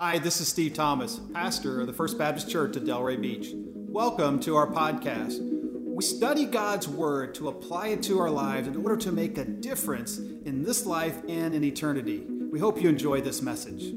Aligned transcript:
Hi, 0.00 0.20
this 0.20 0.40
is 0.40 0.46
Steve 0.46 0.74
Thomas, 0.74 1.20
pastor 1.34 1.80
of 1.80 1.88
the 1.88 1.92
First 1.92 2.18
Baptist 2.18 2.48
Church 2.48 2.76
at 2.76 2.84
Delray 2.84 3.20
Beach. 3.20 3.48
Welcome 3.52 4.38
to 4.42 4.54
our 4.54 4.68
podcast. 4.68 5.40
We 5.42 6.04
study 6.04 6.44
God's 6.44 6.86
Word 6.86 7.34
to 7.34 7.48
apply 7.48 7.88
it 7.88 8.04
to 8.04 8.20
our 8.20 8.30
lives 8.30 8.68
in 8.68 8.76
order 8.76 8.96
to 8.98 9.10
make 9.10 9.38
a 9.38 9.44
difference 9.44 10.18
in 10.18 10.62
this 10.62 10.86
life 10.86 11.20
and 11.28 11.52
in 11.52 11.64
eternity. 11.64 12.24
We 12.28 12.60
hope 12.60 12.80
you 12.80 12.88
enjoy 12.88 13.22
this 13.22 13.42
message. 13.42 13.92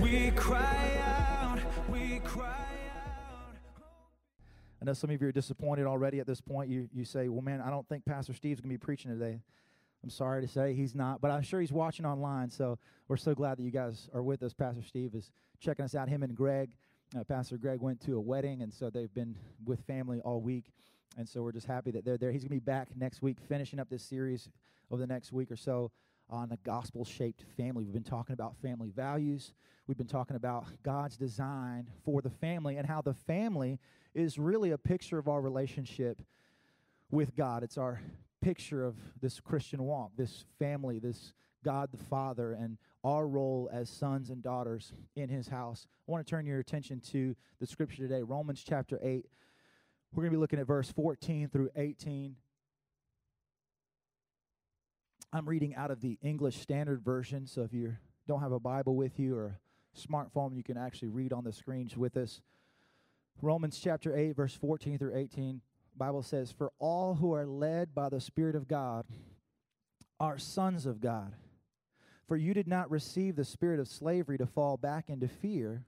We 0.00 0.30
cry 0.36 1.00
out, 1.04 1.58
we 1.90 2.20
cry 2.20 2.66
out. 3.04 3.56
I 4.80 4.84
know 4.84 4.92
some 4.92 5.10
of 5.10 5.20
you 5.20 5.26
are 5.26 5.32
disappointed 5.32 5.86
already 5.86 6.20
at 6.20 6.28
this 6.28 6.40
point. 6.40 6.70
You, 6.70 6.88
you 6.94 7.04
say, 7.04 7.28
well, 7.28 7.42
man, 7.42 7.60
I 7.60 7.70
don't 7.70 7.88
think 7.88 8.04
Pastor 8.04 8.32
Steve's 8.32 8.60
going 8.60 8.70
to 8.70 8.78
be 8.78 8.78
preaching 8.78 9.10
today. 9.10 9.40
I'm 10.02 10.10
sorry 10.10 10.42
to 10.42 10.48
say 10.48 10.74
he's 10.74 10.94
not, 10.94 11.20
but 11.20 11.30
I'm 11.30 11.42
sure 11.42 11.60
he's 11.60 11.72
watching 11.72 12.04
online. 12.04 12.50
So 12.50 12.78
we're 13.08 13.16
so 13.16 13.34
glad 13.34 13.58
that 13.58 13.62
you 13.62 13.70
guys 13.70 14.08
are 14.12 14.22
with 14.22 14.42
us. 14.42 14.52
Pastor 14.52 14.82
Steve 14.82 15.14
is 15.14 15.30
checking 15.60 15.84
us 15.84 15.94
out. 15.94 16.08
Him 16.08 16.22
and 16.22 16.34
Greg, 16.34 16.70
uh, 17.18 17.22
Pastor 17.24 17.56
Greg 17.56 17.80
went 17.80 18.00
to 18.06 18.16
a 18.16 18.20
wedding, 18.20 18.62
and 18.62 18.72
so 18.72 18.90
they've 18.90 19.12
been 19.14 19.36
with 19.64 19.80
family 19.82 20.20
all 20.20 20.40
week. 20.40 20.72
And 21.16 21.28
so 21.28 21.42
we're 21.42 21.52
just 21.52 21.66
happy 21.66 21.90
that 21.92 22.04
they're 22.04 22.16
there. 22.16 22.32
He's 22.32 22.42
going 22.42 22.48
to 22.48 22.54
be 22.54 22.58
back 22.58 22.88
next 22.96 23.22
week, 23.22 23.36
finishing 23.48 23.78
up 23.78 23.88
this 23.88 24.02
series 24.02 24.48
over 24.90 25.00
the 25.00 25.06
next 25.06 25.32
week 25.32 25.50
or 25.50 25.56
so 25.56 25.92
on 26.30 26.48
the 26.48 26.56
gospel 26.64 27.04
shaped 27.04 27.44
family. 27.56 27.84
We've 27.84 27.92
been 27.92 28.02
talking 28.02 28.32
about 28.32 28.56
family 28.56 28.90
values. 28.90 29.52
We've 29.86 29.98
been 29.98 30.06
talking 30.06 30.36
about 30.36 30.64
God's 30.82 31.16
design 31.16 31.88
for 32.04 32.22
the 32.22 32.30
family 32.30 32.76
and 32.76 32.86
how 32.86 33.02
the 33.02 33.14
family 33.14 33.78
is 34.14 34.38
really 34.38 34.70
a 34.70 34.78
picture 34.78 35.18
of 35.18 35.28
our 35.28 35.40
relationship 35.40 36.22
with 37.10 37.36
God. 37.36 37.62
It's 37.62 37.76
our 37.76 38.00
picture 38.42 38.84
of 38.84 38.96
this 39.20 39.40
Christian 39.40 39.84
walk, 39.84 40.10
this 40.16 40.44
family, 40.58 40.98
this 40.98 41.32
God 41.64 41.90
the 41.92 42.04
Father, 42.04 42.52
and 42.52 42.76
our 43.04 43.26
role 43.26 43.70
as 43.72 43.88
sons 43.88 44.30
and 44.30 44.42
daughters 44.42 44.92
in 45.16 45.28
His 45.28 45.48
house. 45.48 45.86
I 46.06 46.12
want 46.12 46.26
to 46.26 46.30
turn 46.30 46.44
your 46.44 46.58
attention 46.58 47.00
to 47.12 47.34
the 47.60 47.66
scripture 47.66 48.02
today, 48.02 48.22
Romans 48.22 48.62
chapter 48.66 48.98
8. 49.00 49.24
We're 50.12 50.22
going 50.22 50.32
to 50.32 50.36
be 50.36 50.40
looking 50.40 50.58
at 50.58 50.66
verse 50.66 50.90
14 50.90 51.48
through 51.48 51.70
18. 51.76 52.36
I'm 55.32 55.48
reading 55.48 55.74
out 55.74 55.90
of 55.90 56.00
the 56.00 56.18
English 56.20 56.60
Standard 56.60 57.02
Version, 57.02 57.46
so 57.46 57.62
if 57.62 57.72
you 57.72 57.96
don't 58.28 58.40
have 58.40 58.52
a 58.52 58.60
Bible 58.60 58.96
with 58.96 59.18
you 59.18 59.36
or 59.36 59.58
a 59.96 59.98
smartphone, 59.98 60.54
you 60.54 60.62
can 60.62 60.76
actually 60.76 61.08
read 61.08 61.32
on 61.32 61.44
the 61.44 61.52
screens 61.52 61.96
with 61.96 62.16
us. 62.16 62.40
Romans 63.40 63.80
chapter 63.82 64.14
8, 64.16 64.36
verse 64.36 64.54
14 64.54 64.98
through 64.98 65.16
18. 65.16 65.62
Bible 65.96 66.22
says, 66.22 66.52
For 66.52 66.72
all 66.78 67.14
who 67.14 67.32
are 67.34 67.46
led 67.46 67.94
by 67.94 68.08
the 68.08 68.20
Spirit 68.20 68.54
of 68.54 68.68
God 68.68 69.04
are 70.18 70.38
sons 70.38 70.86
of 70.86 71.00
God. 71.00 71.34
For 72.26 72.36
you 72.36 72.54
did 72.54 72.68
not 72.68 72.90
receive 72.90 73.36
the 73.36 73.44
spirit 73.44 73.80
of 73.80 73.88
slavery 73.88 74.38
to 74.38 74.46
fall 74.46 74.76
back 74.76 75.10
into 75.10 75.28
fear, 75.28 75.84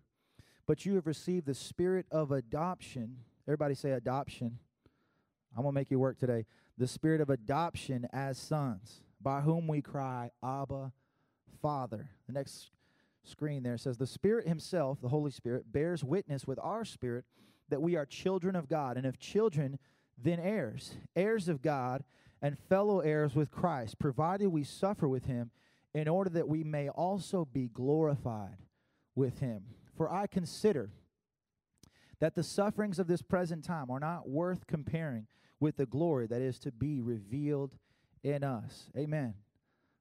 but 0.66 0.84
you 0.84 0.96
have 0.96 1.06
received 1.06 1.46
the 1.46 1.54
spirit 1.54 2.06
of 2.10 2.32
adoption. 2.32 3.18
Everybody 3.46 3.74
say 3.74 3.92
adoption. 3.92 4.58
I'm 5.56 5.62
going 5.62 5.72
to 5.72 5.80
make 5.80 5.90
you 5.90 5.98
work 5.98 6.18
today. 6.18 6.46
The 6.76 6.88
spirit 6.88 7.20
of 7.20 7.30
adoption 7.30 8.08
as 8.12 8.36
sons, 8.36 9.00
by 9.20 9.40
whom 9.40 9.68
we 9.68 9.80
cry, 9.80 10.30
Abba, 10.42 10.92
Father. 11.62 12.10
The 12.26 12.32
next 12.32 12.70
screen 13.22 13.62
there 13.62 13.78
says, 13.78 13.96
The 13.96 14.06
Spirit 14.06 14.48
Himself, 14.48 15.00
the 15.00 15.08
Holy 15.08 15.30
Spirit, 15.30 15.72
bears 15.72 16.02
witness 16.02 16.46
with 16.46 16.58
our 16.60 16.84
spirit 16.84 17.24
that 17.68 17.80
we 17.80 17.96
are 17.96 18.04
children 18.04 18.56
of 18.56 18.68
God. 18.68 18.96
And 18.96 19.06
if 19.06 19.18
children, 19.18 19.78
then 20.16 20.38
heirs, 20.40 20.96
heirs 21.16 21.48
of 21.48 21.62
God, 21.62 22.04
and 22.40 22.58
fellow 22.58 23.00
heirs 23.00 23.34
with 23.34 23.50
Christ, 23.50 23.98
provided 23.98 24.48
we 24.48 24.64
suffer 24.64 25.08
with 25.08 25.26
him, 25.26 25.50
in 25.94 26.08
order 26.08 26.30
that 26.30 26.48
we 26.48 26.64
may 26.64 26.88
also 26.88 27.44
be 27.44 27.68
glorified 27.68 28.56
with 29.14 29.38
him. 29.38 29.62
For 29.96 30.12
I 30.12 30.26
consider 30.26 30.90
that 32.20 32.34
the 32.34 32.42
sufferings 32.42 32.98
of 32.98 33.06
this 33.06 33.22
present 33.22 33.64
time 33.64 33.90
are 33.90 34.00
not 34.00 34.28
worth 34.28 34.66
comparing 34.66 35.26
with 35.60 35.76
the 35.76 35.86
glory 35.86 36.26
that 36.26 36.42
is 36.42 36.58
to 36.60 36.72
be 36.72 37.00
revealed 37.00 37.76
in 38.22 38.42
us. 38.42 38.90
Amen. 38.96 39.34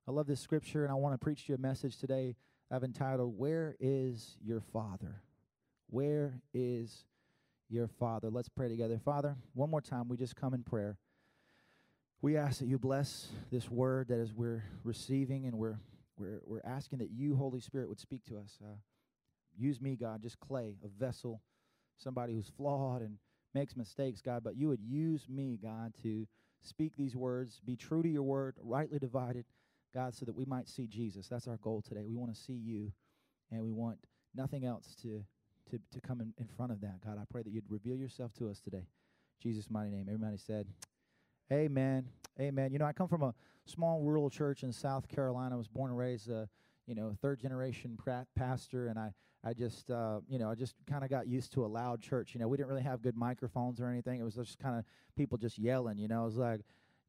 I 0.08 0.12
love 0.12 0.28
this 0.28 0.42
scripture, 0.42 0.84
and 0.84 0.92
I 0.92 0.96
want 0.96 1.14
to 1.14 1.24
preach 1.24 1.48
you 1.48 1.56
a 1.56 1.60
message 1.60 1.98
today 1.98 2.36
I've 2.72 2.84
entitled, 2.84 3.38
Where 3.38 3.76
is 3.80 4.36
Your 4.44 4.62
Father? 4.62 5.22
Where 5.88 6.42
is 6.54 7.06
your 7.70 7.88
Father. 7.88 8.30
Let's 8.30 8.50
pray 8.50 8.70
together. 8.70 9.00
Father, 9.04 9.36
one 9.54 9.70
more 9.70 9.82
time, 9.82 10.08
we 10.08 10.18
just 10.18 10.36
come 10.36 10.54
in 10.54 10.64
prayer. 10.64 10.98
We 12.22 12.38
ask 12.38 12.60
that 12.60 12.68
you 12.68 12.78
bless 12.78 13.30
this 13.52 13.70
word 13.70 14.08
that 14.08 14.20
as 14.20 14.34
we're 14.34 14.64
receiving 14.84 15.46
and 15.46 15.58
we're, 15.58 15.80
we're, 16.18 16.42
we're 16.46 16.62
asking 16.64 17.00
that 17.00 17.12
you, 17.12 17.36
Holy 17.36 17.60
Spirit, 17.60 17.90
would 17.90 18.00
speak 18.00 18.24
to 18.26 18.38
us. 18.38 18.58
Uh, 18.64 18.76
use 19.58 19.82
me, 19.82 19.96
God, 19.96 20.22
just 20.22 20.40
clay, 20.40 20.76
a 20.84 20.88
vessel, 20.88 21.42
somebody 21.98 22.34
who's 22.34 22.52
flawed 22.56 23.02
and 23.02 23.18
makes 23.54 23.76
mistakes, 23.76 24.22
God, 24.22 24.44
but 24.44 24.56
you 24.56 24.68
would 24.70 24.82
use 24.82 25.28
me, 25.30 25.60
God, 25.62 25.94
to 26.04 26.28
speak 26.62 26.94
these 26.96 27.16
words, 27.16 27.60
be 27.66 27.76
true 27.76 28.02
to 28.02 28.10
your 28.10 28.24
word, 28.24 28.56
rightly 28.62 29.00
divided, 29.00 29.46
God, 29.94 30.16
so 30.16 30.26
that 30.26 30.36
we 30.36 30.46
might 30.46 30.70
see 30.70 30.88
Jesus. 30.88 31.28
That's 31.28 31.48
our 31.48 31.58
goal 31.58 31.82
today. 31.82 32.04
We 32.08 32.16
want 32.16 32.34
to 32.34 32.40
see 32.40 32.54
you, 32.54 32.92
and 33.52 33.62
we 33.62 33.72
want 33.72 34.00
nothing 34.34 34.66
else 34.66 34.96
to 35.04 35.24
to, 35.74 35.80
to 35.92 36.02
come 36.02 36.22
in, 36.22 36.34
in 36.40 36.48
front 36.56 36.72
of 36.72 36.82
that. 36.82 37.04
God, 37.04 37.18
I 37.20 37.24
pray 37.30 37.42
that 37.42 37.52
you'd 37.52 37.70
reveal 37.70 37.96
yourself 37.96 38.32
to 38.36 38.50
us 38.50 38.60
today. 38.60 38.86
Jesus' 39.42 39.70
mighty 39.70 39.90
name. 39.90 40.06
Everybody 40.08 40.38
said, 40.38 40.68
Amen. 41.52 42.08
Amen. 42.40 42.72
You 42.72 42.80
know, 42.80 42.86
I 42.86 42.94
come 42.94 43.08
from 43.08 43.24
a 43.24 43.34
small 43.66 44.02
rural 44.02 44.30
church 44.30 44.64
in 44.64 44.72
South 44.72 45.08
Carolina. 45.08 45.56
I 45.56 45.58
was 45.58 45.68
born 45.68 45.90
and 45.90 46.00
raised, 46.00 46.30
a, 46.30 46.48
you 46.88 46.96
know, 46.96 47.16
third 47.22 47.40
generation 47.40 47.98
pastor, 48.36 48.88
and 48.88 48.98
I, 48.98 49.14
I 49.44 49.54
just, 49.54 49.92
uh, 49.92 50.20
you 50.30 50.40
know, 50.40 50.50
I 50.50 50.56
just 50.56 50.76
kind 50.90 51.04
of 51.04 51.10
got 51.10 51.28
used 51.28 51.54
to 51.54 51.66
a 51.66 51.68
loud 51.68 52.02
church. 52.02 52.34
You 52.34 52.40
know, 52.40 52.48
we 52.48 52.58
didn't 52.58 52.70
really 52.70 52.84
have 52.84 53.02
good 53.02 53.18
microphones 53.18 53.82
or 53.82 53.88
anything. 53.88 54.20
It 54.20 54.24
was 54.24 54.36
just 54.36 54.58
kind 54.60 54.78
of 54.78 54.86
people 55.16 55.38
just 55.38 55.58
yelling. 55.58 55.98
You 55.98 56.08
know, 56.08 56.22
it 56.22 56.26
was 56.26 56.38
like, 56.38 56.62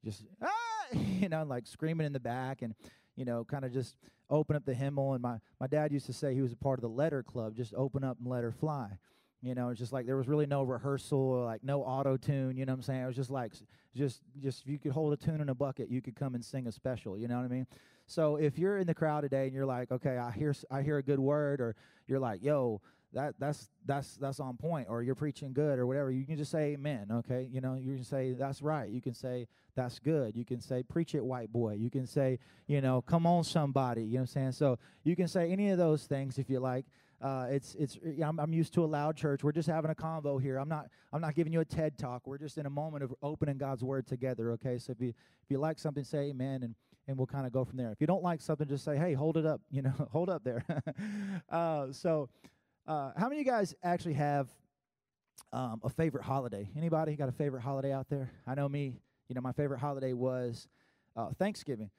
just 0.04 0.24
ah, 0.42 0.48
you 0.92 1.28
know, 1.28 1.44
like 1.44 1.66
screaming 1.66 2.06
in 2.06 2.12
the 2.12 2.20
back, 2.20 2.62
and 2.62 2.74
you 3.16 3.24
know, 3.24 3.44
kind 3.44 3.64
of 3.64 3.72
just 3.72 3.96
open 4.30 4.56
up 4.56 4.64
the 4.64 4.74
hymnal. 4.74 5.12
And 5.12 5.22
my, 5.22 5.38
my 5.60 5.66
dad 5.66 5.92
used 5.92 6.06
to 6.06 6.12
say 6.12 6.34
he 6.34 6.42
was 6.42 6.52
a 6.52 6.56
part 6.56 6.78
of 6.78 6.82
the 6.82 6.88
letter 6.88 7.22
club, 7.22 7.54
just 7.54 7.74
open 7.74 8.04
up 8.04 8.18
and 8.18 8.28
let 8.28 8.42
her 8.42 8.52
fly. 8.52 8.98
You 9.42 9.54
know, 9.54 9.68
it's 9.68 9.78
just 9.78 9.92
like 9.92 10.06
there 10.06 10.16
was 10.16 10.26
really 10.26 10.46
no 10.46 10.62
rehearsal, 10.62 11.18
or 11.18 11.44
like 11.44 11.62
no 11.62 11.82
auto 11.82 12.16
tune. 12.16 12.56
You 12.56 12.64
know 12.64 12.72
what 12.72 12.78
I'm 12.78 12.82
saying? 12.82 13.02
It 13.02 13.06
was 13.06 13.16
just 13.16 13.30
like, 13.30 13.52
just, 13.94 14.22
just 14.40 14.62
if 14.62 14.68
you 14.68 14.78
could 14.78 14.92
hold 14.92 15.12
a 15.12 15.16
tune 15.16 15.40
in 15.42 15.50
a 15.50 15.54
bucket, 15.54 15.90
you 15.90 16.00
could 16.00 16.16
come 16.16 16.34
and 16.34 16.42
sing 16.42 16.66
a 16.66 16.72
special. 16.72 17.18
You 17.18 17.28
know 17.28 17.36
what 17.36 17.44
I 17.44 17.48
mean? 17.48 17.66
So 18.06 18.36
if 18.36 18.58
you're 18.58 18.78
in 18.78 18.86
the 18.86 18.94
crowd 18.94 19.20
today 19.20 19.44
and 19.44 19.52
you're 19.54 19.66
like, 19.66 19.92
okay, 19.92 20.16
I 20.16 20.30
hear, 20.30 20.54
I 20.70 20.80
hear 20.80 20.96
a 20.96 21.02
good 21.02 21.20
word, 21.20 21.60
or 21.60 21.76
you're 22.06 22.18
like, 22.18 22.42
yo, 22.42 22.80
that 23.14 23.34
that's 23.38 23.68
that's 23.86 24.16
that's 24.16 24.40
on 24.40 24.56
point 24.56 24.88
or 24.90 25.02
you're 25.02 25.14
preaching 25.14 25.52
good 25.52 25.78
or 25.78 25.86
whatever 25.86 26.10
you 26.10 26.24
can 26.24 26.36
just 26.36 26.50
say 26.50 26.72
amen 26.72 27.06
okay 27.10 27.48
you 27.50 27.60
know 27.60 27.74
you 27.74 27.94
can 27.94 28.04
say 28.04 28.32
that's 28.32 28.60
right 28.62 28.90
you 28.90 29.00
can 29.00 29.14
say 29.14 29.46
that's 29.74 29.98
good 29.98 30.36
you 30.36 30.44
can 30.44 30.60
say 30.60 30.82
preach 30.82 31.14
it 31.14 31.24
white 31.24 31.52
boy 31.52 31.74
you 31.74 31.90
can 31.90 32.06
say 32.06 32.38
you 32.66 32.80
know 32.80 33.02
come 33.02 33.26
on 33.26 33.44
somebody 33.44 34.02
you 34.02 34.14
know 34.14 34.16
what 34.16 34.20
i'm 34.22 34.26
saying 34.26 34.52
so 34.52 34.78
you 35.04 35.16
can 35.16 35.28
say 35.28 35.50
any 35.50 35.70
of 35.70 35.78
those 35.78 36.04
things 36.04 36.38
if 36.38 36.50
you 36.50 36.60
like 36.60 36.84
uh, 37.22 37.46
it's 37.48 37.74
it's 37.76 37.98
I'm, 38.22 38.38
I'm 38.38 38.52
used 38.52 38.74
to 38.74 38.84
a 38.84 38.86
loud 38.86 39.16
church. 39.16 39.42
We're 39.42 39.52
just 39.52 39.68
having 39.68 39.90
a 39.90 39.94
convo 39.94 40.40
here. 40.40 40.58
I'm 40.58 40.68
not 40.68 40.88
I'm 41.10 41.22
not 41.22 41.34
giving 41.34 41.54
you 41.54 41.60
a 41.60 41.64
TED 41.64 41.96
talk. 41.96 42.26
We're 42.26 42.36
just 42.36 42.58
in 42.58 42.66
a 42.66 42.70
moment 42.70 43.02
of 43.02 43.14
opening 43.22 43.56
God's 43.56 43.82
word 43.82 44.06
together. 44.06 44.50
Okay, 44.52 44.76
so 44.76 44.92
if 44.92 45.00
you 45.00 45.08
if 45.08 45.50
you 45.50 45.58
like 45.58 45.78
something, 45.78 46.04
say 46.04 46.30
Amen, 46.30 46.62
and 46.62 46.74
and 47.08 47.16
we'll 47.16 47.26
kind 47.26 47.46
of 47.46 47.52
go 47.52 47.64
from 47.64 47.78
there. 47.78 47.92
If 47.92 48.00
you 48.00 48.06
don't 48.06 48.22
like 48.22 48.42
something, 48.42 48.68
just 48.68 48.84
say 48.84 48.98
Hey, 48.98 49.14
hold 49.14 49.38
it 49.38 49.46
up. 49.46 49.62
You 49.70 49.82
know, 49.82 49.94
hold 50.12 50.28
up 50.28 50.44
there. 50.44 50.64
uh, 51.48 51.92
so 51.92 52.28
uh, 52.86 53.12
how 53.16 53.28
many 53.28 53.40
of 53.40 53.46
you 53.46 53.52
guys 53.52 53.74
actually 53.82 54.14
have 54.14 54.48
um, 55.52 55.80
a 55.82 55.88
favorite 55.88 56.24
holiday? 56.24 56.68
Anybody 56.76 57.16
got 57.16 57.28
a 57.28 57.32
favorite 57.32 57.62
holiday 57.62 57.92
out 57.92 58.08
there? 58.08 58.30
I 58.46 58.54
know 58.54 58.68
me. 58.68 59.00
You 59.28 59.34
know, 59.34 59.40
my 59.40 59.52
favorite 59.52 59.80
holiday 59.80 60.12
was 60.12 60.68
uh, 61.16 61.30
Thanksgiving. 61.38 61.90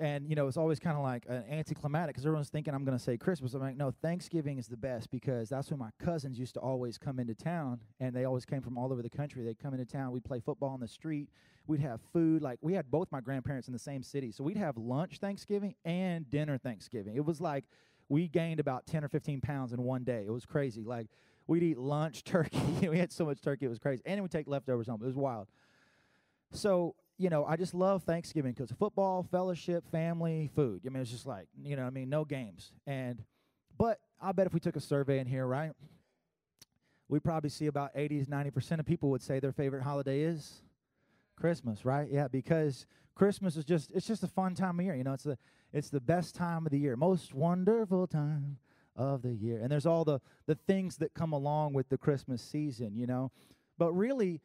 And, 0.00 0.26
you 0.26 0.34
know, 0.34 0.48
it's 0.48 0.56
always 0.56 0.80
kind 0.80 0.96
of 0.96 1.02
like 1.02 1.26
an 1.28 1.44
anticlimactic 1.50 2.14
because 2.14 2.24
everyone's 2.24 2.48
thinking 2.48 2.74
I'm 2.74 2.84
going 2.84 2.96
to 2.96 3.02
say 3.02 3.18
Christmas. 3.18 3.52
I'm 3.52 3.60
like, 3.60 3.76
no, 3.76 3.90
Thanksgiving 3.90 4.56
is 4.58 4.66
the 4.66 4.76
best 4.76 5.10
because 5.10 5.50
that's 5.50 5.70
when 5.70 5.78
my 5.78 5.90
cousins 6.02 6.38
used 6.38 6.54
to 6.54 6.60
always 6.60 6.96
come 6.96 7.18
into 7.18 7.34
town 7.34 7.80
and 8.00 8.16
they 8.16 8.24
always 8.24 8.46
came 8.46 8.62
from 8.62 8.78
all 8.78 8.90
over 8.90 9.02
the 9.02 9.10
country. 9.10 9.44
They'd 9.44 9.58
come 9.58 9.74
into 9.74 9.84
town. 9.84 10.10
We'd 10.12 10.24
play 10.24 10.40
football 10.40 10.70
on 10.70 10.80
the 10.80 10.88
street. 10.88 11.28
We'd 11.66 11.80
have 11.80 12.00
food. 12.10 12.40
Like, 12.40 12.58
we 12.62 12.72
had 12.72 12.90
both 12.90 13.12
my 13.12 13.20
grandparents 13.20 13.68
in 13.68 13.74
the 13.74 13.78
same 13.78 14.02
city. 14.02 14.32
So 14.32 14.42
we'd 14.42 14.56
have 14.56 14.78
lunch 14.78 15.18
Thanksgiving 15.18 15.74
and 15.84 16.28
dinner 16.30 16.56
Thanksgiving. 16.56 17.14
It 17.14 17.24
was 17.26 17.40
like 17.40 17.64
we 18.08 18.28
gained 18.28 18.60
about 18.60 18.86
10 18.86 19.04
or 19.04 19.08
15 19.08 19.40
pounds 19.40 19.72
in 19.72 19.82
one 19.82 20.04
day. 20.04 20.24
It 20.26 20.30
was 20.30 20.44
crazy. 20.44 20.82
Like, 20.84 21.08
we'd 21.46 21.62
eat 21.62 21.78
lunch 21.78 22.24
turkey. 22.24 22.88
we 22.88 22.98
had 22.98 23.12
so 23.12 23.24
much 23.24 23.40
turkey, 23.40 23.66
it 23.66 23.68
was 23.68 23.78
crazy. 23.78 24.02
And 24.06 24.20
we'd 24.20 24.30
take 24.30 24.48
leftovers 24.48 24.86
home. 24.86 25.00
It 25.02 25.06
was 25.06 25.16
wild. 25.16 25.48
So, 26.52 26.94
you 27.18 27.30
know, 27.30 27.44
I 27.44 27.56
just 27.56 27.74
love 27.74 28.02
Thanksgiving 28.02 28.52
because 28.52 28.70
football, 28.70 29.22
fellowship, 29.30 29.88
family, 29.90 30.50
food. 30.54 30.82
I 30.86 30.90
mean, 30.90 31.02
it's 31.02 31.10
just 31.10 31.26
like, 31.26 31.46
you 31.62 31.76
know, 31.76 31.84
I 31.84 31.90
mean, 31.90 32.10
no 32.10 32.24
games. 32.24 32.72
And, 32.86 33.22
but 33.78 34.00
I 34.20 34.32
bet 34.32 34.46
if 34.46 34.54
we 34.54 34.60
took 34.60 34.76
a 34.76 34.80
survey 34.80 35.18
in 35.18 35.26
here, 35.26 35.46
right, 35.46 35.72
we'd 37.08 37.24
probably 37.24 37.50
see 37.50 37.66
about 37.66 37.94
80s, 37.94 38.26
90% 38.26 38.80
of 38.80 38.86
people 38.86 39.10
would 39.10 39.22
say 39.22 39.40
their 39.40 39.52
favorite 39.52 39.82
holiday 39.82 40.22
is 40.22 40.62
Christmas, 41.36 41.84
right? 41.84 42.08
Yeah, 42.10 42.28
because 42.28 42.86
Christmas 43.14 43.56
is 43.56 43.64
just, 43.64 43.92
it's 43.92 44.06
just 44.06 44.22
a 44.22 44.28
fun 44.28 44.54
time 44.54 44.78
of 44.78 44.84
year. 44.84 44.94
You 44.94 45.04
know, 45.04 45.12
it's 45.12 45.24
the, 45.24 45.38
It's 45.72 45.90
the 45.90 46.00
best 46.00 46.34
time 46.34 46.66
of 46.66 46.72
the 46.72 46.78
year, 46.78 46.96
most 46.96 47.34
wonderful 47.34 48.06
time 48.06 48.58
of 48.94 49.22
the 49.22 49.32
year. 49.32 49.60
And 49.60 49.70
there's 49.70 49.86
all 49.86 50.04
the 50.04 50.20
the 50.46 50.54
things 50.54 50.96
that 50.98 51.14
come 51.14 51.32
along 51.32 51.72
with 51.72 51.88
the 51.88 51.98
Christmas 51.98 52.42
season, 52.42 52.96
you 52.96 53.06
know. 53.06 53.30
But 53.78 53.92
really, 53.92 54.40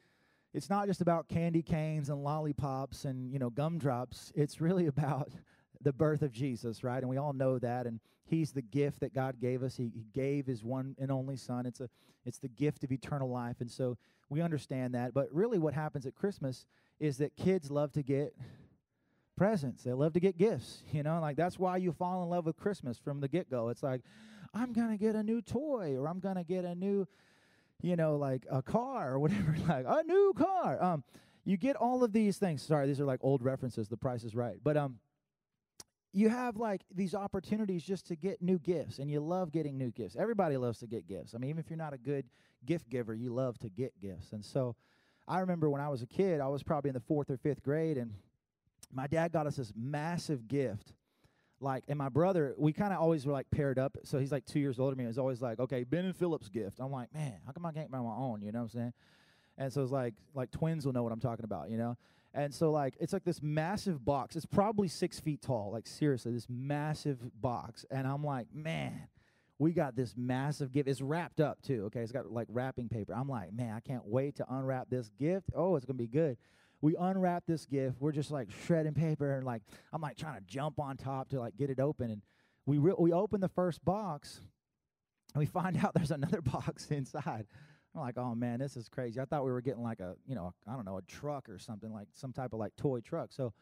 it's 0.53 0.69
not 0.69 0.88
just 0.88 1.01
about 1.01 1.27
candy 1.27 1.62
canes 1.62 2.09
and 2.09 2.24
lollipops 2.24 3.06
and 3.06 3.31
you 3.31 3.39
know 3.39 3.50
gumdrops. 3.50 4.31
It's 4.35 4.62
really 4.62 4.88
about 4.88 5.31
the 5.81 5.94
birth 5.94 6.21
of 6.21 6.31
Jesus, 6.31 6.83
right? 6.83 7.00
And 7.00 7.09
we 7.09 7.18
all 7.18 7.33
know 7.33 7.59
that. 7.59 7.85
And 7.85 8.00
He's 8.25 8.51
the 8.51 8.62
gift 8.62 9.00
that 9.00 9.13
God 9.13 9.39
gave 9.39 9.63
us. 9.63 9.77
He, 9.77 9.89
he 9.94 10.06
gave 10.13 10.47
His 10.47 10.63
one 10.63 10.95
and 11.00 11.12
only 11.12 11.38
Son. 11.38 11.65
It's 11.65 11.80
a 11.80 11.89
it's 12.25 12.39
the 12.39 12.50
gift 12.50 12.83
of 12.83 12.91
eternal 12.91 13.30
life. 13.30 13.57
And 13.62 13.71
so 13.71 13.97
we 14.30 14.41
understand 14.41 14.95
that. 14.95 15.13
But 15.13 15.27
really, 15.31 15.59
what 15.59 15.73
happens 15.73 16.06
at 16.06 16.15
Christmas 16.15 16.65
is 17.00 17.18
that 17.18 17.35
kids 17.35 17.69
love 17.69 17.91
to 17.94 18.03
get 18.03 18.33
presents. 19.37 19.83
They 19.83 19.93
love 19.93 20.13
to 20.13 20.19
get 20.19 20.37
gifts. 20.37 20.83
You 20.91 21.03
know, 21.03 21.21
like 21.21 21.37
that's 21.37 21.57
why 21.57 21.77
you 21.77 21.93
fall 21.93 22.23
in 22.23 22.29
love 22.29 22.45
with 22.45 22.57
Christmas 22.57 22.97
from 22.97 23.21
the 23.21 23.29
get 23.29 23.49
go. 23.49 23.69
It's 23.69 23.83
like, 23.83 24.01
I'm 24.53 24.73
gonna 24.73 24.97
get 24.97 25.15
a 25.15 25.23
new 25.23 25.41
toy, 25.41 25.95
or 25.95 26.09
I'm 26.09 26.19
gonna 26.19 26.43
get 26.43 26.65
a 26.65 26.75
new, 26.75 27.07
you 27.81 27.95
know, 27.95 28.17
like 28.17 28.45
a 28.51 28.61
car 28.61 29.13
or 29.13 29.19
whatever. 29.19 29.55
like 29.67 29.85
a 29.87 30.03
new 30.03 30.33
car. 30.37 30.83
Um, 30.83 31.03
you 31.45 31.55
get 31.55 31.77
all 31.77 32.03
of 32.03 32.11
these 32.11 32.37
things. 32.37 32.61
Sorry, 32.61 32.87
these 32.87 32.99
are 32.99 33.05
like 33.05 33.21
old 33.23 33.41
references. 33.41 33.87
The 33.87 33.95
price 33.95 34.25
is 34.25 34.35
right. 34.35 34.57
But 34.61 34.75
um, 34.75 34.99
you 36.17 36.29
have 36.29 36.57
like 36.57 36.81
these 36.93 37.13
opportunities 37.13 37.83
just 37.83 38.07
to 38.07 38.15
get 38.15 38.41
new 38.41 38.57
gifts 38.57 38.97
and 38.97 39.09
you 39.09 39.19
love 39.19 39.51
getting 39.51 39.77
new 39.77 39.91
gifts 39.91 40.15
everybody 40.17 40.57
loves 40.57 40.79
to 40.79 40.87
get 40.87 41.07
gifts 41.07 41.35
i 41.35 41.37
mean 41.37 41.49
even 41.49 41.59
if 41.59 41.69
you're 41.69 41.77
not 41.77 41.93
a 41.93 41.97
good 41.97 42.25
gift 42.65 42.89
giver 42.89 43.13
you 43.13 43.31
love 43.31 43.57
to 43.59 43.69
get 43.69 43.93
gifts 44.01 44.31
and 44.31 44.43
so 44.43 44.75
i 45.27 45.39
remember 45.39 45.69
when 45.69 45.81
i 45.81 45.87
was 45.87 46.01
a 46.01 46.07
kid 46.07 46.41
i 46.41 46.47
was 46.47 46.63
probably 46.63 46.89
in 46.89 46.95
the 46.95 46.99
fourth 47.01 47.29
or 47.29 47.37
fifth 47.37 47.61
grade 47.61 47.97
and 47.97 48.13
my 48.91 49.07
dad 49.07 49.31
got 49.31 49.47
us 49.47 49.55
this 49.55 49.73
massive 49.75 50.47
gift 50.47 50.93
like 51.59 51.83
and 51.87 51.97
my 51.97 52.09
brother 52.09 52.53
we 52.57 52.71
kind 52.71 52.93
of 52.93 52.99
always 52.99 53.25
were 53.25 53.33
like 53.33 53.49
paired 53.49 53.79
up 53.79 53.97
so 54.03 54.19
he's 54.19 54.31
like 54.31 54.45
two 54.45 54.59
years 54.59 54.79
older 54.79 54.91
than 54.91 54.99
me 54.99 55.03
it 55.05 55.07
was 55.07 55.17
always 55.17 55.41
like 55.41 55.59
okay 55.59 55.83
ben 55.83 56.05
and 56.05 56.15
Phillips 56.15 56.49
gift 56.49 56.79
i'm 56.79 56.91
like 56.91 57.13
man 57.13 57.33
how 57.45 57.51
come 57.51 57.65
i 57.65 57.71
can't 57.71 57.91
buy 57.91 57.99
my 57.99 58.15
own 58.15 58.41
you 58.41 58.51
know 58.51 58.59
what 58.59 58.63
i'm 58.65 58.69
saying 58.69 58.93
and 59.57 59.73
so 59.73 59.81
it's 59.81 59.91
like 59.91 60.13
like 60.35 60.51
twins 60.51 60.85
will 60.85 60.93
know 60.93 61.03
what 61.03 61.11
i'm 61.11 61.19
talking 61.19 61.45
about 61.45 61.69
you 61.69 61.77
know 61.77 61.97
and 62.37 62.53
so 62.53 62.71
like 62.71 62.95
it's 62.99 63.13
like 63.13 63.23
this 63.23 63.41
massive 63.41 64.05
box. 64.05 64.35
It's 64.35 64.45
probably 64.45 64.87
six 64.87 65.19
feet 65.19 65.41
tall. 65.41 65.71
Like 65.73 65.87
seriously, 65.87 66.31
this 66.33 66.47
massive 66.47 67.17
box. 67.41 67.83
And 67.89 68.05
I'm 68.05 68.23
like, 68.23 68.47
man, 68.53 69.07
we 69.57 69.71
got 69.71 69.95
this 69.95 70.13
massive 70.15 70.71
gift. 70.71 70.87
It's 70.87 71.01
wrapped 71.01 71.39
up 71.39 71.63
too. 71.63 71.85
Okay, 71.85 72.01
it's 72.01 72.11
got 72.11 72.31
like 72.31 72.47
wrapping 72.49 72.89
paper. 72.89 73.15
I'm 73.15 73.27
like, 73.27 73.53
man, 73.53 73.73
I 73.73 73.79
can't 73.79 74.05
wait 74.05 74.35
to 74.35 74.45
unwrap 74.47 74.87
this 74.87 75.09
gift. 75.17 75.49
Oh, 75.55 75.75
it's 75.75 75.85
gonna 75.85 75.97
be 75.97 76.07
good. 76.07 76.37
We 76.81 76.95
unwrap 76.95 77.45
this 77.47 77.65
gift. 77.65 77.97
We're 78.00 78.12
just 78.12 78.31
like 78.31 78.50
shredding 78.65 78.94
paper 78.94 79.35
and 79.35 79.45
like 79.45 79.63
I'm 79.91 80.01
like 80.01 80.18
trying 80.18 80.35
to 80.35 80.45
jump 80.45 80.79
on 80.79 80.97
top 80.97 81.29
to 81.29 81.39
like 81.39 81.57
get 81.57 81.69
it 81.69 81.79
open. 81.79 82.12
And 82.12 82.21
we 82.65 82.77
re- 82.77 82.95
we 82.97 83.13
open 83.13 83.41
the 83.41 83.50
first 83.50 83.83
box 83.83 84.41
and 85.33 85.39
we 85.39 85.45
find 85.45 85.77
out 85.83 85.94
there's 85.95 86.12
another 86.12 86.41
box 86.41 86.88
inside. 86.91 87.47
I'm 87.95 88.01
like, 88.01 88.18
oh 88.18 88.35
man, 88.35 88.59
this 88.59 88.77
is 88.77 88.89
crazy. 88.89 89.19
I 89.19 89.25
thought 89.25 89.44
we 89.44 89.51
were 89.51 89.62
getting 89.62 89.81
like 89.81 90.00
a, 90.00 90.15
you 90.27 90.35
know, 90.35 90.53
I 90.68 90.74
don't 90.74 90.85
know, 90.85 90.97
a 90.97 91.01
truck 91.03 91.50
or 91.50 91.57
something 91.57 91.91
like 91.91 92.07
some 92.13 92.31
type 92.31 92.53
of 92.53 92.59
like 92.59 92.75
toy 92.75 93.00
truck. 93.00 93.31
So 93.31 93.53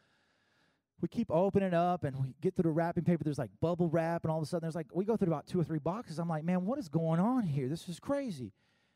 we 1.00 1.08
keep 1.08 1.30
opening 1.30 1.74
up 1.74 2.04
and 2.04 2.16
we 2.16 2.34
get 2.40 2.54
through 2.54 2.64
the 2.64 2.70
wrapping 2.70 3.04
paper. 3.04 3.24
There's 3.24 3.38
like 3.38 3.50
bubble 3.60 3.88
wrap, 3.88 4.24
and 4.24 4.30
all 4.30 4.38
of 4.38 4.42
a 4.42 4.46
sudden 4.46 4.66
there's 4.66 4.74
like 4.74 4.86
we 4.94 5.04
go 5.04 5.16
through 5.16 5.28
about 5.28 5.46
two 5.46 5.60
or 5.60 5.64
three 5.64 5.78
boxes. 5.78 6.18
I'm 6.18 6.28
like, 6.28 6.44
man, 6.44 6.64
what 6.64 6.78
is 6.78 6.88
going 6.88 7.20
on 7.20 7.42
here? 7.44 7.68
This 7.68 7.88
is 7.88 8.00
crazy. 8.00 8.52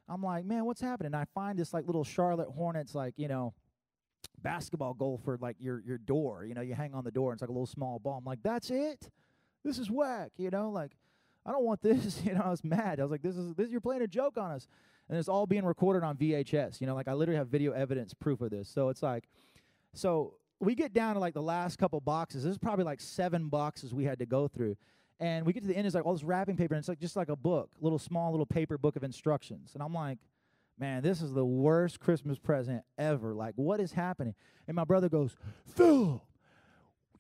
I'm 0.09 0.23
like, 0.23 0.45
man, 0.45 0.65
what's 0.65 0.81
happening? 0.81 1.09
And 1.09 1.17
I 1.17 1.27
find 1.35 1.59
this 1.59 1.73
like 1.73 1.87
little 1.87 2.05
Charlotte 2.05 2.49
Hornets, 2.49 2.95
like 2.95 3.15
you 3.17 3.29
know, 3.29 3.55
basketball 4.43 4.95
goal 4.95 5.21
for 5.25 5.39
like 5.41 5.57
your 5.59 5.83
your 5.87 5.99
door. 5.99 6.45
You 6.45 6.55
know, 6.55 6.61
you 6.61 6.75
hang 6.75 6.95
on 6.95 7.05
the 7.05 7.11
door. 7.11 7.31
And 7.33 7.37
it's 7.37 7.43
like 7.43 7.51
a 7.51 7.53
little 7.53 7.67
small 7.67 7.99
ball. 7.99 8.19
I'm 8.19 8.25
like, 8.25 8.43
that's 8.43 8.71
it. 8.71 9.11
This 9.65 9.79
is 9.79 9.91
whack. 9.91 10.33
You 10.37 10.51
know, 10.51 10.71
like 10.71 10.93
I 11.45 11.53
don't 11.53 11.65
want 11.65 11.83
this. 11.83 12.21
You 12.25 12.35
know, 12.35 12.43
I 12.45 12.51
was 12.51 12.65
mad. 12.65 13.01
I 13.01 13.03
was 13.03 13.11
like, 13.11 13.23
this 13.23 13.37
is 13.37 13.55
this. 13.55 13.71
You're 13.71 13.81
playing 13.81 14.03
a 14.03 14.09
joke 14.09 14.39
on 14.39 14.51
us 14.51 14.69
and 15.11 15.19
it's 15.19 15.29
all 15.29 15.45
being 15.47 15.65
recorded 15.65 16.05
on 16.05 16.17
VHS. 16.17 16.81
You 16.81 16.87
know, 16.87 16.95
like 16.95 17.09
I 17.09 17.15
literally 17.15 17.39
have 17.39 17.49
video 17.49 17.73
evidence 17.73 18.15
proof 18.15 18.41
of 18.41 18.51
this. 18.51 18.69
So 18.69 18.91
it's 18.91 19.03
like, 19.03 19.29
so 19.93 20.35
we 20.61 20.77
get 20.77 20.93
down 20.93 21.15
to 21.15 21.21
like 21.21 21.35
the 21.35 21.43
last 21.43 21.79
couple 21.79 22.01
boxes. 22.01 22.45
This 22.45 22.53
is 22.53 22.59
probably 22.59 22.85
like 22.85 23.01
seven 23.01 23.49
boxes 23.49 23.93
we 23.93 24.05
had 24.05 24.21
to 24.21 24.27
go 24.27 24.47
through. 24.47 24.77
And 25.19 25.45
we 25.45 25.53
get 25.53 25.63
to 25.63 25.69
the 25.69 25.77
end, 25.77 25.87
it's 25.87 25.97
like 25.97 26.07
all 26.07 26.15
this 26.15 26.23
wrapping 26.23 26.57
paper, 26.57 26.75
and 26.75 26.79
it's 26.81 26.89
like 26.89 27.01
just 27.01 27.17
like 27.17 27.29
a 27.29 27.37
book, 27.37 27.71
little 27.81 27.99
small 27.99 28.31
little 28.31 28.47
paper 28.47 28.79
book 28.79 28.97
of 28.97 29.03
instructions. 29.03 29.73
And 29.75 29.83
I'm 29.83 29.93
like, 29.93 30.19
man, 30.81 31.03
this 31.03 31.23
is 31.23 31.33
the 31.33 31.45
worst 31.45 32.01
Christmas 32.01 32.39
present 32.39 32.83
ever. 32.99 33.35
Like, 33.35 33.55
what 33.57 33.81
is 33.81 33.93
happening? 33.93 34.35
And 34.67 34.75
my 34.75 34.85
brother 34.85 35.09
goes, 35.09 35.37
Phil, 35.77 36.23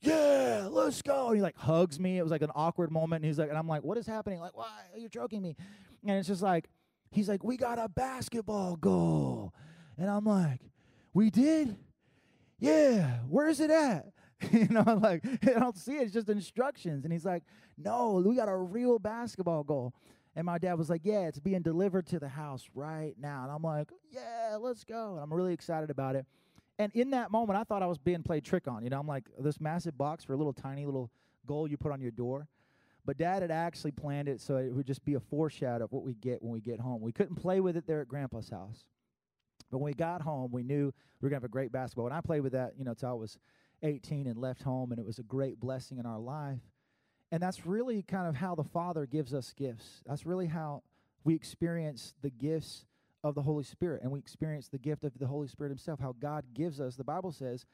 yeah, 0.00 0.66
let's 0.70 1.02
go. 1.02 1.28
And 1.28 1.36
he 1.36 1.42
like 1.42 1.56
hugs 1.56 2.00
me. 2.00 2.18
It 2.18 2.22
was 2.22 2.32
like 2.32 2.42
an 2.42 2.50
awkward 2.54 2.90
moment. 2.90 3.22
And 3.22 3.26
he's 3.26 3.38
like, 3.38 3.50
and 3.50 3.58
I'm 3.58 3.68
like, 3.68 3.84
what 3.84 3.98
is 3.98 4.06
happening? 4.06 4.40
Like, 4.40 4.56
why 4.56 4.70
are 4.92 4.98
you 4.98 5.08
choking 5.08 5.42
me? 5.42 5.56
And 6.04 6.18
it's 6.18 6.28
just 6.28 6.42
like, 6.42 6.68
He's 7.10 7.28
like, 7.28 7.42
We 7.42 7.56
got 7.56 7.78
a 7.78 7.88
basketball 7.88 8.76
goal. 8.76 9.52
And 9.98 10.08
I'm 10.08 10.24
like, 10.24 10.60
We 11.12 11.30
did? 11.30 11.76
Yeah, 12.58 13.18
where's 13.28 13.60
it 13.60 13.70
at? 13.70 14.06
you 14.52 14.68
know, 14.68 14.98
like, 15.02 15.24
I 15.42 15.58
don't 15.58 15.76
see 15.76 15.96
it. 15.96 16.02
It's 16.02 16.12
just 16.12 16.28
instructions. 16.28 17.04
And 17.04 17.12
he's 17.12 17.24
like, 17.24 17.42
No, 17.76 18.22
we 18.24 18.36
got 18.36 18.48
a 18.48 18.56
real 18.56 18.98
basketball 18.98 19.64
goal. 19.64 19.94
And 20.36 20.46
my 20.46 20.58
dad 20.58 20.74
was 20.74 20.88
like, 20.90 21.02
Yeah, 21.04 21.26
it's 21.26 21.38
being 21.38 21.62
delivered 21.62 22.06
to 22.08 22.18
the 22.18 22.28
house 22.28 22.68
right 22.74 23.14
now. 23.18 23.42
And 23.44 23.52
I'm 23.52 23.62
like, 23.62 23.90
Yeah, 24.10 24.56
let's 24.60 24.84
go. 24.84 25.14
And 25.14 25.22
I'm 25.22 25.32
really 25.32 25.52
excited 25.52 25.90
about 25.90 26.16
it. 26.16 26.26
And 26.78 26.90
in 26.94 27.10
that 27.10 27.30
moment, 27.30 27.58
I 27.58 27.64
thought 27.64 27.82
I 27.82 27.86
was 27.86 27.98
being 27.98 28.22
played 28.22 28.44
trick 28.44 28.66
on. 28.66 28.82
You 28.82 28.90
know, 28.90 28.98
I'm 28.98 29.06
like, 29.06 29.24
this 29.38 29.60
massive 29.60 29.98
box 29.98 30.24
for 30.24 30.32
a 30.32 30.36
little 30.36 30.54
tiny 30.54 30.86
little 30.86 31.10
goal 31.46 31.68
you 31.68 31.76
put 31.76 31.92
on 31.92 32.00
your 32.00 32.10
door. 32.10 32.48
But 33.04 33.18
dad 33.18 33.42
had 33.42 33.50
actually 33.50 33.90
planned 33.92 34.28
it 34.28 34.40
so 34.40 34.56
it 34.56 34.74
would 34.74 34.86
just 34.86 35.04
be 35.04 35.14
a 35.14 35.20
foreshadow 35.20 35.84
of 35.84 35.92
what 35.92 36.04
we 36.04 36.14
get 36.14 36.42
when 36.42 36.52
we 36.52 36.60
get 36.60 36.80
home. 36.80 37.00
We 37.02 37.12
couldn't 37.12 37.36
play 37.36 37.60
with 37.60 37.76
it 37.76 37.86
there 37.86 38.00
at 38.00 38.08
grandpa's 38.08 38.50
house. 38.50 38.84
But 39.70 39.78
when 39.78 39.86
we 39.86 39.94
got 39.94 40.22
home, 40.22 40.50
we 40.52 40.62
knew 40.62 40.86
we 41.20 41.26
were 41.26 41.30
going 41.30 41.40
to 41.40 41.44
have 41.44 41.50
a 41.50 41.52
great 41.52 41.72
basketball. 41.72 42.06
And 42.06 42.14
I 42.14 42.20
played 42.20 42.40
with 42.40 42.52
that, 42.52 42.72
you 42.76 42.84
know, 42.84 42.90
until 42.90 43.10
I 43.10 43.12
was 43.12 43.38
18 43.82 44.26
and 44.26 44.38
left 44.38 44.62
home, 44.62 44.90
and 44.92 44.98
it 44.98 45.06
was 45.06 45.18
a 45.18 45.22
great 45.22 45.60
blessing 45.60 45.98
in 45.98 46.06
our 46.06 46.18
life. 46.18 46.60
And 47.32 47.42
that's 47.42 47.64
really 47.66 48.02
kind 48.02 48.26
of 48.26 48.34
how 48.34 48.54
the 48.54 48.64
Father 48.64 49.06
gives 49.06 49.32
us 49.32 49.52
gifts. 49.56 50.02
That's 50.06 50.26
really 50.26 50.46
how 50.46 50.82
we 51.24 51.34
experience 51.34 52.14
the 52.22 52.30
gifts 52.30 52.86
of 53.22 53.34
the 53.34 53.42
Holy 53.42 53.64
Spirit, 53.64 54.02
and 54.02 54.10
we 54.10 54.18
experience 54.18 54.68
the 54.68 54.78
gift 54.78 55.04
of 55.04 55.12
the 55.18 55.26
Holy 55.26 55.46
Spirit 55.46 55.70
Himself, 55.70 56.00
how 56.00 56.14
God 56.18 56.44
gives 56.54 56.80
us. 56.80 56.96
The 56.96 57.04
Bible 57.04 57.32
says 57.32 57.66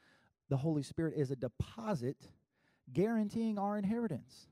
the 0.49 0.57
Holy 0.57 0.83
Spirit 0.83 1.13
is 1.17 1.31
a 1.31 1.35
deposit 1.35 2.17
guaranteeing 2.93 3.57
our 3.57 3.77
inheritance. 3.77 4.47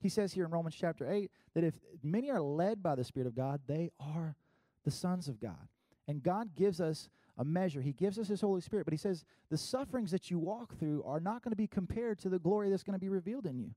He 0.00 0.08
says 0.08 0.32
here 0.32 0.44
in 0.44 0.50
Romans 0.50 0.74
chapter 0.78 1.10
8 1.10 1.30
that 1.54 1.64
if 1.64 1.74
many 2.02 2.30
are 2.30 2.40
led 2.40 2.82
by 2.82 2.94
the 2.94 3.04
Spirit 3.04 3.26
of 3.26 3.36
God, 3.36 3.60
they 3.66 3.90
are 4.00 4.36
the 4.84 4.90
sons 4.90 5.28
of 5.28 5.40
God. 5.40 5.68
And 6.06 6.22
God 6.22 6.54
gives 6.54 6.80
us 6.80 7.08
a 7.38 7.44
measure. 7.44 7.80
He 7.80 7.92
gives 7.92 8.18
us 8.18 8.28
His 8.28 8.40
Holy 8.40 8.60
Spirit, 8.60 8.84
but 8.84 8.92
He 8.92 8.98
says 8.98 9.24
the 9.50 9.56
sufferings 9.56 10.10
that 10.10 10.30
you 10.30 10.38
walk 10.38 10.78
through 10.78 11.02
are 11.06 11.20
not 11.20 11.42
going 11.42 11.52
to 11.52 11.56
be 11.56 11.66
compared 11.66 12.18
to 12.20 12.28
the 12.28 12.38
glory 12.38 12.70
that's 12.70 12.82
going 12.82 12.98
to 12.98 13.00
be 13.00 13.08
revealed 13.08 13.46
in 13.46 13.58
you. 13.58 13.70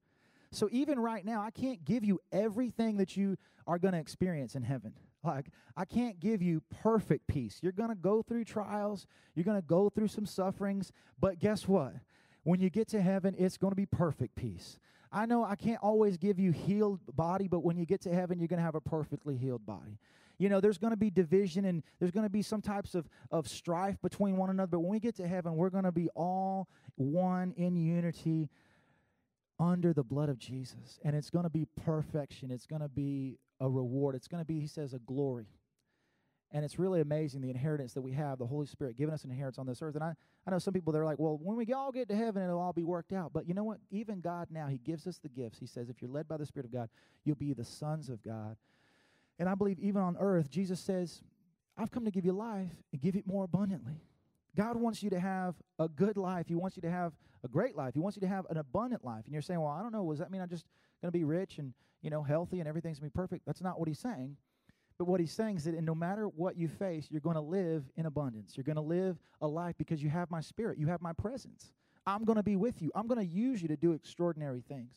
So 0.52 0.70
even 0.72 1.00
right 1.00 1.26
now, 1.26 1.42
I 1.42 1.52
can't 1.52 1.84
give 1.84 2.04
you 2.04 2.20
everything 2.32 2.98
that 2.98 3.18
you 3.18 3.38
are 3.66 3.78
going 3.78 3.94
to 3.94 4.00
experience 4.00 4.56
in 4.56 4.64
heaven. 4.64 4.94
Like, 5.24 5.48
I 5.76 5.84
can't 5.84 6.22
give 6.22 6.42
you 6.42 6.62
perfect 6.82 7.28
peace. 7.28 7.60
You're 7.62 7.74
going 7.74 7.90
to 7.90 7.96
go 7.96 8.22
through 8.22 8.46
trials, 8.46 9.08
you're 9.36 9.44
going 9.44 9.60
to 9.60 9.68
go 9.68 9.90
through 9.90 10.08
some 10.08 10.26
sufferings, 10.26 10.94
but 11.20 11.40
guess 11.40 11.68
what? 11.68 11.96
When 12.44 12.62
you 12.62 12.70
get 12.70 12.88
to 12.90 13.02
heaven, 13.02 13.36
it's 13.38 13.58
going 13.58 13.72
to 13.72 13.76
be 13.76 13.88
perfect 13.88 14.36
peace. 14.36 14.80
I 15.12 15.26
know 15.26 15.44
I 15.44 15.56
can't 15.56 15.80
always 15.82 16.16
give 16.16 16.40
you 16.40 16.52
healed 16.52 17.02
body, 17.14 17.48
but 17.50 17.60
when 17.60 17.76
you 17.76 17.86
get 17.86 18.00
to 18.02 18.14
heaven, 18.14 18.40
you're 18.40 18.48
going 18.48 18.60
to 18.60 18.64
have 18.64 18.76
a 18.76 18.80
perfectly 18.80 19.36
healed 19.36 19.66
body. 19.66 19.98
You 20.38 20.50
know, 20.50 20.62
there's 20.62 20.78
going 20.78 20.92
to 20.92 20.98
be 20.98 21.10
division 21.10 21.66
and 21.66 21.84
there's 22.00 22.12
going 22.12 22.26
to 22.26 22.30
be 22.30 22.44
some 22.44 22.62
types 22.62 22.94
of, 22.96 23.10
of 23.32 23.48
strife 23.48 24.00
between 24.02 24.38
one 24.38 24.50
another, 24.50 24.68
but 24.68 24.80
when 24.82 24.92
we 24.92 25.00
get 25.00 25.16
to 25.16 25.28
heaven, 25.28 25.56
we're 25.56 25.72
going 25.72 25.84
to 25.84 25.92
be 25.92 26.10
all 26.16 26.68
one 26.96 27.54
in 27.58 27.76
unity 27.76 28.50
under 29.60 29.94
the 29.94 30.04
blood 30.04 30.30
of 30.30 30.38
Jesus. 30.38 31.00
And 31.04 31.16
it's 31.16 31.30
going 31.30 31.44
to 31.44 31.50
be 31.50 31.66
perfection. 31.84 32.52
It's 32.52 32.66
going 32.66 32.82
to 32.82 32.90
be 32.90 33.38
a 33.60 33.70
reward. 33.70 34.16
It's 34.16 34.28
going 34.28 34.42
to 34.42 34.46
be, 34.46 34.60
he 34.60 34.68
says, 34.68 34.94
a 34.94 35.00
glory. 35.00 35.48
And 36.52 36.64
it's 36.64 36.80
really 36.80 37.02
amazing 37.02 37.42
the 37.42 37.50
inheritance 37.50 37.94
that 37.94 38.02
we 38.02 38.14
have, 38.14 38.40
the 38.40 38.46
Holy 38.46 38.68
Spirit 38.68 38.96
giving 38.96 39.14
us 39.14 39.26
an 39.26 39.32
inheritance 39.32 39.58
on 39.58 39.66
this 39.66 39.82
earth. 39.82 39.96
And 39.96 40.04
I, 40.04 40.14
I 40.46 40.52
know 40.52 40.60
some 40.60 40.74
people, 40.74 40.94
they're 40.94 41.04
like, 41.04 41.20
well, 41.20 41.38
when 41.42 41.58
we 41.58 41.74
all 41.74 41.92
get 41.92 42.08
to 42.08 42.16
heaven, 42.16 42.42
it'll 42.42 42.60
all 42.60 42.72
be 42.72 42.86
worked 42.86 43.12
out. 43.12 43.34
But 43.34 43.48
you 43.48 43.54
know 43.54 43.66
what? 43.66 43.80
Even 43.92 44.22
God 44.22 44.48
now, 44.50 44.68
He 44.68 44.78
gives 44.78 45.08
us 45.08 45.18
the 45.18 45.28
gifts. 45.28 45.60
He 45.60 45.66
says, 45.66 45.90
if 45.90 46.02
you're 46.02 46.12
led 46.12 46.28
by 46.28 46.38
the 46.38 46.46
Spirit 46.46 46.66
of 46.66 46.72
God, 46.72 46.90
you'll 47.26 47.36
be 47.36 47.54
the 47.54 47.66
sons 47.66 48.08
of 48.08 48.24
God. 48.24 48.56
And 49.40 49.50
I 49.50 49.56
believe 49.56 49.78
even 49.80 50.02
on 50.02 50.16
earth, 50.20 50.50
Jesus 50.50 50.80
says, 50.80 51.22
I've 51.78 51.92
come 51.92 52.06
to 52.06 52.12
give 52.12 52.26
you 52.26 52.32
life 52.32 52.72
and 52.92 53.02
give 53.02 53.16
it 53.16 53.28
more 53.28 53.44
abundantly. 53.44 54.02
God 54.58 54.76
wants 54.76 55.04
you 55.04 55.10
to 55.12 55.20
have 55.20 55.56
a 55.78 55.88
good 55.88 56.18
life. 56.18 56.48
He 56.48 56.56
wants 56.56 56.76
you 56.76 56.82
to 56.82 56.90
have 56.90 57.14
a 57.44 57.48
great 57.48 57.76
life. 57.76 57.94
He 57.94 58.00
wants 58.00 58.18
you 58.18 58.22
to 58.22 58.28
have 58.28 58.46
an 58.50 58.58
abundant 58.58 59.06
life. 59.06 59.26
And 59.26 59.34
you're 59.34 59.44
saying, 59.44 59.62
well, 59.62 59.72
I 59.72 59.84
don't 59.84 59.92
know, 59.92 60.10
does 60.10 60.20
that 60.20 60.32
mean 60.32 60.42
I'm 60.42 60.50
just 60.50 60.66
going 61.02 61.12
to 61.12 61.18
be 61.18 61.24
rich 61.24 61.60
and, 61.60 61.74
you 62.02 62.10
know, 62.10 62.24
healthy 62.24 62.60
and 62.60 62.68
everything's 62.68 63.00
going 63.00 63.12
to 63.12 63.14
be 63.14 63.20
perfect? 63.20 63.46
That's 63.46 63.62
not 63.62 63.80
what 63.80 63.88
he's 63.88 64.00
saying. 64.00 64.36
But 64.98 65.06
what 65.06 65.20
he's 65.20 65.32
saying 65.32 65.58
is 65.58 65.66
that 65.66 65.80
no 65.82 65.94
matter 65.94 66.26
what 66.26 66.58
you 66.58 66.68
face, 66.68 67.08
you're 67.12 67.22
going 67.22 67.36
to 67.36 67.42
live 67.42 67.84
in 67.98 68.08
abundance. 68.08 68.58
You're 68.58 68.64
going 68.64 68.78
to 68.78 68.82
live 68.82 69.20
a 69.42 69.48
life 69.48 69.76
because 69.78 70.02
you 70.02 70.10
have 70.10 70.32
my 70.32 70.42
spirit, 70.42 70.80
you 70.80 70.88
have 70.88 71.02
my 71.02 71.14
presence. 71.14 71.72
I'm 72.08 72.24
going 72.24 72.38
to 72.38 72.44
be 72.44 72.56
with 72.56 72.82
you. 72.82 72.90
I'm 72.96 73.06
going 73.06 73.20
to 73.20 73.26
use 73.26 73.62
you 73.62 73.68
to 73.68 73.76
do 73.76 73.92
extraordinary 73.92 74.64
things. 74.68 74.96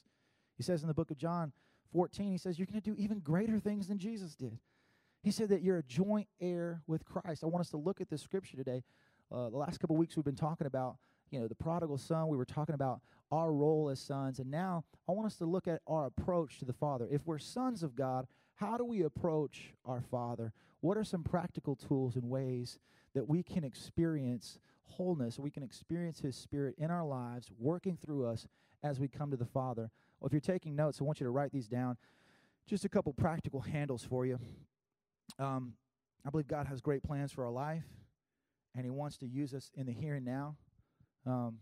He 0.57 0.63
says 0.63 0.83
in 0.83 0.89
the 0.89 0.95
book 0.95 1.11
of 1.11 1.19
John 1.19 1.53
14, 1.93 2.31
he 2.31 2.39
says, 2.39 2.59
You're 2.59 2.67
going 2.67 2.81
to 2.81 2.91
do 2.91 2.97
even 2.97 3.19
greater 3.19 3.59
things 3.59 3.89
than 3.89 3.99
Jesus 3.99 4.35
did. 4.37 4.59
He 5.23 5.31
said 5.31 5.51
that 5.51 5.63
you're 5.63 5.79
a 5.79 5.83
joint 5.83 6.29
heir 6.41 6.83
with 6.87 7.05
Christ. 7.05 7.45
I 7.45 7.49
want 7.49 7.61
us 7.61 7.71
to 7.71 7.77
look 7.77 8.01
at 8.01 8.09
this 8.09 8.23
scripture 8.23 8.57
today. 8.57 8.83
Uh, 9.33 9.49
the 9.49 9.57
last 9.57 9.79
couple 9.79 9.97
weeks 9.97 10.17
we've 10.17 10.25
been 10.25 10.35
talking 10.35 10.67
about, 10.67 10.97
you 11.31 11.41
know, 11.41 11.47
the 11.47 11.55
prodigal 11.55 11.99
son. 11.99 12.29
We 12.29 12.37
were 12.37 12.45
talking 12.45 12.75
about 12.75 13.01
our 13.31 13.53
role 13.53 13.89
as 13.89 14.01
sons. 14.01 14.39
And 14.41 14.51
now 14.51 14.85
I 15.09 15.13
want 15.13 15.27
us 15.27 15.37
to 15.37 15.45
look 15.45 15.69
at 15.69 15.81
our 15.87 16.07
approach 16.07 16.59
to 16.59 16.65
the 16.65 16.73
Father. 16.73 17.07
If 17.11 17.27
we're 17.27 17.39
sons 17.39 17.83
of 17.83 17.95
God, 17.95 18.27
how 18.55 18.77
do 18.77 18.85
we 18.85 19.03
approach 19.03 19.73
our 19.85 20.01
Father? 20.01 20.53
What 20.81 20.97
are 20.97 21.05
some 21.05 21.23
practical 21.23 21.77
tools 21.77 22.17
and 22.17 22.29
ways 22.29 22.79
that 23.15 23.29
we 23.29 23.43
can 23.43 23.65
experience 23.65 24.59
wholeness, 24.85 25.39
we 25.39 25.51
can 25.51 25.63
experience 25.63 26.21
His 26.21 26.37
Spirit 26.37 26.75
in 26.77 26.91
our 26.91 27.05
lives, 27.05 27.51
working 27.59 27.97
through 28.05 28.27
us 28.27 28.47
as 28.83 28.99
we 28.99 29.09
come 29.09 29.31
to 29.31 29.37
the 29.37 29.47
Father? 29.47 29.91
Well, 30.19 30.27
if 30.27 30.33
you're 30.33 30.41
taking 30.41 30.75
notes, 30.75 30.99
I 31.01 31.05
want 31.05 31.21
you 31.21 31.25
to 31.25 31.31
write 31.31 31.53
these 31.53 31.69
down. 31.69 31.97
Just 32.67 32.85
a 32.85 32.89
couple 32.89 33.13
practical 33.13 33.61
handles 33.61 34.05
for 34.05 34.27
you. 34.27 34.39
Um, 35.39 35.75
I 36.27 36.31
believe 36.31 36.49
God 36.49 36.67
has 36.67 36.81
great 36.81 37.03
plans 37.03 37.33
for 37.33 37.45
our 37.45 37.51
life, 37.51 37.85
and 38.75 38.85
He 38.85 38.91
wants 38.91 39.17
to 39.19 39.27
use 39.27 39.55
us 39.55 39.71
in 39.75 39.87
the 39.87 39.93
here 39.93 40.15
and 40.15 40.25
now. 40.25 40.57
Um, 41.27 41.59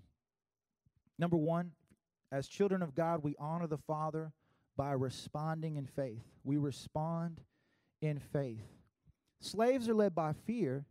number 1.18 1.36
one, 1.36 1.72
as 2.30 2.48
children 2.48 2.82
of 2.82 2.94
God, 2.94 3.22
we 3.22 3.34
honor 3.38 3.66
the 3.66 3.78
Father 3.78 4.32
by 4.76 4.92
responding 4.92 5.76
in 5.76 5.86
faith. 5.86 6.22
We 6.44 6.56
respond 6.56 7.40
in 8.00 8.18
faith. 8.18 8.64
Slaves 9.40 9.88
are 9.88 9.94
led 9.94 10.14
by 10.14 10.32
fear, 10.32 10.86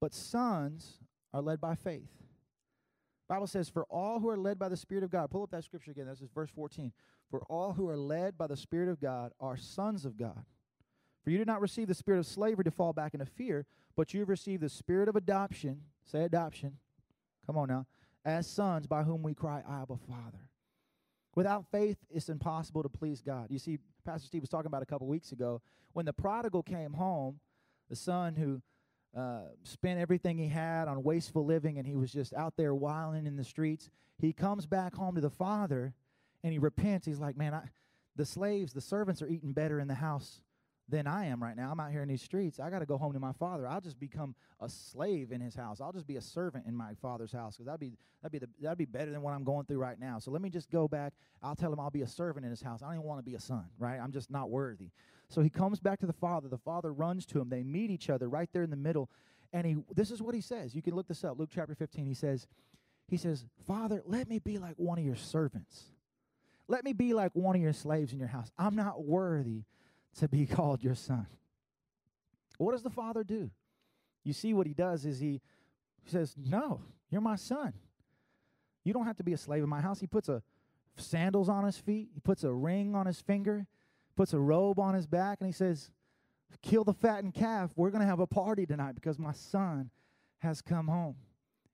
but 0.00 0.14
sons 0.14 0.98
are 1.32 1.42
led 1.42 1.60
by 1.60 1.74
faith. 1.74 2.08
Bible 3.28 3.46
says, 3.46 3.68
For 3.68 3.84
all 3.90 4.20
who 4.20 4.28
are 4.28 4.36
led 4.36 4.58
by 4.58 4.68
the 4.68 4.76
Spirit 4.76 5.04
of 5.04 5.10
God, 5.10 5.30
pull 5.30 5.42
up 5.42 5.50
that 5.50 5.64
scripture 5.64 5.90
again. 5.90 6.06
This 6.06 6.20
is 6.20 6.30
verse 6.30 6.50
14. 6.54 6.92
For 7.30 7.42
all 7.48 7.72
who 7.72 7.88
are 7.88 7.96
led 7.96 8.38
by 8.38 8.46
the 8.46 8.56
Spirit 8.56 8.88
of 8.88 9.00
God 9.00 9.32
are 9.40 9.56
sons 9.56 10.04
of 10.04 10.16
God. 10.16 10.44
For 11.26 11.30
you 11.30 11.38
did 11.38 11.48
not 11.48 11.60
receive 11.60 11.88
the 11.88 11.94
spirit 11.94 12.20
of 12.20 12.26
slavery 12.26 12.62
to 12.62 12.70
fall 12.70 12.92
back 12.92 13.12
into 13.12 13.26
fear, 13.26 13.66
but 13.96 14.14
you 14.14 14.20
have 14.20 14.28
received 14.28 14.62
the 14.62 14.68
spirit 14.68 15.08
of 15.08 15.16
adoption. 15.16 15.80
Say 16.04 16.22
adoption. 16.22 16.78
Come 17.44 17.58
on 17.58 17.66
now. 17.66 17.86
As 18.24 18.46
sons 18.46 18.86
by 18.86 19.02
whom 19.02 19.24
we 19.24 19.34
cry, 19.34 19.60
Abba, 19.68 19.96
Father. 20.08 20.50
Without 21.34 21.68
faith, 21.72 21.96
it's 22.10 22.28
impossible 22.28 22.84
to 22.84 22.88
please 22.88 23.22
God. 23.22 23.48
You 23.50 23.58
see, 23.58 23.80
Pastor 24.04 24.28
Steve 24.28 24.42
was 24.42 24.50
talking 24.50 24.68
about 24.68 24.84
a 24.84 24.86
couple 24.86 25.08
weeks 25.08 25.32
ago 25.32 25.60
when 25.94 26.06
the 26.06 26.12
prodigal 26.12 26.62
came 26.62 26.92
home, 26.92 27.40
the 27.90 27.96
son 27.96 28.36
who 28.36 28.62
uh, 29.20 29.46
spent 29.64 29.98
everything 29.98 30.38
he 30.38 30.46
had 30.46 30.86
on 30.86 31.02
wasteful 31.02 31.44
living 31.44 31.76
and 31.76 31.88
he 31.88 31.96
was 31.96 32.12
just 32.12 32.34
out 32.34 32.54
there 32.56 32.72
wilding 32.72 33.26
in 33.26 33.34
the 33.34 33.42
streets. 33.42 33.90
He 34.16 34.32
comes 34.32 34.64
back 34.64 34.94
home 34.94 35.16
to 35.16 35.20
the 35.20 35.28
father 35.28 35.92
and 36.44 36.52
he 36.52 36.60
repents. 36.60 37.04
He's 37.04 37.18
like, 37.18 37.36
Man, 37.36 37.52
I, 37.52 37.62
the 38.14 38.24
slaves, 38.24 38.72
the 38.72 38.80
servants 38.80 39.22
are 39.22 39.28
eating 39.28 39.52
better 39.52 39.80
in 39.80 39.88
the 39.88 39.94
house 39.94 40.40
than 40.88 41.06
I 41.06 41.26
am 41.26 41.42
right 41.42 41.56
now. 41.56 41.72
I'm 41.72 41.80
out 41.80 41.90
here 41.90 42.02
in 42.02 42.08
these 42.08 42.22
streets. 42.22 42.60
I 42.60 42.70
got 42.70 42.78
to 42.78 42.86
go 42.86 42.96
home 42.96 43.12
to 43.12 43.18
my 43.20 43.32
father. 43.32 43.66
I'll 43.66 43.80
just 43.80 43.98
become 43.98 44.34
a 44.60 44.68
slave 44.68 45.32
in 45.32 45.40
his 45.40 45.54
house. 45.54 45.80
I'll 45.80 45.92
just 45.92 46.06
be 46.06 46.16
a 46.16 46.20
servant 46.20 46.66
in 46.66 46.76
my 46.76 46.94
father's 47.02 47.32
house 47.32 47.56
because 47.56 47.66
that'd 47.66 47.80
be 47.80 47.96
that'd 48.22 48.32
be 48.32 48.38
the, 48.38 48.48
that'd 48.62 48.78
be 48.78 48.84
better 48.84 49.10
than 49.10 49.22
what 49.22 49.32
I'm 49.32 49.42
going 49.42 49.66
through 49.66 49.78
right 49.78 49.98
now. 49.98 50.18
So 50.18 50.30
let 50.30 50.40
me 50.40 50.48
just 50.48 50.70
go 50.70 50.86
back. 50.86 51.12
I'll 51.42 51.56
tell 51.56 51.72
him 51.72 51.80
I'll 51.80 51.90
be 51.90 52.02
a 52.02 52.06
servant 52.06 52.44
in 52.44 52.50
his 52.50 52.62
house. 52.62 52.82
I 52.82 52.86
don't 52.86 52.96
even 52.96 53.06
want 53.06 53.18
to 53.18 53.28
be 53.28 53.34
a 53.34 53.40
son, 53.40 53.64
right? 53.78 53.98
I'm 54.00 54.12
just 54.12 54.30
not 54.30 54.48
worthy. 54.48 54.90
So 55.28 55.40
he 55.42 55.50
comes 55.50 55.80
back 55.80 55.98
to 56.00 56.06
the 56.06 56.12
father. 56.12 56.48
The 56.48 56.58
father 56.58 56.92
runs 56.92 57.26
to 57.26 57.40
him. 57.40 57.48
They 57.48 57.64
meet 57.64 57.90
each 57.90 58.08
other 58.08 58.28
right 58.28 58.48
there 58.52 58.62
in 58.62 58.70
the 58.70 58.76
middle. 58.76 59.10
And 59.52 59.66
he 59.66 59.76
this 59.94 60.10
is 60.10 60.22
what 60.22 60.34
he 60.34 60.40
says. 60.40 60.74
You 60.74 60.82
can 60.82 60.94
look 60.94 61.08
this 61.08 61.24
up. 61.24 61.38
Luke 61.38 61.50
chapter 61.52 61.74
15. 61.74 62.06
He 62.06 62.14
says, 62.14 62.46
he 63.08 63.16
says, 63.16 63.44
Father, 63.66 64.02
let 64.06 64.28
me 64.28 64.38
be 64.38 64.58
like 64.58 64.74
one 64.76 64.98
of 64.98 65.04
your 65.04 65.16
servants. 65.16 65.84
Let 66.68 66.84
me 66.84 66.92
be 66.92 67.12
like 67.12 67.30
one 67.34 67.54
of 67.54 67.62
your 67.62 67.72
slaves 67.72 68.12
in 68.12 68.18
your 68.18 68.28
house. 68.28 68.50
I'm 68.58 68.74
not 68.74 69.04
worthy 69.04 69.64
to 70.18 70.28
be 70.28 70.46
called 70.46 70.82
your 70.82 70.94
son. 70.94 71.26
What 72.58 72.72
does 72.72 72.82
the 72.82 72.90
father 72.90 73.22
do? 73.22 73.50
You 74.24 74.32
see, 74.32 74.54
what 74.54 74.66
he 74.66 74.74
does 74.74 75.04
is 75.04 75.20
he 75.20 75.40
says, 76.06 76.34
No, 76.36 76.80
you're 77.10 77.20
my 77.20 77.36
son. 77.36 77.74
You 78.84 78.92
don't 78.92 79.06
have 79.06 79.16
to 79.16 79.24
be 79.24 79.32
a 79.32 79.38
slave 79.38 79.62
in 79.62 79.68
my 79.68 79.80
house. 79.80 80.00
He 80.00 80.06
puts 80.06 80.28
a 80.28 80.42
sandals 80.96 81.48
on 81.48 81.64
his 81.64 81.76
feet, 81.76 82.08
he 82.14 82.20
puts 82.20 82.44
a 82.44 82.52
ring 82.52 82.94
on 82.94 83.06
his 83.06 83.20
finger, 83.20 83.66
puts 84.16 84.32
a 84.32 84.38
robe 84.38 84.78
on 84.78 84.94
his 84.94 85.06
back, 85.06 85.38
and 85.40 85.46
he 85.46 85.52
says, 85.52 85.90
Kill 86.62 86.84
the 86.84 86.94
fattened 86.94 87.34
calf. 87.34 87.70
We're 87.76 87.90
going 87.90 88.00
to 88.00 88.06
have 88.06 88.20
a 88.20 88.26
party 88.26 88.66
tonight 88.66 88.94
because 88.94 89.18
my 89.18 89.32
son 89.32 89.90
has 90.38 90.62
come 90.62 90.88
home. 90.88 91.16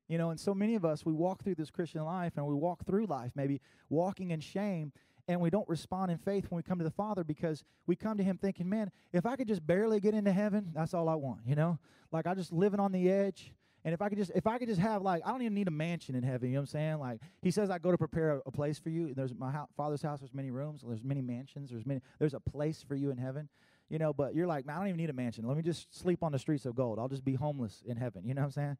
You 0.09 0.19
know, 0.19 0.31
and 0.31 0.41
so 0.41 0.55
many 0.55 0.75
of 0.75 0.85
us, 0.85 1.07
we 1.07 1.13
walk 1.13 1.43
through 1.43 1.55
this 1.55 1.71
Christian 1.71 2.05
life 2.05 2.33
and 2.37 2.47
we 2.47 2.55
walk 2.55 2.85
through 2.85 3.07
life, 3.07 3.33
maybe 3.35 3.61
walking 3.89 4.31
in 4.31 4.41
shame, 4.41 4.93
and 5.29 5.41
we 5.41 5.51
don't 5.51 5.69
respond 5.69 6.11
in 6.11 6.19
faith 6.19 6.47
when 6.51 6.57
we 6.57 6.63
come 6.63 6.79
to 6.79 6.85
the 6.85 6.91
Father 6.91 7.25
because 7.25 7.65
we 7.87 7.97
come 7.97 8.17
to 8.19 8.25
Him 8.25 8.39
thinking, 8.39 8.69
man, 8.69 8.91
if 9.13 9.25
I 9.27 9.37
could 9.37 9.49
just 9.49 9.67
barely 9.67 10.01
get 10.01 10.15
into 10.15 10.33
heaven, 10.33 10.73
that's 10.75 10.95
all 10.95 11.09
I 11.09 11.15
want, 11.15 11.41
you 11.47 11.55
know? 11.55 11.79
Like 12.11 12.27
I 12.27 12.35
just 12.35 12.53
living 12.53 12.81
on 12.81 12.93
the 12.93 13.11
edge. 13.11 13.53
And 13.85 13.93
if 13.93 14.01
I 14.01 14.09
could 14.09 14.19
just 14.19 14.31
if 14.35 14.47
I 14.47 14.59
could 14.59 14.69
just 14.69 14.81
have 14.81 15.03
like 15.03 15.23
I 15.27 15.31
don't 15.31 15.43
even 15.43 15.55
need 15.55 15.67
a 15.67 15.73
mansion 15.73 16.15
in 16.15 16.23
heaven, 16.23 16.49
you 16.49 16.55
know 16.55 16.61
what 16.61 16.63
I'm 16.63 16.67
saying? 16.69 16.99
Like 17.01 17.21
he 17.41 17.51
says 17.51 17.69
I 17.69 17.79
go 17.79 17.91
to 17.91 17.99
prepare 17.99 18.37
a, 18.37 18.41
a 18.47 18.51
place 18.51 18.79
for 18.79 18.91
you. 18.91 19.13
There's 19.13 19.35
my 19.35 19.51
ho- 19.51 19.69
father's 19.77 20.03
house, 20.03 20.21
there's 20.21 20.35
many 20.35 20.53
rooms, 20.53 20.85
there's 20.87 21.03
many 21.03 21.21
mansions, 21.21 21.71
there's 21.71 21.85
many 21.85 22.01
there's 22.21 22.35
a 22.35 22.41
place 22.41 22.85
for 22.87 22.95
you 22.95 23.11
in 23.11 23.19
heaven. 23.19 23.49
You 23.89 23.99
know, 23.99 24.13
but 24.13 24.35
you're 24.35 24.47
like, 24.47 24.65
man, 24.65 24.77
I 24.77 24.79
don't 24.79 24.89
even 24.89 24.99
need 24.99 25.11
a 25.11 25.15
mansion. 25.15 25.47
Let 25.47 25.57
me 25.57 25.63
just 25.63 25.93
sleep 25.99 26.23
on 26.23 26.33
the 26.33 26.39
streets 26.39 26.65
of 26.65 26.75
gold. 26.77 26.99
I'll 26.99 27.09
just 27.09 27.25
be 27.25 27.35
homeless 27.35 27.83
in 27.85 27.97
heaven. 27.97 28.25
You 28.25 28.35
know 28.35 28.43
what 28.43 28.47
I'm 28.47 28.53
saying? 28.53 28.77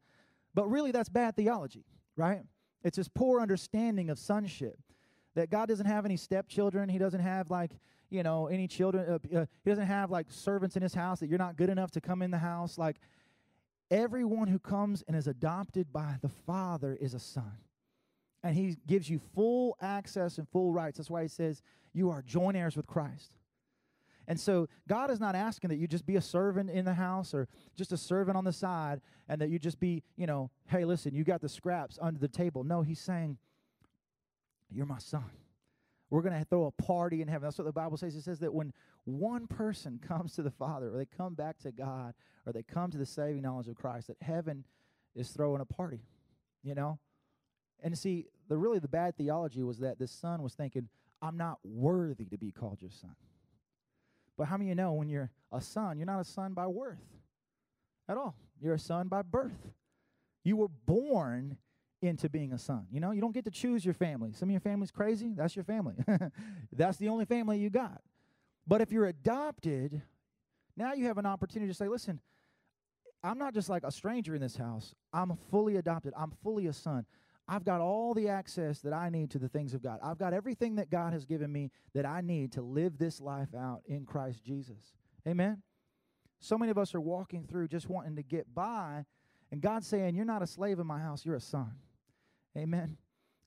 But 0.55 0.69
really 0.69 0.91
that's 0.91 1.09
bad 1.09 1.35
theology, 1.35 1.85
right? 2.15 2.41
It's 2.83 2.97
this 2.97 3.09
poor 3.09 3.41
understanding 3.41 4.09
of 4.09 4.17
sonship 4.17 4.79
that 5.35 5.49
God 5.49 5.67
doesn't 5.67 5.85
have 5.85 6.05
any 6.05 6.17
stepchildren. 6.17 6.89
He 6.89 6.97
doesn't 6.97 7.19
have 7.19 7.49
like 7.49 7.71
you 8.09 8.23
know 8.23 8.47
any 8.47 8.67
children. 8.67 9.09
Uh, 9.09 9.37
uh, 9.37 9.45
he 9.63 9.69
doesn't 9.69 9.87
have 9.87 10.11
like 10.11 10.27
servants 10.29 10.75
in 10.75 10.81
his 10.81 10.93
house 10.93 11.19
that 11.19 11.27
you're 11.27 11.39
not 11.39 11.55
good 11.55 11.69
enough 11.69 11.91
to 11.91 12.01
come 12.01 12.21
in 12.21 12.31
the 12.31 12.37
house. 12.37 12.77
Like 12.77 12.97
everyone 13.89 14.47
who 14.47 14.59
comes 14.59 15.03
and 15.07 15.15
is 15.15 15.27
adopted 15.27 15.91
by 15.91 16.17
the 16.21 16.29
Father 16.29 16.97
is 16.99 17.13
a 17.13 17.19
son, 17.19 17.57
and 18.43 18.55
He 18.55 18.77
gives 18.87 19.09
you 19.09 19.19
full 19.33 19.75
access 19.81 20.37
and 20.37 20.47
full 20.49 20.71
rights. 20.71 20.97
That's 20.97 21.09
why 21.09 21.23
He 21.23 21.29
says 21.29 21.61
you 21.93 22.09
are 22.09 22.21
joint 22.21 22.57
heirs 22.57 22.75
with 22.75 22.87
Christ. 22.87 23.33
And 24.27 24.39
so 24.39 24.69
God 24.87 25.11
is 25.11 25.19
not 25.19 25.35
asking 25.35 25.69
that 25.69 25.77
you 25.77 25.87
just 25.87 26.05
be 26.05 26.15
a 26.15 26.21
servant 26.21 26.69
in 26.69 26.85
the 26.85 26.93
house 26.93 27.33
or 27.33 27.47
just 27.75 27.91
a 27.91 27.97
servant 27.97 28.37
on 28.37 28.45
the 28.45 28.53
side 28.53 29.01
and 29.27 29.41
that 29.41 29.49
you 29.49 29.59
just 29.59 29.79
be, 29.79 30.03
you 30.15 30.25
know, 30.25 30.49
hey, 30.67 30.85
listen, 30.85 31.13
you 31.13 31.23
got 31.23 31.41
the 31.41 31.49
scraps 31.49 31.99
under 32.01 32.19
the 32.19 32.27
table. 32.27 32.63
No, 32.63 32.81
he's 32.81 32.99
saying, 32.99 33.37
you're 34.73 34.85
my 34.85 34.99
son. 34.99 35.29
We're 36.09 36.21
going 36.21 36.37
to 36.37 36.45
throw 36.45 36.65
a 36.65 36.71
party 36.83 37.21
in 37.21 37.27
heaven. 37.27 37.47
That's 37.47 37.57
what 37.57 37.65
the 37.65 37.73
Bible 37.73 37.97
says. 37.97 38.15
It 38.15 38.21
says 38.21 38.39
that 38.39 38.53
when 38.53 38.71
one 39.05 39.47
person 39.47 39.99
comes 40.07 40.33
to 40.35 40.43
the 40.43 40.51
Father, 40.51 40.93
or 40.93 40.97
they 40.97 41.05
come 41.05 41.33
back 41.33 41.57
to 41.59 41.71
God, 41.71 42.13
or 42.45 42.53
they 42.53 42.63
come 42.63 42.91
to 42.91 42.97
the 42.97 43.05
saving 43.05 43.41
knowledge 43.41 43.67
of 43.67 43.75
Christ, 43.75 44.07
that 44.07 44.17
heaven 44.21 44.63
is 45.15 45.29
throwing 45.29 45.61
a 45.61 45.65
party, 45.65 46.01
you 46.61 46.75
know? 46.75 46.99
And 47.81 47.97
see, 47.97 48.27
the 48.47 48.57
really 48.57 48.79
the 48.79 48.87
bad 48.87 49.17
theology 49.17 49.63
was 49.63 49.79
that 49.79 49.99
this 49.99 50.11
son 50.11 50.41
was 50.41 50.53
thinking, 50.53 50.87
I'm 51.21 51.37
not 51.37 51.57
worthy 51.63 52.25
to 52.25 52.37
be 52.37 52.51
called 52.51 52.81
your 52.81 52.91
son. 52.91 53.15
But 54.37 54.47
how 54.47 54.57
many 54.57 54.69
of 54.69 54.69
you 54.69 54.75
know 54.75 54.93
when 54.93 55.09
you're 55.09 55.31
a 55.51 55.61
son, 55.61 55.97
you're 55.97 56.05
not 56.05 56.19
a 56.19 56.25
son 56.25 56.53
by 56.53 56.67
worth 56.67 57.03
at 58.07 58.17
all? 58.17 58.35
You're 58.59 58.75
a 58.75 58.79
son 58.79 59.07
by 59.07 59.21
birth. 59.21 59.71
You 60.43 60.57
were 60.57 60.67
born 60.67 61.57
into 62.03 62.29
being 62.29 62.53
a 62.53 62.57
son. 62.57 62.85
You 62.91 62.99
know, 62.99 63.11
you 63.11 63.21
don't 63.21 63.33
get 63.33 63.45
to 63.45 63.51
choose 63.51 63.83
your 63.83 63.93
family. 63.93 64.33
Some 64.33 64.49
of 64.49 64.51
your 64.51 64.61
family's 64.61 64.91
crazy, 64.91 65.33
that's 65.35 65.55
your 65.55 65.65
family. 65.65 65.95
that's 66.71 66.97
the 66.97 67.09
only 67.09 67.25
family 67.25 67.57
you 67.59 67.69
got. 67.69 68.01
But 68.67 68.81
if 68.81 68.91
you're 68.91 69.07
adopted, 69.07 70.01
now 70.75 70.93
you 70.93 71.05
have 71.05 71.17
an 71.17 71.25
opportunity 71.25 71.71
to 71.71 71.75
say, 71.75 71.87
listen, 71.87 72.19
I'm 73.23 73.37
not 73.37 73.53
just 73.53 73.69
like 73.69 73.83
a 73.83 73.91
stranger 73.91 74.35
in 74.35 74.41
this 74.41 74.57
house. 74.57 74.93
I'm 75.13 75.37
fully 75.49 75.77
adopted. 75.77 76.13
I'm 76.17 76.31
fully 76.43 76.67
a 76.67 76.73
son. 76.73 77.05
I've 77.47 77.63
got 77.63 77.81
all 77.81 78.13
the 78.13 78.29
access 78.29 78.79
that 78.79 78.93
I 78.93 79.09
need 79.09 79.31
to 79.31 79.39
the 79.39 79.49
things 79.49 79.73
of 79.73 79.81
God. 79.81 79.99
I've 80.03 80.17
got 80.17 80.33
everything 80.33 80.75
that 80.75 80.89
God 80.89 81.13
has 81.13 81.25
given 81.25 81.51
me 81.51 81.71
that 81.93 82.05
I 82.05 82.21
need 82.21 82.53
to 82.53 82.61
live 82.61 82.97
this 82.97 83.19
life 83.19 83.53
out 83.57 83.81
in 83.85 84.05
Christ 84.05 84.43
Jesus. 84.43 84.93
Amen. 85.27 85.61
So 86.39 86.57
many 86.57 86.71
of 86.71 86.77
us 86.77 86.93
are 86.95 87.01
walking 87.01 87.45
through 87.45 87.69
just 87.69 87.89
wanting 87.89 88.15
to 88.17 88.23
get 88.23 88.53
by, 88.53 89.05
and 89.51 89.61
God's 89.61 89.87
saying, 89.87 90.15
You're 90.15 90.25
not 90.25 90.41
a 90.41 90.47
slave 90.47 90.79
in 90.79 90.87
my 90.87 90.99
house, 90.99 91.25
you're 91.25 91.35
a 91.35 91.41
son. 91.41 91.71
Amen. 92.57 92.97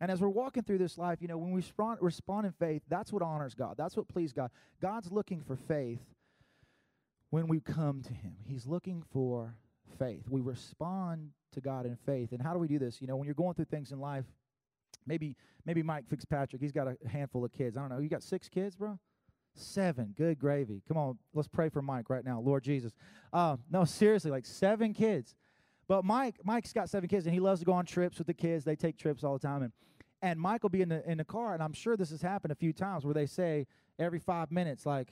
And 0.00 0.10
as 0.10 0.20
we're 0.20 0.28
walking 0.28 0.62
through 0.62 0.78
this 0.78 0.98
life, 0.98 1.18
you 1.22 1.28
know, 1.28 1.38
when 1.38 1.50
we 1.50 1.56
respond, 1.56 1.98
respond 2.02 2.46
in 2.46 2.52
faith, 2.52 2.82
that's 2.88 3.12
what 3.12 3.22
honors 3.22 3.54
God. 3.54 3.76
That's 3.78 3.96
what 3.96 4.08
pleases 4.08 4.32
God. 4.32 4.50
God's 4.80 5.10
looking 5.10 5.42
for 5.42 5.56
faith 5.56 6.00
when 7.30 7.48
we 7.48 7.60
come 7.60 8.02
to 8.02 8.12
Him. 8.12 8.36
He's 8.46 8.66
looking 8.66 9.02
for 9.12 9.56
faith. 9.98 10.28
We 10.28 10.40
respond 10.40 11.30
to 11.52 11.60
God 11.60 11.86
in 11.86 11.96
faith. 12.04 12.32
And 12.32 12.42
how 12.42 12.52
do 12.52 12.58
we 12.58 12.68
do 12.68 12.78
this? 12.78 13.00
You 13.00 13.06
know, 13.06 13.16
when 13.16 13.26
you're 13.26 13.34
going 13.34 13.54
through 13.54 13.66
things 13.66 13.90
in 13.90 14.00
life, 14.00 14.24
maybe 15.06 15.34
maybe 15.64 15.82
Mike 15.82 16.08
Fitzpatrick, 16.08 16.60
he's 16.60 16.72
got 16.72 16.88
a 16.88 16.96
handful 17.08 17.44
of 17.44 17.52
kids. 17.52 17.76
I 17.76 17.80
don't 17.80 17.90
know. 17.90 17.98
You 17.98 18.08
got 18.08 18.22
six 18.22 18.48
kids, 18.48 18.76
bro? 18.76 18.98
Seven. 19.54 20.14
Good 20.16 20.38
gravy. 20.38 20.82
Come 20.86 20.98
on, 20.98 21.18
let's 21.32 21.48
pray 21.48 21.70
for 21.70 21.80
Mike 21.80 22.10
right 22.10 22.24
now. 22.24 22.40
Lord 22.40 22.62
Jesus. 22.62 22.92
Uh, 23.32 23.56
no, 23.70 23.84
seriously, 23.84 24.30
like 24.30 24.44
seven 24.44 24.92
kids. 24.92 25.34
But 25.88 26.04
Mike, 26.04 26.40
Mike's 26.44 26.72
got 26.72 26.90
seven 26.90 27.08
kids, 27.08 27.26
and 27.26 27.34
he 27.34 27.40
loves 27.40 27.60
to 27.60 27.66
go 27.66 27.72
on 27.72 27.86
trips 27.86 28.18
with 28.18 28.26
the 28.26 28.34
kids. 28.34 28.64
They 28.64 28.76
take 28.76 28.96
trips 28.96 29.22
all 29.22 29.34
the 29.34 29.46
time, 29.46 29.62
and 29.62 29.72
and 30.22 30.40
Mike 30.40 30.62
will 30.62 30.70
be 30.70 30.82
in 30.82 30.88
the 30.88 31.08
in 31.08 31.18
the 31.18 31.24
car, 31.24 31.54
and 31.54 31.62
I'm 31.62 31.72
sure 31.72 31.96
this 31.96 32.10
has 32.10 32.22
happened 32.22 32.52
a 32.52 32.56
few 32.56 32.72
times 32.72 33.04
where 33.04 33.14
they 33.14 33.26
say 33.26 33.66
every 33.98 34.18
five 34.18 34.50
minutes, 34.50 34.84
like, 34.86 35.10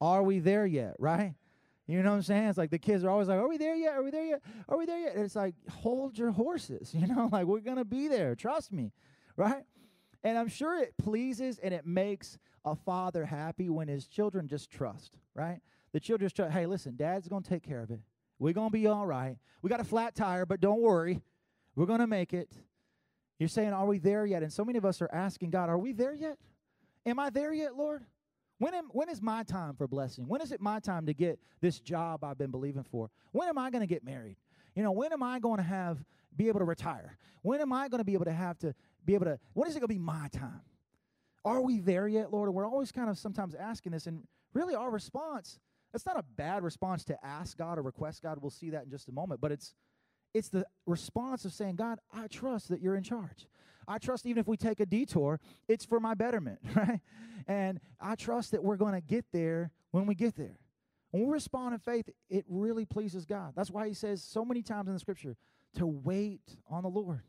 "Are 0.00 0.22
we 0.22 0.38
there 0.38 0.66
yet?" 0.66 0.96
Right? 0.98 1.34
You 1.86 2.02
know 2.02 2.12
what 2.12 2.16
I'm 2.16 2.22
saying? 2.22 2.48
It's 2.48 2.56
like 2.56 2.70
the 2.70 2.78
kids 2.78 3.04
are 3.04 3.10
always 3.10 3.28
like, 3.28 3.38
"Are 3.38 3.48
we 3.48 3.58
there 3.58 3.74
yet? 3.74 3.94
Are 3.94 4.02
we 4.02 4.10
there 4.10 4.24
yet? 4.24 4.42
Are 4.68 4.78
we 4.78 4.86
there 4.86 5.00
yet?" 5.00 5.16
And 5.16 5.24
it's 5.24 5.36
like, 5.36 5.54
hold 5.68 6.16
your 6.16 6.30
horses. 6.30 6.94
You 6.98 7.06
know, 7.06 7.28
like 7.30 7.44
we're 7.44 7.60
gonna 7.60 7.84
be 7.84 8.08
there. 8.08 8.34
Trust 8.34 8.72
me, 8.72 8.92
right? 9.36 9.64
And 10.22 10.38
I'm 10.38 10.48
sure 10.48 10.78
it 10.78 10.94
pleases 10.96 11.58
and 11.58 11.74
it 11.74 11.84
makes 11.84 12.38
a 12.64 12.74
father 12.74 13.26
happy 13.26 13.68
when 13.68 13.88
his 13.88 14.06
children 14.06 14.48
just 14.48 14.70
trust, 14.70 15.18
right? 15.34 15.60
The 15.92 16.00
children 16.00 16.24
just 16.26 16.36
trust, 16.36 16.52
hey, 16.52 16.64
listen, 16.64 16.96
dad's 16.96 17.28
gonna 17.28 17.42
take 17.42 17.62
care 17.62 17.82
of 17.82 17.90
it. 17.90 18.00
We're 18.38 18.52
gonna 18.52 18.70
be 18.70 18.86
all 18.86 19.06
right. 19.06 19.36
We 19.62 19.70
got 19.70 19.80
a 19.80 19.84
flat 19.84 20.14
tire, 20.14 20.46
but 20.46 20.60
don't 20.60 20.80
worry. 20.80 21.22
We're 21.76 21.86
gonna 21.86 22.06
make 22.06 22.32
it. 22.32 22.50
You're 23.38 23.48
saying, 23.48 23.72
Are 23.72 23.86
we 23.86 23.98
there 23.98 24.26
yet? 24.26 24.42
And 24.42 24.52
so 24.52 24.64
many 24.64 24.78
of 24.78 24.84
us 24.84 25.02
are 25.02 25.10
asking 25.12 25.50
God, 25.50 25.68
Are 25.68 25.78
we 25.78 25.92
there 25.92 26.14
yet? 26.14 26.38
Am 27.06 27.18
I 27.18 27.30
there 27.30 27.52
yet, 27.52 27.76
Lord? 27.76 28.04
When, 28.58 28.74
am, 28.74 28.88
when 28.92 29.08
is 29.08 29.20
my 29.20 29.42
time 29.42 29.74
for 29.74 29.88
blessing? 29.88 30.26
When 30.28 30.40
is 30.40 30.52
it 30.52 30.60
my 30.60 30.78
time 30.78 31.06
to 31.06 31.14
get 31.14 31.38
this 31.60 31.80
job 31.80 32.22
I've 32.22 32.38
been 32.38 32.52
believing 32.52 32.84
for? 32.84 33.10
When 33.32 33.48
am 33.48 33.58
I 33.58 33.70
going 33.70 33.80
to 33.80 33.86
get 33.86 34.04
married? 34.04 34.36
You 34.74 34.82
know, 34.82 34.92
when 34.92 35.12
am 35.12 35.22
I 35.22 35.40
going 35.40 35.58
to 35.58 35.64
have 35.64 36.02
be 36.36 36.48
able 36.48 36.60
to 36.60 36.64
retire? 36.64 37.18
When 37.42 37.60
am 37.60 37.72
I 37.72 37.88
going 37.88 37.98
to 37.98 38.04
be 38.04 38.14
able 38.14 38.24
to 38.24 38.32
have 38.32 38.58
to 38.60 38.74
be 39.04 39.14
able 39.14 39.26
to 39.26 39.38
when 39.52 39.68
is 39.68 39.76
it 39.76 39.80
going 39.80 39.88
to 39.88 39.94
be 39.94 39.98
my 39.98 40.28
time? 40.32 40.62
Are 41.44 41.60
we 41.60 41.80
there 41.80 42.08
yet, 42.08 42.32
Lord? 42.32 42.48
And 42.48 42.56
we're 42.56 42.66
always 42.66 42.90
kind 42.90 43.10
of 43.10 43.18
sometimes 43.18 43.54
asking 43.54 43.92
this 43.92 44.06
and 44.06 44.22
really 44.54 44.74
our 44.74 44.90
response, 44.90 45.58
it's 45.94 46.06
not 46.06 46.18
a 46.18 46.24
bad 46.36 46.62
response 46.62 47.04
to 47.04 47.24
ask 47.24 47.56
God 47.56 47.78
or 47.78 47.82
request 47.82 48.22
God. 48.22 48.38
We'll 48.40 48.50
see 48.50 48.70
that 48.70 48.84
in 48.84 48.90
just 48.90 49.08
a 49.08 49.12
moment, 49.12 49.40
but 49.40 49.52
it's 49.52 49.74
it's 50.34 50.48
the 50.48 50.66
response 50.84 51.44
of 51.44 51.52
saying, 51.52 51.76
God, 51.76 52.00
I 52.12 52.26
trust 52.26 52.68
that 52.70 52.80
you're 52.80 52.96
in 52.96 53.04
charge. 53.04 53.46
I 53.86 53.98
trust 53.98 54.26
even 54.26 54.40
if 54.40 54.48
we 54.48 54.56
take 54.56 54.80
a 54.80 54.86
detour, 54.86 55.38
it's 55.68 55.84
for 55.84 56.00
my 56.00 56.14
betterment, 56.14 56.58
right? 56.74 57.00
And 57.46 57.80
I 58.00 58.16
trust 58.16 58.50
that 58.50 58.64
we're 58.64 58.76
going 58.76 58.94
to 58.94 59.00
get 59.00 59.26
there 59.32 59.70
when 59.92 60.06
we 60.06 60.14
get 60.14 60.34
there. 60.34 60.58
When 61.12 61.26
we 61.26 61.32
respond 61.32 61.74
in 61.74 61.78
faith, 61.78 62.08
it 62.28 62.44
really 62.48 62.84
pleases 62.84 63.24
God. 63.24 63.52
That's 63.54 63.70
why 63.70 63.86
he 63.86 63.94
says 63.94 64.22
so 64.22 64.44
many 64.44 64.62
times 64.62 64.88
in 64.88 64.94
the 64.94 65.00
scripture 65.00 65.36
to 65.76 65.86
wait 65.86 66.56
on 66.68 66.82
the 66.82 66.88
Lord. 66.88 67.22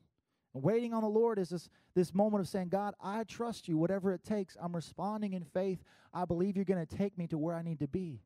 And 0.56 0.64
waiting 0.64 0.94
on 0.94 1.04
the 1.04 1.10
Lord 1.10 1.38
is 1.38 1.50
this, 1.50 1.70
this 1.94 2.14
moment 2.14 2.42
of 2.42 2.48
saying, 2.48 2.70
God, 2.70 2.96
I 3.00 3.24
trust 3.26 3.68
you, 3.68 3.78
whatever 3.78 4.12
it 4.14 4.24
takes. 4.24 4.58
I'm 4.60 4.76
responding 4.76 5.34
in 5.34 5.44
faith. 5.44 5.84
I 6.14 6.26
believe 6.26 6.56
you're 6.56 6.66
going 6.66 6.84
to 6.84 6.98
take 6.98 7.18
me 7.18 7.28
to 7.28 7.38
where 7.38 7.56
I 7.56 7.62
need 7.62 7.80
to 7.80 7.88
be. 7.88 8.22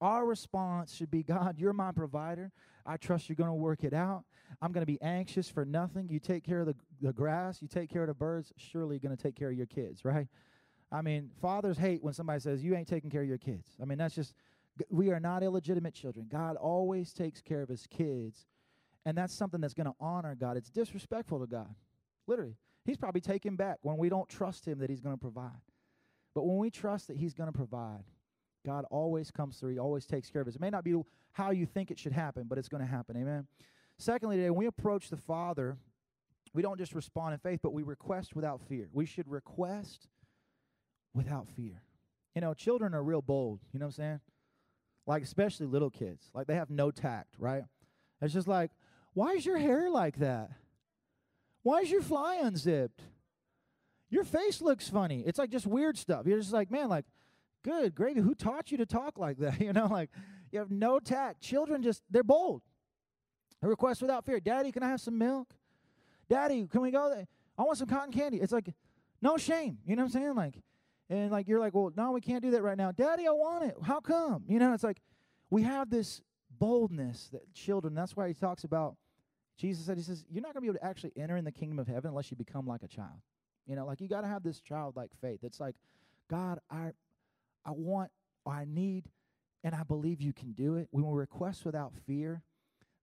Our 0.00 0.26
response 0.26 0.94
should 0.94 1.10
be 1.10 1.22
God, 1.22 1.58
you're 1.58 1.72
my 1.72 1.92
provider. 1.92 2.52
I 2.86 2.96
trust 2.96 3.28
you're 3.28 3.36
going 3.36 3.48
to 3.48 3.54
work 3.54 3.84
it 3.84 3.94
out. 3.94 4.24
I'm 4.60 4.72
going 4.72 4.82
to 4.82 4.86
be 4.86 5.00
anxious 5.00 5.48
for 5.48 5.64
nothing. 5.64 6.08
You 6.08 6.18
take 6.18 6.44
care 6.44 6.60
of 6.60 6.66
the, 6.66 6.76
the 7.00 7.12
grass, 7.12 7.62
you 7.62 7.68
take 7.68 7.90
care 7.90 8.02
of 8.02 8.08
the 8.08 8.14
birds, 8.14 8.52
surely 8.56 8.96
you're 8.96 9.08
going 9.08 9.16
to 9.16 9.22
take 9.22 9.36
care 9.36 9.50
of 9.50 9.56
your 9.56 9.66
kids, 9.66 10.04
right? 10.04 10.28
I 10.92 11.02
mean, 11.02 11.30
fathers 11.40 11.78
hate 11.78 12.02
when 12.02 12.14
somebody 12.14 12.40
says, 12.40 12.62
You 12.62 12.76
ain't 12.76 12.88
taking 12.88 13.10
care 13.10 13.22
of 13.22 13.28
your 13.28 13.38
kids. 13.38 13.68
I 13.80 13.84
mean, 13.84 13.98
that's 13.98 14.14
just, 14.14 14.34
we 14.90 15.10
are 15.10 15.20
not 15.20 15.42
illegitimate 15.42 15.94
children. 15.94 16.26
God 16.30 16.56
always 16.56 17.12
takes 17.12 17.40
care 17.40 17.62
of 17.62 17.68
his 17.68 17.86
kids. 17.86 18.46
And 19.06 19.16
that's 19.16 19.34
something 19.34 19.60
that's 19.60 19.74
going 19.74 19.86
to 19.86 19.94
honor 20.00 20.34
God. 20.34 20.56
It's 20.56 20.70
disrespectful 20.70 21.40
to 21.40 21.46
God. 21.46 21.74
Literally. 22.26 22.56
He's 22.84 22.96
probably 22.96 23.20
taken 23.20 23.56
back 23.56 23.78
when 23.82 23.96
we 23.96 24.08
don't 24.08 24.28
trust 24.28 24.66
him 24.66 24.78
that 24.80 24.90
he's 24.90 25.00
going 25.00 25.14
to 25.14 25.20
provide. 25.20 25.50
But 26.34 26.44
when 26.44 26.58
we 26.58 26.70
trust 26.70 27.08
that 27.08 27.16
he's 27.16 27.32
going 27.32 27.50
to 27.50 27.56
provide, 27.56 28.04
God 28.64 28.84
always 28.90 29.30
comes 29.30 29.58
through. 29.58 29.72
He 29.72 29.78
always 29.78 30.06
takes 30.06 30.30
care 30.30 30.42
of 30.42 30.48
us. 30.48 30.54
It 30.54 30.60
may 30.60 30.70
not 30.70 30.84
be 30.84 31.00
how 31.32 31.50
you 31.50 31.66
think 31.66 31.90
it 31.90 31.98
should 31.98 32.12
happen, 32.12 32.44
but 32.48 32.58
it's 32.58 32.68
going 32.68 32.82
to 32.82 32.88
happen. 32.88 33.16
Amen. 33.16 33.46
Secondly, 33.98 34.36
today, 34.36 34.50
when 34.50 34.60
we 34.60 34.66
approach 34.66 35.10
the 35.10 35.16
Father, 35.16 35.76
we 36.52 36.62
don't 36.62 36.78
just 36.78 36.94
respond 36.94 37.34
in 37.34 37.38
faith, 37.40 37.60
but 37.62 37.72
we 37.72 37.82
request 37.82 38.34
without 38.34 38.60
fear. 38.60 38.88
We 38.92 39.06
should 39.06 39.28
request 39.28 40.08
without 41.12 41.48
fear. 41.48 41.82
You 42.34 42.40
know, 42.40 42.54
children 42.54 42.94
are 42.94 43.02
real 43.02 43.22
bold. 43.22 43.60
You 43.72 43.80
know 43.80 43.86
what 43.86 43.98
I'm 43.98 44.02
saying? 44.02 44.20
Like, 45.06 45.22
especially 45.22 45.66
little 45.66 45.90
kids. 45.90 46.30
Like, 46.34 46.46
they 46.46 46.54
have 46.54 46.70
no 46.70 46.90
tact, 46.90 47.34
right? 47.38 47.64
It's 48.20 48.34
just 48.34 48.48
like, 48.48 48.70
why 49.12 49.32
is 49.32 49.44
your 49.44 49.58
hair 49.58 49.90
like 49.90 50.18
that? 50.18 50.50
Why 51.62 51.80
is 51.80 51.90
your 51.90 52.02
fly 52.02 52.40
unzipped? 52.42 53.02
Your 54.10 54.24
face 54.24 54.60
looks 54.60 54.88
funny. 54.88 55.22
It's 55.26 55.38
like 55.38 55.50
just 55.50 55.66
weird 55.66 55.96
stuff. 55.98 56.26
You're 56.26 56.38
just 56.38 56.52
like, 56.52 56.70
man, 56.70 56.88
like, 56.88 57.04
good, 57.64 57.94
gravy. 57.94 58.20
Who 58.20 58.34
taught 58.34 58.70
you 58.70 58.78
to 58.78 58.86
talk 58.86 59.18
like 59.18 59.38
that? 59.38 59.60
You 59.64 59.72
know, 59.72 59.86
like, 59.86 60.10
you 60.52 60.58
have 60.58 60.70
no 60.70 61.00
tact. 61.00 61.40
Children 61.40 61.82
just, 61.82 62.02
they're 62.10 62.22
bold. 62.22 62.62
A 63.62 63.68
request 63.68 64.02
without 64.02 64.24
fear. 64.24 64.38
Daddy, 64.38 64.70
can 64.70 64.82
I 64.82 64.88
have 64.88 65.00
some 65.00 65.16
milk? 65.16 65.48
Daddy, 66.28 66.66
can 66.70 66.82
we 66.82 66.90
go 66.90 67.08
there? 67.08 67.26
I 67.58 67.62
want 67.62 67.78
some 67.78 67.88
cotton 67.88 68.12
candy. 68.12 68.40
It's 68.40 68.52
like, 68.52 68.72
no 69.22 69.36
shame. 69.36 69.78
You 69.86 69.96
know 69.96 70.02
what 70.02 70.14
I'm 70.14 70.22
saying? 70.22 70.34
Like, 70.34 70.54
and 71.08 71.30
like, 71.30 71.48
you're 71.48 71.60
like, 71.60 71.74
well, 71.74 71.90
no, 71.96 72.12
we 72.12 72.20
can't 72.20 72.42
do 72.42 72.50
that 72.52 72.62
right 72.62 72.76
now. 72.76 72.92
Daddy, 72.92 73.26
I 73.26 73.30
want 73.30 73.64
it. 73.64 73.76
How 73.82 74.00
come? 74.00 74.44
You 74.46 74.58
know, 74.58 74.74
it's 74.74 74.84
like, 74.84 75.00
we 75.50 75.62
have 75.62 75.90
this 75.90 76.20
boldness 76.58 77.28
that 77.32 77.52
children, 77.54 77.94
that's 77.94 78.16
why 78.16 78.28
he 78.28 78.34
talks 78.34 78.64
about, 78.64 78.96
Jesus 79.56 79.86
said, 79.86 79.96
he 79.96 80.02
says, 80.02 80.24
you're 80.30 80.42
not 80.42 80.52
going 80.52 80.56
to 80.56 80.60
be 80.60 80.68
able 80.68 80.78
to 80.78 80.84
actually 80.84 81.12
enter 81.16 81.36
in 81.36 81.44
the 81.44 81.52
kingdom 81.52 81.78
of 81.78 81.86
heaven 81.86 82.10
unless 82.10 82.30
you 82.30 82.36
become 82.36 82.66
like 82.66 82.82
a 82.82 82.88
child. 82.88 83.20
You 83.66 83.76
know, 83.76 83.86
like 83.86 84.00
you 84.00 84.08
got 84.08 84.22
to 84.22 84.26
have 84.26 84.42
this 84.42 84.60
childlike 84.60 85.10
faith. 85.20 85.40
It's 85.42 85.60
like, 85.60 85.76
God, 86.28 86.58
I, 86.70 86.92
I 87.64 87.70
want, 87.72 88.10
or 88.44 88.52
I 88.52 88.64
need, 88.66 89.08
and 89.62 89.74
I 89.74 89.82
believe 89.82 90.20
you 90.20 90.32
can 90.32 90.52
do 90.52 90.76
it. 90.76 90.88
When 90.90 91.06
we 91.06 91.18
request 91.18 91.64
without 91.64 91.92
fear, 92.06 92.42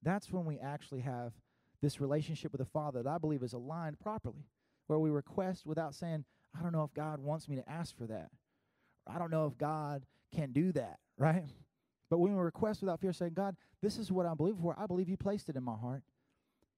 that's 0.04 0.32
when 0.32 0.46
we 0.46 0.60
actually 0.60 1.02
have 1.02 1.34
this 1.82 2.00
relationship 2.00 2.52
with 2.52 2.60
the 2.60 2.66
Father 2.66 3.02
that 3.04 3.10
I 3.10 3.18
believe 3.18 3.44
is 3.44 3.54
aligned 3.54 4.00
properly, 4.00 4.46
where 4.88 5.00
we 5.00 5.10
request 5.10 5.66
without 5.66 5.96
saying, 5.96 6.26
I 6.58 6.62
don't 6.62 6.74
know 6.74 6.84
if 6.84 6.94
God 6.94 7.20
wants 7.20 7.48
me 7.48 7.56
to 7.56 7.70
ask 7.70 7.98
for 7.98 8.06
that. 8.08 8.30
I 9.08 9.18
don't 9.18 9.32
know 9.32 9.48
if 9.48 9.58
God 9.58 10.06
can 10.34 10.52
do 10.52 10.72
that, 10.74 11.00
right? 11.18 11.46
But 12.10 12.20
when 12.20 12.36
we 12.36 12.42
request 12.42 12.82
without 12.82 13.00
fear, 13.00 13.14
saying, 13.14 13.34
God, 13.34 13.56
this 13.82 13.98
is 13.98 14.12
what 14.12 14.26
I 14.26 14.34
believe 14.34 14.58
for, 14.62 14.76
I 14.78 14.86
believe 14.86 15.10
you 15.10 15.18
placed 15.18 15.50
it 15.50 15.56
in 15.56 15.64
my 15.64 15.76
heart. 15.76 16.04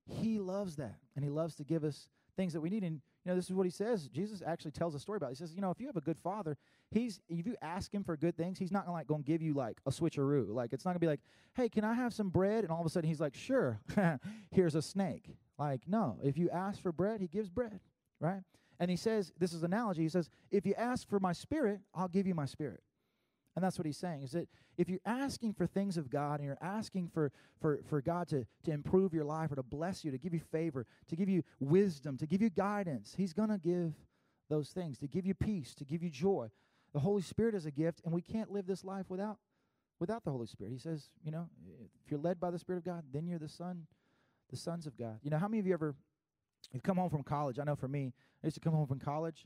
He 0.06 0.40
loves 0.40 0.76
that, 0.78 0.98
and 1.16 1.24
He 1.24 1.32
loves 1.32 1.56
to 1.56 1.64
give 1.64 1.84
us 1.84 2.08
things 2.36 2.54
that 2.54 2.62
we 2.62 2.70
need. 2.70 2.84
And 2.84 3.02
you 3.24 3.32
know, 3.32 3.36
this 3.36 3.46
is 3.46 3.54
what 3.54 3.66
He 3.66 3.72
says. 3.72 4.10
Jesus 4.10 4.42
actually 4.46 4.72
tells 4.72 4.96
a 4.96 5.00
story 5.00 5.18
about. 5.18 5.28
It. 5.28 5.32
He 5.32 5.36
says, 5.38 5.54
you 5.54 5.62
know, 5.62 5.72
if 5.72 5.80
you 5.80 5.88
have 5.88 5.98
a 5.98 6.02
good 6.02 6.18
Father, 6.20 6.58
He's 6.92 7.22
if 7.30 7.46
you 7.46 7.56
ask 7.62 7.94
Him 7.94 8.04
for 8.04 8.18
good 8.18 8.36
things, 8.36 8.60
He's 8.60 8.72
not 8.72 8.86
gonna 8.86 8.98
like 8.98 9.08
gonna 9.08 9.24
give 9.24 9.42
you 9.42 9.54
like 9.54 9.78
a 9.86 9.92
switcheroo. 9.92 10.54
Like 10.54 10.74
it's 10.74 10.86
not 10.86 10.92
gonna 10.92 11.00
be 11.00 11.08
like, 11.08 11.22
hey, 11.56 11.70
can 11.70 11.84
I 11.84 11.94
have 11.94 12.14
some 12.14 12.30
bread? 12.30 12.64
And 12.64 12.72
all 12.72 12.80
of 12.80 12.86
a 12.86 12.90
sudden 12.90 13.08
He's 13.08 13.22
like, 13.22 13.36
sure, 13.36 13.80
here's 14.52 14.76
a 14.76 14.82
snake. 14.82 15.36
Like 15.58 15.82
no, 15.88 16.18
if 16.24 16.38
you 16.38 16.50
ask 16.50 16.82
for 16.82 16.92
bread, 16.92 17.22
He 17.22 17.28
gives 17.28 17.50
bread, 17.50 17.80
right? 18.20 18.42
And 18.80 18.92
He 18.92 18.98
says, 18.98 19.32
this 19.40 19.54
is 19.54 19.64
analogy. 19.64 20.02
He 20.02 20.10
says, 20.10 20.30
if 20.52 20.66
you 20.66 20.74
ask 20.78 21.08
for 21.08 21.20
my 21.20 21.34
Spirit, 21.34 21.80
I'll 21.94 22.08
give 22.08 22.28
you 22.28 22.36
my 22.36 22.46
Spirit. 22.46 22.82
And 23.56 23.64
that's 23.64 23.78
what 23.78 23.86
he's 23.86 23.98
saying 23.98 24.24
is 24.24 24.32
that 24.32 24.48
if 24.78 24.90
you're 24.90 25.00
asking 25.06 25.54
for 25.54 25.68
things 25.68 25.98
of 25.98 26.10
God 26.10 26.40
and 26.40 26.46
you're 26.46 26.58
asking 26.62 27.10
for, 27.14 27.32
for, 27.62 27.80
for 27.88 28.02
God 28.02 28.28
to, 28.30 28.46
to 28.64 28.72
improve 28.72 29.14
your 29.14 29.26
life 29.26 29.52
or 29.52 29.56
to 29.56 29.64
bless 29.64 30.04
you, 30.04 30.12
to 30.12 30.18
give 30.18 30.34
you 30.34 30.40
favor, 30.40 30.88
to 31.08 31.16
give 31.16 31.30
you 31.30 31.44
wisdom, 31.60 32.18
to 32.18 32.26
give 32.26 32.42
you 32.42 32.50
guidance, 32.50 33.14
he's 33.16 33.34
going 33.34 33.50
to 33.50 33.60
give 33.60 33.94
those 34.50 34.70
things, 34.70 34.98
to 35.00 35.08
give 35.08 35.26
you 35.26 35.36
peace, 35.36 35.76
to 35.76 35.86
give 35.86 36.02
you 36.02 36.10
joy. 36.10 36.48
The 36.94 37.00
Holy 37.00 37.22
Spirit 37.22 37.56
is 37.56 37.66
a 37.66 37.72
gift, 37.72 38.02
and 38.06 38.14
we 38.14 38.22
can't 38.22 38.52
live 38.52 38.66
this 38.66 38.84
life 38.84 39.06
without, 39.10 39.38
without 40.00 40.24
the 40.24 40.32
Holy 40.32 40.48
Spirit. 40.48 40.74
He 40.74 40.80
says, 40.80 41.10
you 41.24 41.32
know, 41.32 41.48
if 42.04 42.12
you're 42.12 42.20
led 42.20 42.40
by 42.40 42.50
the 42.50 42.60
Spirit 42.60 42.80
of 42.80 42.86
God, 42.86 43.04
then 43.12 43.28
you're 43.28 43.40
the 43.40 43.50
son, 43.50 43.86
the 44.50 44.58
sons 44.58 44.88
of 44.88 44.98
God. 44.98 45.20
You 45.22 45.30
know, 45.30 45.38
how 45.38 45.48
many 45.48 45.60
of 45.60 45.68
you 45.68 45.74
ever 45.74 45.96
you've 46.72 46.84
come 46.84 46.98
home 46.98 47.10
from 47.10 47.24
college? 47.24 47.60
I 47.60 47.64
know 47.64 47.76
for 47.76 47.88
me, 47.88 48.14
I 48.44 48.48
used 48.48 48.56
to 48.56 48.62
come 48.62 48.74
home 48.74 48.88
from 48.88 49.00
college, 49.00 49.46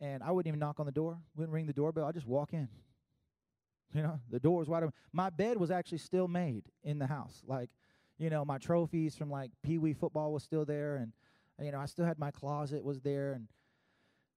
and 0.00 0.22
I 0.22 0.32
wouldn't 0.32 0.48
even 0.48 0.58
knock 0.60 0.80
on 0.80 0.86
the 0.86 0.92
door, 0.92 1.18
wouldn't 1.36 1.52
ring 1.52 1.66
the 1.66 1.72
doorbell. 1.72 2.06
I'd 2.06 2.14
just 2.14 2.26
walk 2.26 2.52
in. 2.52 2.68
You 3.98 4.02
know, 4.02 4.18
the 4.28 4.40
door 4.40 4.58
was 4.58 4.68
wide 4.68 4.82
open. 4.82 4.92
My 5.12 5.30
bed 5.30 5.56
was 5.56 5.70
actually 5.70 5.98
still 5.98 6.26
made 6.26 6.64
in 6.82 6.98
the 6.98 7.06
house. 7.06 7.42
Like, 7.46 7.70
you 8.18 8.28
know, 8.28 8.44
my 8.44 8.58
trophies 8.58 9.14
from 9.14 9.30
like 9.30 9.52
Pee 9.62 9.78
Wee 9.78 9.92
football 9.92 10.32
was 10.32 10.42
still 10.42 10.64
there, 10.64 10.96
and 10.96 11.12
you 11.64 11.70
know, 11.70 11.78
I 11.78 11.86
still 11.86 12.04
had 12.04 12.18
my 12.18 12.32
closet 12.32 12.84
was 12.84 13.00
there. 13.00 13.34
And 13.34 13.46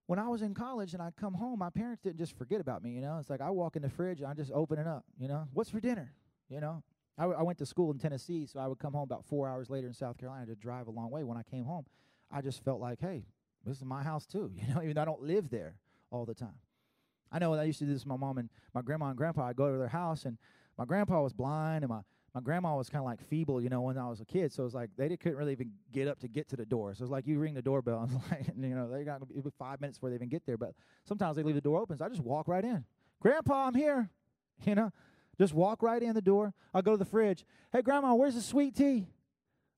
when 0.05 0.19
I 0.19 0.27
was 0.27 0.43
in 0.43 0.53
college 0.53 0.93
and 0.93 1.01
I 1.01 1.11
come 1.19 1.33
home, 1.33 1.57
my 1.59 1.71
parents 1.71 2.01
didn't 2.01 2.17
just 2.17 2.37
forget 2.37 2.61
about 2.61 2.83
me. 2.83 2.91
You 2.91 3.01
know, 3.01 3.17
it's 3.19 3.29
like 3.29 3.41
I 3.41 3.49
walk 3.49 3.75
in 3.75 3.81
the 3.81 3.89
fridge 3.89 4.19
and 4.19 4.27
I 4.27 4.33
just 4.35 4.51
open 4.51 4.77
it 4.77 4.87
up. 4.87 5.05
You 5.19 5.27
know, 5.27 5.47
what's 5.53 5.69
for 5.71 5.79
dinner? 5.79 6.13
You 6.49 6.61
know, 6.61 6.83
I, 7.17 7.23
w- 7.23 7.37
I 7.37 7.43
went 7.43 7.57
to 7.57 7.65
school 7.65 7.91
in 7.91 7.97
Tennessee, 7.97 8.45
so 8.45 8.59
I 8.59 8.67
would 8.67 8.77
come 8.79 8.93
home 8.93 9.03
about 9.03 9.25
four 9.25 9.49
hours 9.49 9.69
later 9.69 9.87
in 9.87 9.93
South 9.93 10.17
Carolina 10.19 10.45
to 10.45 10.55
drive 10.55 10.87
a 10.87 10.91
long 10.91 11.09
way. 11.09 11.23
When 11.23 11.37
I 11.37 11.43
came 11.43 11.65
home, 11.65 11.85
I 12.31 12.41
just 12.41 12.63
felt 12.63 12.79
like, 12.79 13.01
hey, 13.01 13.25
this 13.65 13.77
is 13.77 13.85
my 13.85 14.03
house 14.03 14.25
too. 14.25 14.51
You 14.55 14.73
know, 14.73 14.81
even 14.83 14.95
though 14.95 15.01
I 15.01 15.05
don't 15.05 15.23
live 15.23 15.49
there 15.49 15.75
all 16.11 16.25
the 16.25 16.35
time. 16.35 16.59
I 17.31 17.39
know 17.39 17.53
I 17.53 17.63
used 17.63 17.79
to 17.79 17.85
do 17.85 17.93
this 17.93 18.03
with 18.03 18.07
my 18.07 18.17
mom 18.17 18.37
and 18.37 18.49
my 18.73 18.81
grandma 18.81 19.07
and 19.07 19.17
grandpa. 19.17 19.47
I'd 19.47 19.55
go 19.55 19.71
to 19.71 19.77
their 19.77 19.87
house, 19.87 20.25
and 20.25 20.37
my 20.77 20.85
grandpa 20.85 21.21
was 21.21 21.33
blind, 21.33 21.83
and 21.83 21.89
my, 21.89 22.01
my 22.33 22.41
grandma 22.41 22.75
was 22.75 22.89
kind 22.89 23.01
of 23.01 23.05
like 23.05 23.21
feeble, 23.27 23.61
you 23.61 23.69
know, 23.69 23.81
when 23.81 23.97
I 23.97 24.07
was 24.07 24.21
a 24.21 24.25
kid. 24.25 24.53
So 24.53 24.63
it 24.63 24.65
was 24.65 24.73
like 24.73 24.89
they 24.97 25.09
couldn't 25.17 25.37
really 25.37 25.51
even 25.51 25.71
get 25.91 26.07
up 26.07 26.19
to 26.19 26.27
get 26.27 26.47
to 26.49 26.55
the 26.55 26.65
door. 26.65 26.93
So 26.95 27.03
it's 27.03 27.11
like 27.11 27.27
you 27.27 27.39
ring 27.39 27.53
the 27.53 27.61
doorbell, 27.61 28.03
and 28.03 28.13
like, 28.31 28.47
you 28.57 28.75
know, 28.75 28.89
they 28.89 29.03
got 29.03 29.21
five 29.57 29.81
minutes 29.81 29.97
before 29.97 30.09
they 30.09 30.15
even 30.15 30.29
get 30.29 30.45
there. 30.45 30.57
But 30.57 30.73
sometimes 31.05 31.35
they 31.35 31.43
leave 31.43 31.55
the 31.55 31.61
door 31.61 31.79
open, 31.79 31.97
so 31.97 32.05
I 32.05 32.09
just 32.09 32.21
walk 32.23 32.47
right 32.47 32.63
in. 32.63 32.85
Grandpa, 33.21 33.67
I'm 33.67 33.75
here. 33.75 34.09
You 34.65 34.73
know, 34.73 34.91
just 35.37 35.53
walk 35.53 35.83
right 35.83 36.01
in 36.01 36.15
the 36.15 36.21
door. 36.21 36.51
I'll 36.73 36.81
go 36.81 36.93
to 36.93 36.97
the 36.97 37.05
fridge. 37.05 37.45
Hey, 37.71 37.83
Grandma, 37.83 38.15
where's 38.15 38.33
the 38.33 38.41
sweet 38.41 38.75
tea? 38.75 39.05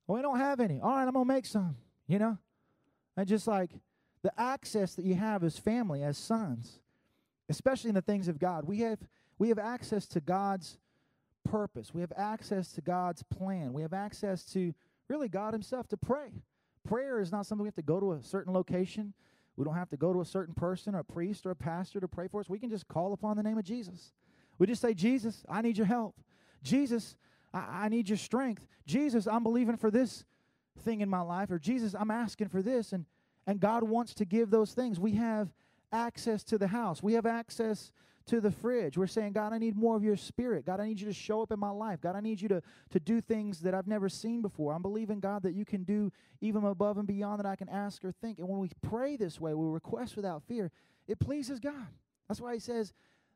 Oh, 0.10 0.14
well, 0.14 0.16
we 0.16 0.22
don't 0.22 0.40
have 0.40 0.62
any. 0.62 0.80
All 0.80 0.96
right, 0.96 1.06
I'm 1.06 1.14
to 1.14 1.26
make 1.26 1.46
some, 1.46 1.76
you 2.08 2.18
know? 2.18 2.38
And 3.18 3.28
just 3.28 3.46
like 3.46 3.72
the 4.24 4.32
access 4.40 4.96
that 4.96 5.06
you 5.06 5.16
have 5.16 5.44
as 5.44 5.58
family, 5.58 6.02
as 6.02 6.18
sons, 6.18 6.80
especially 7.50 7.90
in 7.90 7.96
the 7.96 8.02
things 8.02 8.28
of 8.28 8.40
God, 8.40 8.66
we 8.66 8.80
have 8.80 9.00
we 9.38 9.50
have 9.50 9.60
access 9.60 10.06
to 10.08 10.20
God's 10.20 10.78
purpose. 11.50 11.94
We 11.94 12.02
have 12.02 12.12
access 12.16 12.74
to 12.74 12.82
God's 12.82 13.24
plan. 13.24 13.74
We 13.74 13.82
have 13.82 13.94
access 13.94 14.44
to 14.54 14.74
really 15.08 15.30
God 15.30 15.54
Himself 15.54 15.88
to 15.90 15.98
pray. 15.98 16.32
Prayer 16.88 17.20
is 17.20 17.32
not 17.32 17.46
something 17.46 17.64
we 17.64 17.68
have 17.68 17.76
to 17.76 17.82
go 17.82 18.00
to 18.00 18.14
a 18.14 18.24
certain 18.24 18.54
location. 18.54 19.14
We 19.56 19.66
don't 19.66 19.76
have 19.76 19.90
to 19.90 19.98
go 19.98 20.14
to 20.14 20.22
a 20.22 20.26
certain 20.26 20.54
person 20.54 20.96
or 20.96 21.00
a 21.00 21.04
priest 21.04 21.46
or 21.46 21.52
a 21.52 21.56
pastor 21.56 22.00
to 22.00 22.08
pray 22.08 22.28
for 22.28 22.40
us. 22.40 22.50
We 22.50 22.60
can 22.60 22.70
just 22.70 22.88
call 22.88 23.14
upon 23.14 23.38
the 23.38 23.44
name 23.44 23.58
of 23.58 23.64
Jesus. 23.64 24.14
We 24.58 24.68
just 24.68 24.82
say, 24.82 24.94
Jesus, 24.94 25.44
I 25.50 25.62
need 25.62 25.78
your 25.78 25.88
help. 25.88 26.16
Jesus, 26.64 27.16
I, 27.54 27.86
I 27.86 27.90
need 27.90 28.10
your 28.10 28.18
strength. 28.18 28.68
Jesus, 28.86 29.28
I'm 29.28 29.44
believing 29.44 29.78
for 29.78 29.92
this 29.92 30.26
thing 30.82 31.02
in 31.02 31.10
my 31.10 31.22
life. 31.22 31.52
Or 31.52 31.60
Jesus, 31.60 31.96
I'm 31.98 32.12
asking 32.12 32.50
for 32.50 32.62
this. 32.62 32.94
And 32.94 33.06
and 33.50 33.60
God 33.60 33.82
wants 33.82 34.14
to 34.14 34.26
give 34.26 34.52
those 34.52 34.74
things. 34.74 35.00
We 35.00 35.14
have 35.14 35.52
access 35.92 36.44
to 36.46 36.58
the 36.58 36.68
house. 36.68 37.02
We 37.02 37.14
have 37.14 37.26
access 37.26 37.92
to 38.28 38.40
the 38.40 38.52
fridge. 38.52 38.98
We're 38.98 39.08
saying, 39.08 39.34
God, 39.34 39.54
I 39.54 39.58
need 39.58 39.76
more 39.76 39.96
of 39.96 40.04
your 40.04 40.16
spirit. 40.16 40.66
God, 40.66 40.80
I 40.80 40.86
need 40.86 41.00
you 41.00 41.08
to 41.08 41.14
show 41.14 41.42
up 41.42 41.52
in 41.52 41.60
my 41.60 41.72
life. 41.72 42.00
God, 42.00 42.16
I 42.16 42.20
need 42.20 42.40
you 42.40 42.48
to, 42.50 42.62
to 42.92 43.00
do 43.00 43.22
things 43.22 43.62
that 43.62 43.74
I've 43.74 43.88
never 43.88 44.08
seen 44.08 44.42
before. 44.42 44.74
I'm 44.74 44.84
believing, 44.84 45.20
God, 45.20 45.42
that 45.44 45.54
you 45.54 45.66
can 45.66 45.84
do 45.84 46.12
even 46.40 46.64
above 46.64 46.98
and 46.98 47.08
beyond 47.08 47.40
that 47.40 47.48
I 47.48 47.56
can 47.56 47.70
ask 47.70 48.06
or 48.06 48.12
think. 48.12 48.38
And 48.38 48.48
when 48.48 48.60
we 48.60 48.70
pray 48.84 49.16
this 49.16 49.42
way, 49.42 49.56
we 49.56 49.66
request 49.66 50.16
without 50.16 50.44
fear, 50.44 50.72
it 51.08 51.20
pleases 51.20 51.60
God. 51.60 51.88
That's 52.28 52.40
why 52.40 52.54
he 52.54 52.60
says, 52.60 52.94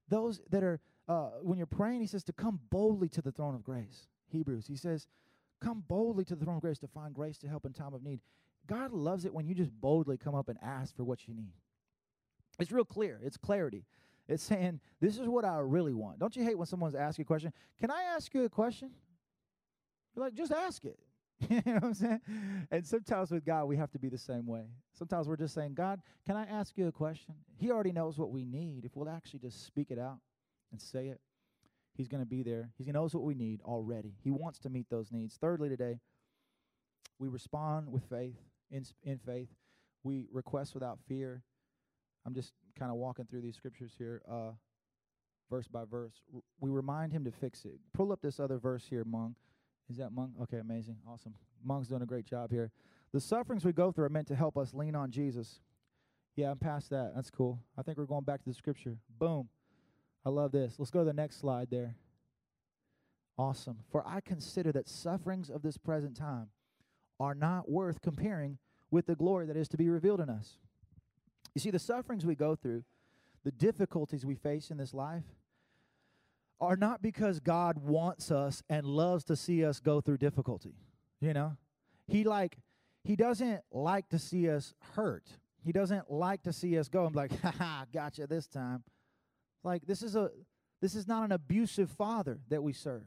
those 0.10 0.42
that 0.52 0.64
are, 0.64 0.80
uh, 1.08 1.30
when 1.42 1.58
you're 1.58 1.66
praying, 1.66 2.02
he 2.02 2.08
says 2.08 2.24
to 2.26 2.34
come 2.34 2.60
boldly 2.70 3.10
to 3.10 3.22
the 3.22 3.32
throne 3.32 3.56
of 3.56 3.64
grace. 3.64 4.08
Hebrews, 4.28 4.68
he 4.68 4.76
says, 4.76 5.08
come 5.60 5.84
boldly 5.88 6.26
to 6.26 6.36
the 6.36 6.46
throne 6.46 6.58
of 6.58 6.62
grace 6.62 6.78
to 6.80 6.88
find 6.88 7.16
grace 7.16 7.40
to 7.40 7.48
help 7.48 7.66
in 7.66 7.74
time 7.74 7.96
of 7.96 8.04
need. 8.04 8.20
God 8.68 8.94
loves 8.94 9.26
it 9.26 9.34
when 9.34 9.48
you 9.48 9.56
just 9.56 9.72
boldly 9.72 10.18
come 10.18 10.36
up 10.36 10.50
and 10.50 10.60
ask 10.62 10.96
for 10.96 11.04
what 11.04 11.28
you 11.28 11.34
need. 11.34 11.54
It's 12.60 12.72
real 12.72 12.86
clear. 12.86 13.20
It's 13.24 13.38
clarity. 13.38 13.86
It's 14.28 14.44
saying, 14.44 14.80
this 15.02 15.18
is 15.18 15.28
what 15.28 15.44
I 15.44 15.58
really 15.58 15.94
want. 15.94 16.20
Don't 16.20 16.36
you 16.36 16.44
hate 16.44 16.58
when 16.58 16.68
someone's 16.68 16.96
asking 16.96 17.24
a 17.24 17.26
question? 17.26 17.52
Can 17.80 17.92
I 17.92 18.04
ask 18.16 18.34
you 18.34 18.44
a 18.44 18.50
question? 18.50 18.92
You're 20.16 20.26
like, 20.26 20.34
just 20.34 20.52
ask 20.52 20.86
it. 20.86 21.00
you 21.50 21.62
know 21.66 21.74
what 21.74 21.84
I'm 21.84 21.94
saying? 21.94 22.22
And 22.72 22.86
sometimes 22.86 23.32
with 23.32 23.44
God, 23.44 23.66
we 23.66 23.76
have 23.76 23.92
to 23.92 24.00
be 24.00 24.08
the 24.08 24.18
same 24.18 24.46
way. 24.46 24.66
Sometimes 24.94 25.28
we're 25.28 25.36
just 25.36 25.54
saying, 25.54 25.74
God, 25.74 26.00
can 26.26 26.38
I 26.38 26.46
ask 26.46 26.78
you 26.78 26.88
a 26.88 26.92
question? 26.92 27.36
He 27.58 27.72
already 27.72 27.92
knows 27.92 28.18
what 28.18 28.32
we 28.32 28.46
need. 28.46 28.86
If 28.86 28.96
we'll 28.96 29.10
actually 29.10 29.40
just 29.40 29.66
speak 29.66 29.92
it 29.92 30.00
out 30.00 30.20
and 30.72 30.82
say 30.82 31.08
it, 31.08 31.20
He's 31.96 32.08
going 32.08 32.22
to 32.24 32.30
be 32.30 32.42
there. 32.42 32.72
He 32.78 32.92
knows 32.92 33.14
what 33.14 33.24
we 33.24 33.36
need 33.36 33.62
already. 33.62 34.16
He 34.24 34.32
wants 34.32 34.60
to 34.60 34.70
meet 34.70 34.90
those 34.90 35.12
needs. 35.12 35.38
Thirdly, 35.40 35.70
today, 35.70 36.00
we 37.20 37.28
respond 37.28 37.92
with 37.92 38.04
faith, 38.10 38.38
in, 38.72 38.84
in 39.04 39.20
faith. 39.20 39.50
We 40.04 40.26
request 40.32 40.74
without 40.74 40.98
fear. 41.08 41.44
I'm 42.26 42.34
just 42.34 42.54
kind 42.78 42.92
of 42.92 42.98
walking 42.98 43.26
through 43.26 43.42
these 43.42 43.56
scriptures 43.56 43.94
here, 43.98 44.22
uh, 44.30 44.52
verse 45.50 45.68
by 45.68 45.84
verse. 45.86 46.22
R- 46.34 46.42
we 46.60 46.70
remind 46.70 47.12
him 47.12 47.24
to 47.26 47.32
fix 47.32 47.66
it. 47.66 47.80
Pull 47.94 48.12
up 48.12 48.22
this 48.22 48.40
other 48.40 48.58
verse 48.58 48.86
here, 48.90 49.04
Mung. 49.04 49.36
Is 49.90 49.98
that 49.98 50.12
Mung? 50.12 50.34
Okay, 50.44 50.58
amazing. 50.58 50.98
Awesome. 51.08 51.34
Mung's 51.64 51.88
doing 51.88 52.02
a 52.02 52.06
great 52.06 52.26
job 52.26 52.52
here. 52.52 52.72
The 53.14 53.20
sufferings 53.20 53.64
we 53.66 53.74
go 53.74 53.92
through 53.92 54.06
are 54.06 54.10
meant 54.10 54.28
to 54.30 54.36
help 54.36 54.58
us 54.58 54.74
lean 54.74 54.96
on 54.96 55.12
Jesus. 55.12 55.60
Yeah, 56.36 56.52
I'm 56.52 56.58
past 56.58 56.90
that. 56.90 57.14
That's 57.16 57.30
cool. 57.30 57.60
I 57.78 57.84
think 57.84 57.98
we're 57.98 58.06
going 58.06 58.24
back 58.24 58.42
to 58.44 58.50
the 58.50 58.56
scripture. 58.56 58.98
Boom. 59.20 59.50
I 60.26 60.30
love 60.30 60.52
this. 60.52 60.76
Let's 60.80 60.90
go 60.90 61.00
to 61.00 61.06
the 61.06 61.14
next 61.14 61.40
slide 61.40 61.68
there. 61.70 61.96
Awesome. 63.38 63.80
For 63.92 64.08
I 64.08 64.22
consider 64.22 64.72
that 64.72 64.88
sufferings 64.88 65.50
of 65.50 65.62
this 65.62 65.78
present 65.78 66.16
time 66.16 66.48
are 67.20 67.36
not 67.36 67.70
worth 67.70 68.02
comparing 68.02 68.58
with 68.90 69.06
the 69.06 69.16
glory 69.16 69.46
that 69.48 69.58
is 69.58 69.68
to 69.70 69.78
be 69.78 69.90
revealed 69.90 70.22
in 70.22 70.30
us. 70.30 70.58
You 71.56 71.62
see, 71.62 71.72
the 71.72 71.80
sufferings 71.80 72.26
we 72.26 72.36
go 72.36 72.56
through, 72.56 72.84
the 73.44 73.52
difficulties 73.52 74.26
we 74.26 74.36
face 74.36 74.72
in 74.72 74.78
this 74.78 74.94
life, 74.94 75.24
are 76.60 76.76
not 76.76 77.02
because 77.02 77.40
God 77.40 77.78
wants 77.78 78.32
us 78.32 78.64
and 78.70 78.86
loves 78.86 79.26
to 79.26 79.36
see 79.36 79.66
us 79.66 79.80
go 79.80 80.02
through 80.02 80.18
difficulty. 80.18 80.76
You 81.20 81.34
know? 81.34 81.58
He 82.08 82.24
like 82.24 82.58
he 83.04 83.16
doesn't 83.16 83.62
like 83.72 84.10
to 84.10 84.20
see 84.20 84.50
us 84.50 84.74
hurt. 84.96 85.28
He 85.64 85.72
doesn't 85.72 86.10
like 86.10 86.44
to 86.44 86.54
see 86.54 86.78
us 86.78 86.88
go 86.88 87.06
and 87.06 87.14
be 87.14 87.20
like, 87.20 87.42
ha 87.42 87.54
ha, 87.58 87.86
gotcha 87.94 88.28
this 88.28 88.48
time. 88.48 88.84
Like 89.64 89.86
this 89.86 90.02
is 90.02 90.16
a 90.16 90.32
this 90.82 90.96
is 90.96 91.08
not 91.08 91.24
an 91.24 91.32
abusive 91.32 91.90
father 91.92 92.40
that 92.50 92.64
we 92.64 92.74
serve. 92.74 93.06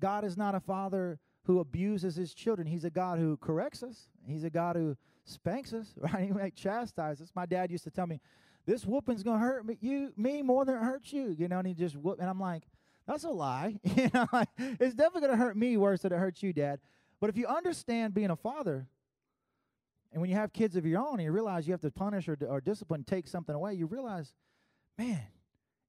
God 0.00 0.24
is 0.24 0.36
not 0.36 0.54
a 0.54 0.60
father 0.60 1.18
who 1.44 1.60
abuses 1.60 2.16
his 2.16 2.34
children. 2.34 2.66
He's 2.66 2.84
a 2.84 2.90
God 2.90 3.18
who 3.18 3.36
corrects 3.38 3.82
us. 3.82 4.10
He's 4.26 4.44
a 4.44 4.50
God 4.50 4.76
who 4.76 4.96
spanks 5.28 5.72
us, 5.72 5.94
right? 5.96 6.24
He 6.26 6.32
might 6.32 6.54
chastise 6.54 7.20
us. 7.20 7.30
My 7.34 7.46
dad 7.46 7.70
used 7.70 7.84
to 7.84 7.90
tell 7.90 8.06
me, 8.06 8.20
"This 8.66 8.84
whooping's 8.84 9.22
gonna 9.22 9.38
hurt 9.38 9.66
me, 9.66 9.78
you 9.80 10.12
me 10.16 10.42
more 10.42 10.64
than 10.64 10.76
it 10.76 10.82
hurts 10.82 11.12
you," 11.12 11.34
you 11.38 11.48
know. 11.48 11.58
And 11.58 11.68
he 11.68 11.74
just 11.74 11.96
whoop, 11.96 12.18
and 12.20 12.28
I'm 12.28 12.40
like, 12.40 12.64
"That's 13.06 13.24
a 13.24 13.30
lie." 13.30 13.78
you 13.82 14.10
know, 14.12 14.26
like, 14.32 14.48
it's 14.58 14.94
definitely 14.94 15.28
gonna 15.28 15.36
hurt 15.36 15.56
me 15.56 15.76
worse 15.76 16.02
than 16.02 16.12
it 16.12 16.18
hurts 16.18 16.42
you, 16.42 16.52
Dad. 16.52 16.80
But 17.20 17.30
if 17.30 17.36
you 17.36 17.46
understand 17.46 18.14
being 18.14 18.30
a 18.30 18.36
father, 18.36 18.86
and 20.12 20.20
when 20.20 20.30
you 20.30 20.36
have 20.36 20.52
kids 20.52 20.76
of 20.76 20.86
your 20.86 21.00
own, 21.00 21.14
and 21.14 21.22
you 21.22 21.32
realize 21.32 21.66
you 21.66 21.72
have 21.72 21.80
to 21.82 21.90
punish 21.90 22.28
or, 22.28 22.38
or 22.48 22.60
discipline, 22.60 23.04
take 23.04 23.28
something 23.28 23.54
away, 23.54 23.74
you 23.74 23.86
realize, 23.86 24.32
man, 24.96 25.20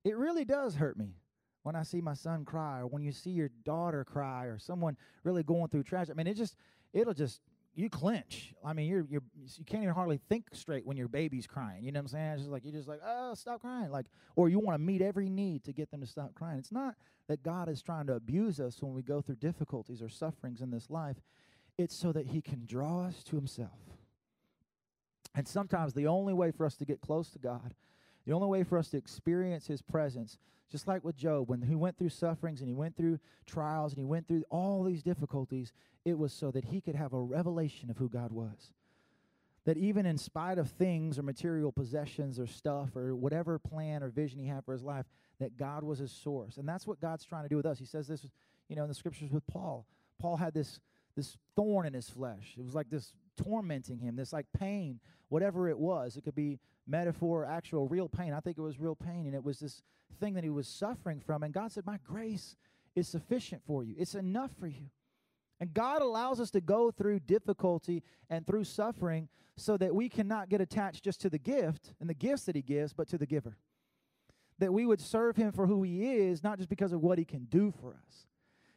it 0.04 0.18
really 0.18 0.44
does 0.44 0.76
hurt 0.76 0.98
me 0.98 1.16
when 1.64 1.76
I 1.76 1.84
see 1.84 2.02
my 2.02 2.14
son 2.14 2.46
cry, 2.46 2.80
or 2.80 2.88
when 2.88 3.04
you 3.04 3.12
see 3.12 3.32
your 3.32 3.50
daughter 3.64 4.04
cry, 4.04 4.46
or 4.46 4.58
someone 4.58 4.98
really 5.24 5.44
going 5.44 5.68
through 5.70 5.84
tragedy. 5.84 6.14
I 6.14 6.16
mean, 6.16 6.28
it 6.28 6.36
just, 6.36 6.56
it'll 6.94 7.14
just 7.14 7.42
you 7.80 7.90
clench. 7.90 8.54
I 8.64 8.74
mean, 8.74 8.88
you're 8.88 9.06
you're 9.10 9.24
you 9.58 9.64
can't 9.66 9.84
even 9.84 9.96
hardly 9.96 10.20
think 10.28 10.48
straight 10.52 10.86
when 10.86 10.98
your 10.98 11.08
baby's 11.08 11.48
crying. 11.48 11.84
You 11.84 11.92
know 11.92 12.00
what 12.00 12.04
I'm 12.04 12.08
saying? 12.10 12.32
It's 12.34 12.42
just 12.42 12.52
like 12.52 12.66
you're 12.66 12.74
just 12.74 12.88
like, 12.88 13.00
oh, 13.06 13.34
stop 13.36 13.62
crying. 13.62 13.90
Like, 13.90 14.08
or 14.36 14.50
you 14.50 14.60
want 14.60 14.76
to 14.76 14.84
meet 14.84 15.02
every 15.02 15.30
need 15.30 15.64
to 15.64 15.74
get 15.74 15.90
them 15.90 16.02
to 16.02 16.08
stop 16.08 16.36
crying. 16.36 16.60
It's 16.60 16.72
not 16.72 16.96
that 17.28 17.42
God 17.42 17.70
is 17.70 17.82
trying 17.82 18.08
to 18.08 18.14
abuse 18.14 18.60
us 18.60 18.82
when 18.82 18.94
we 18.94 19.02
go 19.02 19.22
through 19.22 19.36
difficulties 19.36 20.02
or 20.02 20.10
sufferings 20.10 20.62
in 20.62 20.72
this 20.72 20.90
life. 20.90 21.18
It's 21.78 21.96
so 21.96 22.12
that 22.12 22.28
He 22.28 22.42
can 22.42 22.66
draw 22.66 23.06
us 23.06 23.24
to 23.26 23.38
Himself. 23.38 23.80
And 25.34 25.48
sometimes 25.48 25.94
the 25.94 26.08
only 26.08 26.34
way 26.34 26.52
for 26.52 26.66
us 26.66 26.76
to 26.78 26.86
get 26.86 27.00
close 27.00 27.30
to 27.30 27.40
God, 27.40 27.74
the 28.30 28.36
only 28.36 28.48
way 28.48 28.64
for 28.64 28.78
us 28.78 28.90
to 28.90 28.98
experience 28.98 29.66
His 29.66 29.82
presence, 29.82 30.38
just 30.72 30.88
like 30.88 31.04
with 31.04 31.18
Job, 31.18 31.50
when 31.50 31.64
he 31.64 31.74
went 31.74 31.98
through 31.98 32.10
sufferings 32.10 32.62
and 32.62 32.70
he 32.70 32.76
went 32.76 32.96
through 32.96 33.18
trials 33.48 33.94
and 33.94 34.00
he 34.00 34.06
went 34.06 34.28
through 34.28 34.44
all 34.52 34.84
these 34.84 35.02
difficulties, 35.02 35.74
it 36.06 36.16
was 36.16 36.32
so 36.32 36.52
that 36.52 36.66
he 36.66 36.80
could 36.80 36.94
have 36.94 37.14
a 37.14 37.20
revelation 37.20 37.90
of 37.90 37.98
who 37.98 38.08
God 38.08 38.32
was. 38.32 38.72
That 39.66 39.78
even 39.78 40.06
in 40.06 40.20
spite 40.20 40.60
of 40.60 40.70
things 40.70 41.18
or 41.18 41.24
material 41.24 41.72
possessions 41.72 42.40
or 42.40 42.46
stuff 42.46 42.96
or 42.96 43.16
whatever 43.16 43.58
plan 43.58 44.04
or 44.04 44.10
vision 44.10 44.40
he 44.40 44.46
had 44.46 44.64
for 44.64 44.74
his 44.74 44.84
life, 44.84 45.08
that 45.40 45.58
God 45.58 45.84
was 45.84 45.98
his 45.98 46.12
source. 46.12 46.58
And 46.58 46.70
that's 46.70 46.86
what 46.86 47.02
God's 47.02 47.26
trying 47.26 47.44
to 47.44 47.50
do 47.50 47.58
with 47.58 47.66
us. 47.66 47.80
He 47.80 47.86
says 47.86 48.08
this, 48.08 48.28
you 48.68 48.76
know, 48.76 48.84
in 48.84 48.90
the 48.90 48.94
scriptures 48.94 49.32
with 49.32 49.48
Paul. 49.48 49.88
Paul 50.20 50.38
had 50.38 50.54
this 50.54 50.80
this 51.16 51.36
thorn 51.56 51.88
in 51.88 51.94
his 51.94 52.10
flesh. 52.10 52.54
It 52.58 52.64
was 52.64 52.76
like 52.76 52.92
this 52.92 53.12
tormenting 53.36 53.98
him, 53.98 54.16
this 54.16 54.32
like 54.32 54.46
pain, 54.58 55.00
whatever 55.30 55.68
it 55.68 55.78
was. 55.78 56.16
It 56.16 56.24
could 56.24 56.36
be 56.36 56.60
metaphor, 56.90 57.46
actual, 57.46 57.88
real 57.88 58.10
pain. 58.10 58.34
I 58.34 58.40
think 58.40 58.58
it 58.58 58.62
was 58.62 58.80
real 58.80 58.96
pain, 58.96 59.26
and 59.26 59.36
it 59.36 59.44
was 59.44 59.60
this 59.60 59.82
thing 60.20 60.34
that 60.34 60.44
he 60.44 60.50
was 60.50 60.68
suffering 60.68 61.20
from. 61.20 61.44
And 61.44 61.54
God 61.54 61.72
said, 61.72 61.86
My 61.86 62.00
grace 62.06 62.56
is 62.96 63.08
sufficient 63.08 63.62
for 63.66 63.84
you, 63.84 63.96
it's 63.98 64.16
enough 64.16 64.52
for 64.60 64.68
you. 64.68 64.90
And 65.62 65.74
God 65.74 66.02
allows 66.02 66.40
us 66.40 66.52
to 66.52 66.62
go 66.62 66.90
through 66.90 67.20
difficulty 67.20 68.02
and 68.30 68.48
through 68.48 68.64
suffering 68.64 69.28
so 69.58 69.76
that 69.76 69.94
we 69.94 70.08
cannot 70.08 70.48
get 70.48 70.62
attached 70.62 71.04
just 71.04 71.20
to 71.22 71.30
the 71.30 71.38
gift 71.38 71.94
and 72.00 72.10
the 72.10 72.14
gifts 72.14 72.46
that 72.46 72.56
He 72.56 72.62
gives, 72.62 72.94
but 72.94 73.10
to 73.10 73.18
the 73.18 73.26
giver. 73.26 73.58
That 74.60 74.74
we 74.74 74.86
would 74.86 75.02
serve 75.02 75.36
Him 75.36 75.52
for 75.52 75.68
who 75.68 75.84
He 75.84 76.14
is, 76.14 76.44
not 76.44 76.58
just 76.58 76.70
because 76.70 76.94
of 76.94 77.02
what 77.02 77.18
He 77.18 77.26
can 77.26 77.46
do 77.46 77.74
for 77.82 77.90
us. 77.90 78.29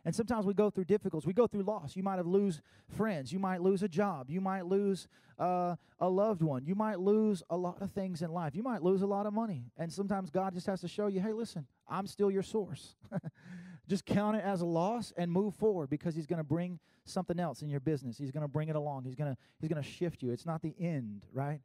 And 0.05 0.15
sometimes 0.15 0.47
we 0.47 0.55
go 0.55 0.69
through 0.69 0.87
difficulties. 0.87 1.27
We 1.27 1.33
go 1.33 1.47
through 1.47 1.63
loss. 1.63 1.95
You 1.95 2.03
might 2.03 2.17
have 2.17 2.27
lose 2.27 2.61
friends. 2.97 3.33
You 3.33 3.39
might 3.39 3.63
lose 3.63 3.83
a 3.83 3.89
job. 3.89 4.31
You 4.31 4.41
might 4.41 4.67
lose 4.67 5.07
uh, 5.39 5.77
a 6.01 6.09
loved 6.09 6.43
one. 6.43 6.65
You 6.65 6.75
might 6.75 6.99
lose 6.99 7.43
a 7.51 7.57
lot 7.57 7.81
of 7.81 7.93
things 7.93 8.23
in 8.23 8.33
life. 8.33 8.55
You 8.55 8.65
might 8.65 8.83
lose 8.83 9.03
a 9.03 9.07
lot 9.07 9.27
of 9.27 9.33
money. 9.33 9.67
And 9.79 9.93
sometimes 9.93 10.31
God 10.31 10.55
just 10.55 10.67
has 10.67 10.81
to 10.81 10.89
show 10.89 11.07
you, 11.07 11.21
hey, 11.21 11.33
listen, 11.33 11.67
I'm 11.89 12.07
still 12.09 12.31
your 12.31 12.43
source. 12.43 12.97
just 13.89 14.05
count 14.05 14.37
it 14.37 14.45
as 14.45 14.61
a 14.61 14.67
loss 14.67 15.13
and 15.17 15.31
move 15.31 15.55
forward 15.55 15.89
because 15.89 16.17
He's 16.17 16.27
going 16.27 16.39
to 16.39 16.45
bring 16.45 16.81
something 17.05 17.39
else 17.39 17.63
in 17.63 17.69
your 17.69 17.81
business. 17.81 18.19
He's 18.19 18.33
going 18.33 18.43
to 18.43 18.49
bring 18.49 18.69
it 18.69 18.77
along. 18.77 19.05
He's 19.05 19.15
going 19.15 19.33
to 19.33 19.39
He's 19.61 19.69
going 19.69 19.83
to 19.83 19.89
shift 19.89 20.23
you. 20.23 20.33
It's 20.33 20.47
not 20.47 20.63
the 20.63 20.75
end, 20.81 21.27
right? 21.33 21.61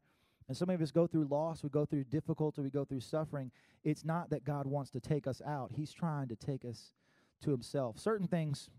And 0.48 0.56
so 0.56 0.66
many 0.66 0.76
of 0.76 0.82
us 0.82 0.92
go 0.92 1.08
through 1.08 1.26
loss, 1.26 1.62
we 1.62 1.70
go 1.70 1.86
through 1.86 2.06
difficulty, 2.06 2.62
we 2.62 2.70
go 2.70 2.86
through 2.86 3.02
suffering. 3.02 3.52
It's 3.84 4.06
not 4.06 4.30
that 4.30 4.46
God 4.46 4.66
wants 4.66 4.92
to 4.92 5.00
take 5.00 5.28
us 5.28 5.42
out. 5.46 5.72
He's 5.74 5.92
trying 5.92 6.30
to 6.30 6.36
take 6.36 6.64
us 6.64 6.94
to 7.42 7.52
himself. 7.52 8.00
Certain 8.00 8.28
things 8.28 8.70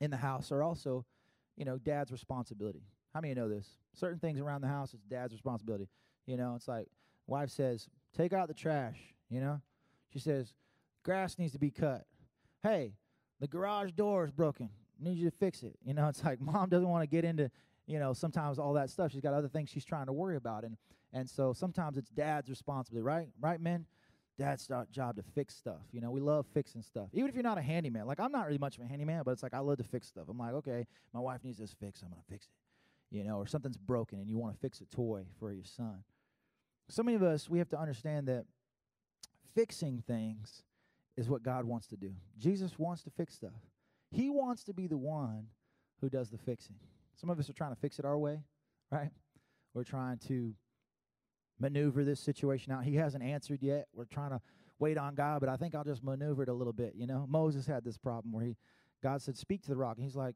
in 0.00 0.10
the 0.10 0.16
house 0.16 0.52
are 0.52 0.62
also, 0.62 1.04
you 1.56 1.64
know, 1.64 1.78
dad's 1.78 2.12
responsibility. 2.12 2.82
How 3.12 3.20
many 3.20 3.32
of 3.32 3.36
you 3.36 3.42
know 3.42 3.48
this? 3.48 3.68
Certain 3.94 4.18
things 4.18 4.40
around 4.40 4.62
the 4.62 4.68
house 4.68 4.92
is 4.92 5.00
dad's 5.08 5.32
responsibility. 5.32 5.88
You 6.26 6.36
know, 6.36 6.54
it's 6.56 6.68
like 6.68 6.88
wife 7.26 7.50
says, 7.50 7.88
"Take 8.16 8.32
out 8.32 8.48
the 8.48 8.54
trash." 8.54 9.14
You 9.28 9.40
know, 9.40 9.60
she 10.10 10.18
says, 10.18 10.52
"Grass 11.04 11.38
needs 11.38 11.52
to 11.52 11.58
be 11.58 11.70
cut." 11.70 12.06
Hey, 12.62 12.94
the 13.40 13.46
garage 13.46 13.92
door 13.92 14.24
is 14.24 14.30
broken. 14.32 14.70
Need 14.98 15.18
you 15.18 15.30
to 15.30 15.36
fix 15.36 15.62
it. 15.62 15.76
You 15.84 15.94
know, 15.94 16.08
it's 16.08 16.24
like 16.24 16.40
mom 16.40 16.68
doesn't 16.68 16.88
want 16.88 17.02
to 17.02 17.06
get 17.06 17.24
into, 17.24 17.50
you 17.86 17.98
know, 17.98 18.12
sometimes 18.12 18.58
all 18.58 18.72
that 18.74 18.90
stuff. 18.90 19.12
She's 19.12 19.20
got 19.20 19.34
other 19.34 19.48
things 19.48 19.70
she's 19.70 19.84
trying 19.84 20.06
to 20.06 20.12
worry 20.12 20.36
about. 20.36 20.64
And 20.64 20.76
and 21.12 21.30
so 21.30 21.52
sometimes 21.52 21.96
it's 21.96 22.10
dad's 22.10 22.50
responsibility, 22.50 23.02
right? 23.02 23.28
Right, 23.40 23.60
men? 23.60 23.86
Dad's 24.38 24.68
job 24.90 25.16
to 25.16 25.22
fix 25.34 25.54
stuff. 25.54 25.82
You 25.92 26.00
know, 26.00 26.10
we 26.10 26.20
love 26.20 26.46
fixing 26.52 26.82
stuff. 26.82 27.08
Even 27.12 27.28
if 27.28 27.34
you're 27.34 27.44
not 27.44 27.58
a 27.58 27.62
handyman. 27.62 28.06
Like 28.06 28.18
I'm 28.18 28.32
not 28.32 28.46
really 28.46 28.58
much 28.58 28.76
of 28.76 28.84
a 28.84 28.86
handyman, 28.86 29.22
but 29.24 29.30
it's 29.30 29.42
like 29.42 29.54
I 29.54 29.60
love 29.60 29.78
to 29.78 29.84
fix 29.84 30.08
stuff. 30.08 30.24
I'm 30.28 30.38
like, 30.38 30.54
okay, 30.54 30.86
my 31.12 31.20
wife 31.20 31.44
needs 31.44 31.58
this 31.58 31.74
fixed, 31.78 32.02
I'm 32.02 32.10
gonna 32.10 32.22
fix 32.28 32.46
it. 32.46 33.16
You 33.16 33.22
know, 33.22 33.36
or 33.36 33.46
something's 33.46 33.76
broken 33.76 34.18
and 34.18 34.28
you 34.28 34.36
want 34.36 34.54
to 34.54 34.60
fix 34.60 34.80
a 34.80 34.86
toy 34.86 35.22
for 35.38 35.52
your 35.52 35.64
son. 35.64 36.02
So 36.88 37.02
many 37.02 37.14
of 37.14 37.22
us, 37.22 37.48
we 37.48 37.58
have 37.58 37.68
to 37.70 37.78
understand 37.78 38.26
that 38.28 38.44
fixing 39.54 40.02
things 40.06 40.64
is 41.16 41.28
what 41.28 41.44
God 41.44 41.64
wants 41.64 41.86
to 41.88 41.96
do. 41.96 42.10
Jesus 42.36 42.76
wants 42.76 43.04
to 43.04 43.10
fix 43.10 43.34
stuff. 43.34 43.52
He 44.10 44.30
wants 44.30 44.64
to 44.64 44.74
be 44.74 44.88
the 44.88 44.96
one 44.96 45.46
who 46.00 46.10
does 46.10 46.30
the 46.30 46.38
fixing. 46.38 46.76
Some 47.14 47.30
of 47.30 47.38
us 47.38 47.48
are 47.48 47.52
trying 47.52 47.72
to 47.72 47.80
fix 47.80 48.00
it 48.00 48.04
our 48.04 48.18
way, 48.18 48.40
right? 48.90 49.10
We're 49.74 49.84
trying 49.84 50.18
to 50.26 50.54
maneuver 51.58 52.04
this 52.04 52.20
situation 52.20 52.72
out. 52.72 52.84
He 52.84 52.96
hasn't 52.96 53.22
answered 53.22 53.62
yet. 53.62 53.86
We're 53.94 54.04
trying 54.04 54.30
to 54.30 54.40
wait 54.78 54.98
on 54.98 55.14
God, 55.14 55.40
but 55.40 55.48
I 55.48 55.56
think 55.56 55.74
I'll 55.74 55.84
just 55.84 56.02
maneuver 56.02 56.42
it 56.42 56.48
a 56.48 56.52
little 56.52 56.72
bit. 56.72 56.94
You 56.96 57.06
know, 57.06 57.26
Moses 57.28 57.66
had 57.66 57.84
this 57.84 57.96
problem 57.96 58.32
where 58.32 58.44
he, 58.44 58.56
God 59.02 59.22
said, 59.22 59.36
"Speak 59.36 59.62
to 59.62 59.68
the 59.68 59.76
rock," 59.76 59.96
and 59.96 60.04
he's 60.04 60.16
like, 60.16 60.34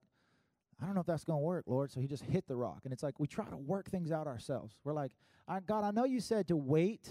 "I 0.81 0.87
don't 0.87 0.95
know 0.95 1.01
if 1.01 1.07
that's 1.07 1.25
going 1.25 1.41
to 1.41 1.45
work, 1.45 1.65
Lord." 1.67 1.91
So 1.91 2.01
he 2.01 2.07
just 2.07 2.25
hit 2.25 2.47
the 2.47 2.57
rock, 2.57 2.81
and 2.85 2.93
it's 2.93 3.03
like 3.03 3.19
we 3.19 3.27
try 3.27 3.47
to 3.47 3.57
work 3.57 3.91
things 3.91 4.13
out 4.13 4.27
ourselves. 4.27 4.77
We're 4.85 4.93
like, 4.93 5.13
I, 5.47 5.61
"God, 5.61 5.85
I 5.85 5.91
know 5.91 6.05
you 6.05 6.21
said 6.21 6.49
to 6.49 6.57
wait 6.57 7.09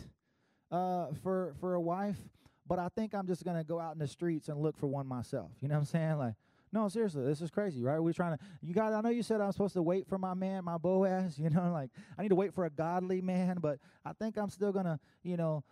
uh, 0.72 1.08
for 1.22 1.54
for 1.60 1.74
a 1.76 1.82
wife, 1.82 2.18
but 2.66 2.80
I 2.80 2.90
think 2.90 3.14
I'm 3.14 3.28
just 3.28 3.44
going 3.44 3.58
to 3.58 3.64
go 3.64 3.80
out 3.80 3.94
in 3.94 4.00
the 4.00 4.08
streets 4.08 4.48
and 4.48 4.60
look 4.60 4.78
for 4.78 4.88
one 4.88 5.08
myself." 5.08 5.52
You 5.60 5.68
know 5.68 5.76
what 5.76 5.80
I'm 5.80 5.86
saying? 5.86 6.18
Like, 6.18 6.36
no, 6.72 6.88
seriously, 6.90 7.24
this 7.24 7.42
is 7.42 7.50
crazy, 7.50 7.82
right? 7.82 8.00
We're 8.00 8.14
trying 8.14 8.38
to, 8.38 8.44
you 8.62 8.74
got, 8.74 8.94
I 8.94 9.02
know 9.02 9.10
you 9.10 9.24
said 9.24 9.40
I'm 9.40 9.52
supposed 9.52 9.74
to 9.76 9.82
wait 9.82 10.08
for 10.08 10.18
my 10.18 10.34
man, 10.34 10.66
my 10.66 10.78
Boaz, 10.78 11.40
you 11.40 11.50
know, 11.50 11.72
like 11.72 11.90
I 12.18 12.22
need 12.22 12.30
to 12.30 12.36
wait 12.36 12.54
for 12.54 12.66
a 12.66 12.70
godly 12.70 13.22
man, 13.22 13.58
but 13.60 13.80
I 14.06 14.14
think 14.14 14.38
I'm 14.38 14.50
still 14.50 14.72
going 14.72 14.86
to, 14.86 15.00
you 15.24 15.38
know, 15.38 15.64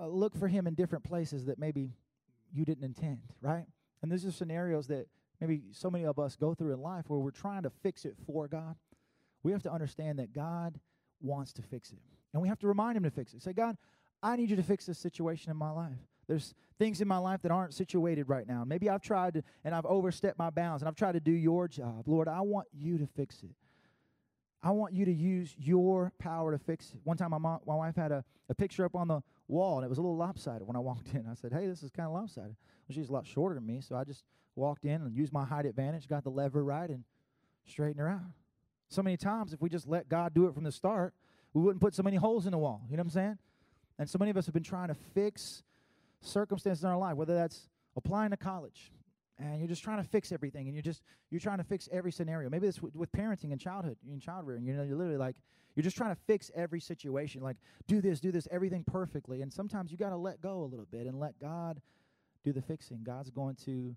uh, 0.00 0.06
look 0.06 0.36
for 0.36 0.48
him 0.48 0.66
in 0.66 0.74
different 0.74 1.04
places 1.04 1.46
that 1.46 1.58
maybe 1.58 1.92
you 2.52 2.64
didn't 2.64 2.84
intend, 2.84 3.20
right? 3.40 3.66
And 4.02 4.12
these 4.12 4.24
are 4.24 4.32
scenarios 4.32 4.86
that 4.88 5.08
maybe 5.40 5.62
so 5.72 5.90
many 5.90 6.04
of 6.04 6.18
us 6.18 6.36
go 6.36 6.54
through 6.54 6.72
in 6.72 6.80
life 6.80 7.04
where 7.08 7.18
we're 7.18 7.30
trying 7.30 7.62
to 7.62 7.70
fix 7.82 8.04
it 8.04 8.14
for 8.26 8.46
God. 8.46 8.76
We 9.42 9.52
have 9.52 9.62
to 9.62 9.72
understand 9.72 10.18
that 10.18 10.32
God 10.32 10.78
wants 11.20 11.52
to 11.54 11.62
fix 11.62 11.92
it. 11.92 11.98
And 12.32 12.42
we 12.42 12.48
have 12.48 12.58
to 12.60 12.66
remind 12.66 12.96
him 12.96 13.04
to 13.04 13.10
fix 13.10 13.32
it. 13.34 13.42
Say, 13.42 13.52
God, 13.52 13.76
I 14.22 14.36
need 14.36 14.50
you 14.50 14.56
to 14.56 14.62
fix 14.62 14.86
this 14.86 14.98
situation 14.98 15.50
in 15.50 15.56
my 15.56 15.70
life. 15.70 15.98
There's 16.28 16.54
things 16.78 17.00
in 17.00 17.08
my 17.08 17.18
life 17.18 17.42
that 17.42 17.50
aren't 17.50 17.74
situated 17.74 18.28
right 18.28 18.46
now. 18.46 18.64
Maybe 18.64 18.90
I've 18.90 19.02
tried 19.02 19.34
to, 19.34 19.42
and 19.64 19.74
I've 19.74 19.86
overstepped 19.86 20.38
my 20.38 20.50
bounds, 20.50 20.82
and 20.82 20.88
I've 20.88 20.96
tried 20.96 21.12
to 21.12 21.20
do 21.20 21.32
your 21.32 21.68
job. 21.68 22.04
Lord, 22.06 22.28
I 22.28 22.40
want 22.40 22.66
you 22.72 22.98
to 22.98 23.06
fix 23.06 23.42
it. 23.42 23.54
I 24.62 24.70
want 24.70 24.94
you 24.94 25.04
to 25.04 25.12
use 25.12 25.54
your 25.58 26.12
power 26.18 26.50
to 26.50 26.58
fix 26.58 26.90
it. 26.92 27.00
One 27.04 27.16
time, 27.16 27.30
my, 27.30 27.38
mom, 27.38 27.60
my 27.66 27.76
wife 27.76 27.94
had 27.94 28.10
a, 28.10 28.24
a 28.48 28.54
picture 28.54 28.84
up 28.84 28.96
on 28.96 29.06
the 29.06 29.20
wall, 29.46 29.76
and 29.76 29.84
it 29.84 29.88
was 29.88 29.98
a 29.98 30.00
little 30.00 30.16
lopsided 30.16 30.66
when 30.66 30.76
I 30.76 30.78
walked 30.90 31.14
in. 31.14 31.26
I 31.30 31.34
said, 31.34 31.52
Hey, 31.52 31.66
this 31.66 31.82
is 31.82 31.90
kind 31.90 32.08
of 32.08 32.14
lopsided. 32.14 32.56
Well, 32.88 32.94
she's 32.94 33.08
a 33.08 33.12
lot 33.12 33.26
shorter 33.26 33.54
than 33.54 33.66
me, 33.66 33.80
so 33.80 33.96
I 33.96 34.04
just 34.04 34.24
walked 34.56 34.84
in 34.84 35.02
and 35.02 35.14
used 35.14 35.32
my 35.32 35.44
height 35.44 35.66
advantage, 35.66 36.08
got 36.08 36.24
the 36.24 36.30
lever 36.30 36.64
right, 36.64 36.88
and 36.88 37.04
straightened 37.64 38.00
her 38.00 38.08
out. 38.08 38.20
So 38.88 39.02
many 39.02 39.16
times, 39.16 39.52
if 39.52 39.60
we 39.60 39.68
just 39.68 39.86
let 39.86 40.08
God 40.08 40.34
do 40.34 40.46
it 40.46 40.54
from 40.54 40.64
the 40.64 40.72
start, 40.72 41.14
we 41.52 41.62
wouldn't 41.62 41.80
put 41.80 41.94
so 41.94 42.02
many 42.02 42.16
holes 42.16 42.46
in 42.46 42.52
the 42.52 42.58
wall. 42.58 42.82
You 42.88 42.96
know 42.96 43.02
what 43.02 43.06
I'm 43.06 43.10
saying? 43.10 43.38
And 43.98 44.08
so 44.08 44.18
many 44.18 44.30
of 44.30 44.36
us 44.36 44.46
have 44.46 44.54
been 44.54 44.62
trying 44.62 44.88
to 44.88 44.94
fix 44.94 45.62
circumstances 46.20 46.84
in 46.84 46.90
our 46.90 46.98
life, 46.98 47.16
whether 47.16 47.34
that's 47.34 47.68
applying 47.96 48.30
to 48.30 48.36
college 48.36 48.92
and 49.38 49.58
you're 49.58 49.68
just 49.68 49.82
trying 49.82 50.02
to 50.02 50.08
fix 50.08 50.32
everything 50.32 50.66
and 50.66 50.74
you're 50.74 50.82
just 50.82 51.02
you're 51.30 51.40
trying 51.40 51.58
to 51.58 51.64
fix 51.64 51.88
every 51.92 52.12
scenario. 52.12 52.48
Maybe 52.48 52.66
it's 52.66 52.80
with, 52.82 53.12
parenting 53.12 53.52
and 53.52 53.60
childhood 53.60 53.96
in 54.10 54.20
child 54.20 54.46
rearing 54.46 54.64
you 54.64 54.74
know 54.74 54.82
you're 54.82 54.96
literally 54.96 55.18
like 55.18 55.36
you're 55.74 55.82
just 55.82 55.96
trying 55.96 56.14
to 56.14 56.20
fix 56.26 56.50
every 56.54 56.80
situation 56.80 57.42
like 57.42 57.56
do 57.86 58.00
this 58.00 58.20
do 58.20 58.32
this 58.32 58.48
everything 58.50 58.84
perfectly 58.84 59.42
and 59.42 59.52
sometimes 59.52 59.90
you 59.90 59.98
got 59.98 60.10
to 60.10 60.16
let 60.16 60.40
go 60.40 60.62
a 60.62 60.66
little 60.66 60.86
bit 60.90 61.06
and 61.06 61.18
let 61.18 61.38
god 61.38 61.80
do 62.44 62.52
the 62.52 62.62
fixing. 62.62 63.02
God's 63.02 63.30
going 63.30 63.56
to 63.64 63.96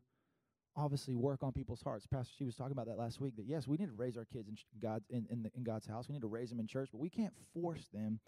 obviously 0.76 1.16
work 1.16 1.44
on 1.44 1.52
people's 1.52 1.82
hearts. 1.82 2.06
Pastor 2.08 2.34
she 2.38 2.46
was 2.46 2.56
talking 2.56 2.72
about 2.72 2.88
that 2.88 2.98
last 2.98 3.22
week 3.22 3.36
that 3.38 3.46
yes 3.46 3.68
we 3.68 3.78
need 3.78 3.88
to 3.88 3.96
raise 3.96 4.18
our 4.18 4.26
kids 4.26 4.48
in 4.48 4.56
god 4.82 5.04
in, 5.10 5.26
in, 5.30 5.44
the, 5.44 5.52
in 5.56 5.64
god's 5.64 5.88
house. 5.88 6.08
We 6.10 6.14
need 6.14 6.22
to 6.22 6.28
raise 6.28 6.50
them 6.50 6.60
in 6.60 6.68
church 6.68 6.90
but 6.92 7.00
we 7.00 7.10
can't 7.10 7.34
force 7.54 7.88
them 7.94 8.20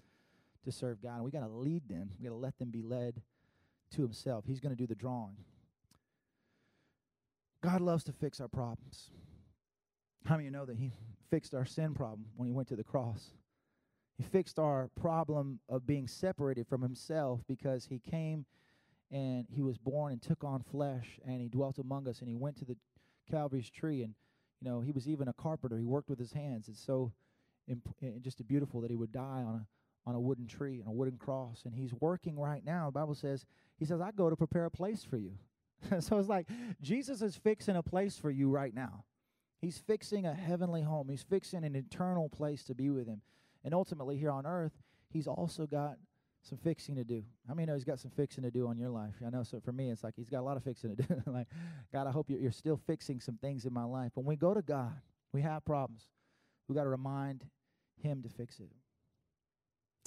to 0.64 0.72
serve 0.72 1.02
god 1.02 1.16
and 1.16 1.26
we 1.26 1.32
got 1.32 1.42
to 1.42 1.48
lead 1.48 1.88
them. 1.90 2.12
We 2.18 2.26
got 2.26 2.32
to 2.32 2.40
let 2.40 2.58
them 2.58 2.70
be 2.70 2.84
led 2.84 3.22
to 3.92 4.02
himself. 4.02 4.46
He's 4.48 4.60
going 4.60 4.76
to 4.76 4.82
do 4.82 4.88
the 4.88 4.96
drawing. 4.96 5.38
God 7.62 7.82
loves 7.82 8.04
to 8.06 8.12
fix 8.12 8.42
our 8.42 8.48
problems. 8.48 9.12
How 10.26 10.36
many 10.36 10.48
of 10.48 10.54
you 10.54 10.58
know 10.58 10.66
that 10.66 10.78
He 10.78 10.92
fixed 11.30 11.54
our 11.54 11.66
sin 11.66 11.94
problem 11.94 12.26
when 12.36 12.48
He 12.48 12.54
went 12.54 12.68
to 12.70 12.76
the 12.76 12.84
cross? 12.84 13.32
He 14.18 14.24
fixed 14.24 14.60
our 14.60 14.90
problem 15.00 15.60
of 15.70 15.86
being 15.86 16.08
separated 16.08 16.68
from 16.68 16.82
Himself 16.82 17.42
because 17.48 17.86
He 17.86 18.00
came 18.00 18.46
and 19.12 19.46
He 19.50 19.62
was 19.62 19.78
born 19.78 20.14
and 20.14 20.22
took 20.22 20.44
on 20.44 20.62
flesh 20.62 21.20
and 21.26 21.42
He 21.42 21.50
dwelt 21.50 21.78
among 21.78 22.08
us 22.08 22.20
and 22.20 22.30
He 22.30 22.36
went 22.36 22.58
to 22.58 22.66
the 22.66 22.78
Calvary's 23.30 23.70
tree 23.70 24.04
and 24.04 24.14
you 24.60 24.70
know 24.70 24.82
He 24.82 24.92
was 24.92 25.08
even 25.08 25.28
a 25.28 25.34
carpenter. 25.34 25.78
He 25.78 25.86
worked 25.86 26.10
with 26.10 26.20
His 26.20 26.34
hands. 26.34 26.68
It's 26.68 26.84
so 26.84 27.12
imp- 27.68 27.96
eh, 28.02 28.12
just 28.22 28.46
beautiful 28.48 28.82
that 28.82 28.92
He 28.92 28.98
would 28.98 29.12
die 29.12 29.44
on 29.46 29.56
a 29.56 29.68
on 30.06 30.16
a 30.16 30.20
wooden 30.20 30.48
tree 30.48 30.80
and 30.80 30.88
a 30.88 30.92
wooden 30.92 31.18
cross 31.18 31.64
and 31.66 31.76
he's 31.76 31.94
working 32.00 32.40
right 32.40 32.66
now. 32.66 32.88
The 32.88 33.00
bible 33.00 33.16
says 33.16 33.46
he 33.78 33.86
says 33.86 34.02
i 34.02 34.12
go 34.12 34.30
to 34.30 34.36
prepare 34.36 34.66
a 34.66 34.72
place 34.72 35.04
for 35.04 35.18
you. 35.18 35.34
So 36.00 36.20
it's 36.20 36.30
like 36.30 36.48
jesus 36.82 37.22
is 37.22 37.36
fixing 37.36 37.76
a 37.76 37.84
place 37.84 38.18
for 38.18 38.32
you 38.32 38.50
right 38.50 38.74
now. 38.74 39.06
He's 39.62 39.78
fixing 39.78 40.26
a 40.26 40.34
heavenly 40.34 40.82
home. 40.82 41.08
He's 41.10 41.22
fixing 41.24 41.64
an 41.64 41.76
eternal 41.76 42.30
place 42.30 42.64
to 42.64 42.74
be 42.74 42.90
with 42.90 43.08
him. 43.08 43.22
And 43.64 43.74
ultimately 43.74 44.18
here 44.18 44.32
on 44.32 44.46
earth 44.46 44.74
he's 45.10 45.28
also 45.28 45.66
got 45.66 45.98
some 46.44 46.58
fixing 46.58 46.96
to 46.96 47.04
do. 47.04 47.24
How 47.48 47.54
many 47.54 47.68
know 47.68 47.76
he's 47.76 47.84
got 47.84 48.00
some 48.00 48.12
fixing 48.12 48.44
to 48.44 48.52
do 48.52 48.68
on 48.68 48.78
your 48.78 48.90
life? 48.90 49.16
I 49.26 49.30
know 49.30 49.44
so 49.44 49.60
for 49.60 49.72
me 49.72 49.92
it's 49.92 50.04
like 50.04 50.16
he's 50.16 50.30
got 50.30 50.40
a 50.40 50.44
lot 50.44 50.58
of 50.58 50.64
fixing 50.64 50.96
to 50.96 51.04
do. 51.04 51.22
Like 51.32 51.48
god 51.94 52.08
i 52.08 52.12
hope 52.12 52.30
you're, 52.30 52.40
you're 52.40 52.52
still 52.52 52.80
fixing 52.88 53.20
some 53.20 53.38
things 53.38 53.66
in 53.66 53.74
my 53.74 53.84
life. 53.84 54.12
When 54.16 54.26
we 54.26 54.36
go 54.36 54.54
to 54.54 54.62
god 54.62 55.02
we 55.34 55.42
have 55.42 55.64
problems. 55.66 56.08
We 56.68 56.76
got 56.76 56.84
to 56.84 56.90
remind 56.90 57.46
him 58.02 58.24
to 58.24 58.30
fix 58.30 58.60
it 58.60 58.70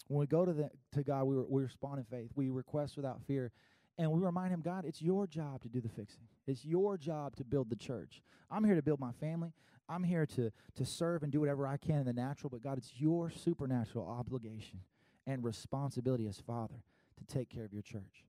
when 0.09 0.21
we 0.21 0.27
go 0.27 0.45
to 0.45 0.53
the 0.53 0.71
to 0.93 1.03
God, 1.03 1.25
we, 1.25 1.37
we 1.37 1.63
respond 1.63 1.99
in 1.99 2.05
faith. 2.05 2.31
We 2.35 2.51
request 2.51 2.97
without 2.97 3.21
fear. 3.27 3.53
And 3.97 4.11
we 4.11 4.21
remind 4.21 4.53
him, 4.53 4.61
God, 4.61 4.85
it's 4.85 5.01
your 5.01 5.27
job 5.27 5.63
to 5.63 5.69
do 5.69 5.81
the 5.81 5.89
fixing. 5.89 6.25
It's 6.47 6.65
your 6.65 6.97
job 6.99 7.37
to 7.37 7.45
build 7.45 7.71
the 7.71 7.77
church. 7.77 8.23
I'm 8.51 8.65
here 8.65 8.75
to 8.75 8.83
build 8.83 8.99
my 8.99 9.13
family. 9.13 9.53
I'm 9.89 10.03
here 10.03 10.27
to, 10.27 10.51
to 10.77 10.85
serve 10.85 11.23
and 11.23 11.31
do 11.31 11.41
whatever 11.41 11.67
I 11.67 11.77
can 11.77 11.97
in 11.97 12.05
the 12.05 12.13
natural, 12.13 12.51
but 12.51 12.63
God, 12.63 12.79
it's 12.79 12.93
your 12.97 13.31
supernatural 13.31 14.07
obligation 14.07 14.81
and 15.27 15.45
responsibility 15.45 16.27
as 16.27 16.41
Father 16.41 16.83
to 17.19 17.35
take 17.35 17.51
care 17.51 17.65
of 17.65 17.73
your 17.73 17.83
church. 17.83 18.25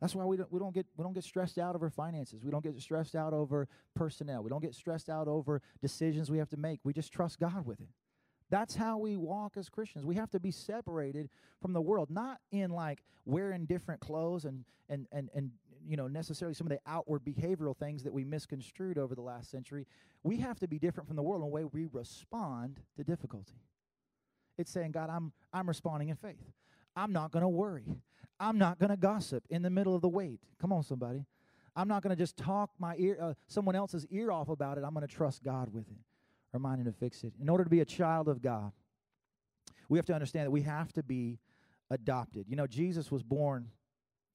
That's 0.00 0.14
why 0.14 0.24
we 0.24 0.36
don't, 0.36 0.52
we 0.52 0.60
don't 0.60 0.74
get 0.74 0.86
we 0.96 1.02
don't 1.02 1.12
get 1.12 1.24
stressed 1.24 1.58
out 1.58 1.74
over 1.74 1.90
finances. 1.90 2.44
We 2.44 2.52
don't 2.52 2.62
get 2.62 2.80
stressed 2.80 3.16
out 3.16 3.32
over 3.32 3.66
personnel. 3.94 4.44
We 4.44 4.50
don't 4.50 4.62
get 4.62 4.74
stressed 4.74 5.08
out 5.08 5.26
over 5.26 5.60
decisions 5.80 6.30
we 6.30 6.38
have 6.38 6.50
to 6.50 6.56
make. 6.56 6.80
We 6.84 6.92
just 6.92 7.12
trust 7.12 7.40
God 7.40 7.66
with 7.66 7.80
it. 7.80 7.88
That's 8.50 8.74
how 8.74 8.98
we 8.98 9.16
walk 9.16 9.56
as 9.56 9.68
Christians. 9.68 10.06
We 10.06 10.14
have 10.14 10.30
to 10.30 10.40
be 10.40 10.50
separated 10.50 11.28
from 11.60 11.72
the 11.72 11.80
world, 11.80 12.10
not 12.10 12.38
in 12.50 12.70
like 12.70 13.02
wearing 13.26 13.66
different 13.66 14.00
clothes 14.00 14.44
and 14.44 14.64
and 14.88 15.06
and 15.12 15.28
and 15.34 15.50
you 15.86 15.96
know 15.96 16.08
necessarily 16.08 16.54
some 16.54 16.66
of 16.66 16.70
the 16.70 16.80
outward 16.86 17.22
behavioral 17.24 17.76
things 17.76 18.02
that 18.04 18.12
we 18.12 18.24
misconstrued 18.24 18.96
over 18.96 19.14
the 19.14 19.22
last 19.22 19.50
century. 19.50 19.86
We 20.22 20.38
have 20.38 20.58
to 20.60 20.68
be 20.68 20.78
different 20.78 21.06
from 21.08 21.16
the 21.16 21.22
world 21.22 21.42
in 21.42 21.48
the 21.48 21.54
way 21.54 21.64
we 21.64 21.86
respond 21.92 22.80
to 22.96 23.04
difficulty. 23.04 23.60
It's 24.56 24.70
saying, 24.70 24.92
God, 24.92 25.10
I'm 25.10 25.32
I'm 25.52 25.68
responding 25.68 26.08
in 26.08 26.16
faith. 26.16 26.52
I'm 26.96 27.12
not 27.12 27.30
going 27.30 27.42
to 27.42 27.48
worry. 27.48 27.84
I'm 28.40 28.56
not 28.56 28.78
going 28.78 28.90
to 28.90 28.96
gossip 28.96 29.44
in 29.50 29.62
the 29.62 29.70
middle 29.70 29.94
of 29.94 30.00
the 30.00 30.08
wait. 30.08 30.40
Come 30.60 30.72
on, 30.72 30.82
somebody. 30.82 31.24
I'm 31.76 31.86
not 31.86 32.02
going 32.02 32.16
to 32.16 32.20
just 32.20 32.36
talk 32.36 32.70
my 32.78 32.96
ear, 32.98 33.16
uh, 33.20 33.34
someone 33.46 33.76
else's 33.76 34.04
ear 34.10 34.32
off 34.32 34.48
about 34.48 34.78
it. 34.78 34.84
I'm 34.84 34.94
going 34.94 35.06
to 35.06 35.12
trust 35.12 35.44
God 35.44 35.72
with 35.72 35.86
it 35.88 35.98
remind 36.52 36.80
him 36.80 36.86
to 36.86 36.92
fix 36.92 37.24
it. 37.24 37.32
In 37.40 37.48
order 37.48 37.64
to 37.64 37.70
be 37.70 37.80
a 37.80 37.84
child 37.84 38.28
of 38.28 38.42
God, 38.42 38.72
we 39.88 39.98
have 39.98 40.06
to 40.06 40.14
understand 40.14 40.46
that 40.46 40.50
we 40.50 40.62
have 40.62 40.92
to 40.94 41.02
be 41.02 41.38
adopted. 41.90 42.46
You 42.48 42.56
know, 42.56 42.66
Jesus 42.66 43.10
was 43.10 43.22
born 43.22 43.68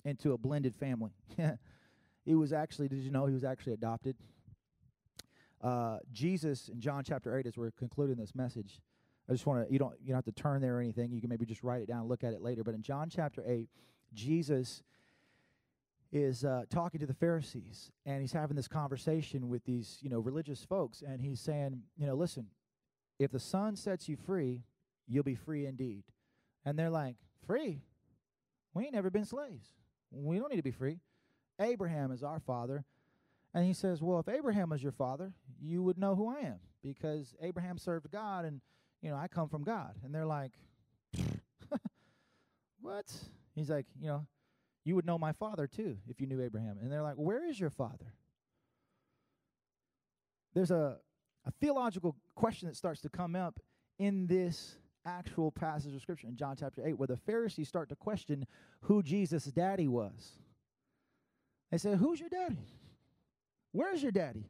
into 0.05 0.33
a 0.33 0.37
blended 0.37 0.75
family. 0.75 1.11
he 2.25 2.35
was 2.35 2.53
actually, 2.53 2.87
did 2.87 2.99
you 2.99 3.11
know 3.11 3.25
he 3.25 3.33
was 3.33 3.43
actually 3.43 3.73
adopted? 3.73 4.15
Uh, 5.61 5.99
Jesus 6.11 6.69
in 6.69 6.81
John 6.81 7.03
chapter 7.03 7.37
8, 7.37 7.45
as 7.45 7.57
we're 7.57 7.71
concluding 7.71 8.17
this 8.17 8.35
message, 8.35 8.81
I 9.29 9.31
just 9.31 9.45
want 9.45 9.65
to, 9.65 9.71
you 9.71 9.79
don't, 9.79 9.93
you 10.01 10.09
don't 10.09 10.17
have 10.17 10.25
to 10.25 10.31
turn 10.33 10.61
there 10.61 10.77
or 10.77 10.81
anything. 10.81 11.11
You 11.11 11.21
can 11.21 11.29
maybe 11.29 11.45
just 11.45 11.63
write 11.63 11.81
it 11.81 11.87
down 11.87 12.01
and 12.01 12.09
look 12.09 12.23
at 12.23 12.33
it 12.33 12.41
later. 12.41 12.63
But 12.63 12.75
in 12.75 12.81
John 12.81 13.09
chapter 13.09 13.43
8, 13.47 13.69
Jesus 14.13 14.83
is 16.13 16.45
uh, 16.45 16.63
talking 16.69 16.99
to 16.99 17.07
the 17.07 17.13
Pharisees, 17.13 17.91
and 18.05 18.21
he's 18.21 18.31
having 18.31 18.55
this 18.55 18.67
conversation 18.67 19.49
with 19.49 19.65
these, 19.65 19.97
you 20.01 20.09
know, 20.09 20.19
religious 20.19 20.63
folks, 20.63 21.01
and 21.01 21.19
he's 21.19 21.41
saying, 21.41 21.81
you 21.97 22.05
know, 22.05 22.13
listen, 22.13 22.45
if 23.17 23.31
the 23.31 23.39
Son 23.39 23.75
sets 23.75 24.07
you 24.07 24.15
free, 24.15 24.61
you'll 25.07 25.23
be 25.23 25.33
free 25.33 25.65
indeed. 25.65 26.03
And 26.65 26.77
they're 26.77 26.91
like, 26.91 27.15
free? 27.47 27.81
We 28.75 28.83
ain't 28.83 28.93
never 28.93 29.09
been 29.09 29.25
slaves. 29.25 29.73
We 30.11 30.37
don't 30.37 30.51
need 30.51 30.57
to 30.57 30.63
be 30.63 30.71
free. 30.71 30.99
Abraham 31.59 32.11
is 32.11 32.23
our 32.23 32.39
father, 32.39 32.85
And 33.55 33.65
he 33.65 33.73
says, 33.73 34.01
Well, 34.01 34.19
if 34.19 34.27
Abraham 34.27 34.69
was 34.69 34.81
your 34.81 34.91
father, 34.91 35.33
you 35.59 35.81
would 35.83 35.97
know 35.97 36.15
who 36.15 36.29
I 36.29 36.39
am 36.39 36.59
because 36.81 37.35
Abraham 37.41 37.77
served 37.77 38.11
God 38.11 38.45
and, 38.45 38.61
you 39.01 39.09
know, 39.09 39.15
I 39.15 39.27
come 39.27 39.49
from 39.49 39.63
God. 39.63 39.95
And 40.03 40.13
they're 40.13 40.25
like, 40.25 40.53
What? 42.81 43.11
He's 43.55 43.69
like, 43.69 43.85
You 43.99 44.07
know, 44.07 44.27
you 44.85 44.95
would 44.95 45.05
know 45.05 45.17
my 45.17 45.31
father 45.31 45.67
too 45.67 45.97
if 46.09 46.19
you 46.19 46.27
knew 46.27 46.41
Abraham. 46.41 46.77
And 46.81 46.91
they're 46.91 47.01
like, 47.01 47.15
Where 47.15 47.47
is 47.47 47.59
your 47.59 47.69
father? 47.69 48.13
There's 50.53 50.71
a, 50.71 50.97
a 51.45 51.51
theological 51.59 52.15
question 52.35 52.67
that 52.67 52.75
starts 52.75 53.01
to 53.01 53.09
come 53.09 53.35
up 53.35 53.59
in 53.97 54.27
this 54.27 54.75
actual 55.05 55.51
passage 55.51 55.93
of 55.93 56.01
scripture 56.01 56.27
in 56.27 56.35
John 56.35 56.55
chapter 56.57 56.85
8 56.85 56.97
where 56.97 57.07
the 57.07 57.17
Pharisees 57.17 57.67
start 57.67 57.89
to 57.89 57.95
question 57.95 58.45
who 58.81 59.03
Jesus' 59.03 59.45
daddy 59.45 59.87
was. 59.87 60.33
They 61.71 61.77
say, 61.77 61.95
Who's 61.95 62.19
your 62.19 62.29
daddy? 62.29 62.59
Where's 63.71 64.03
your 64.03 64.11
daddy? 64.11 64.45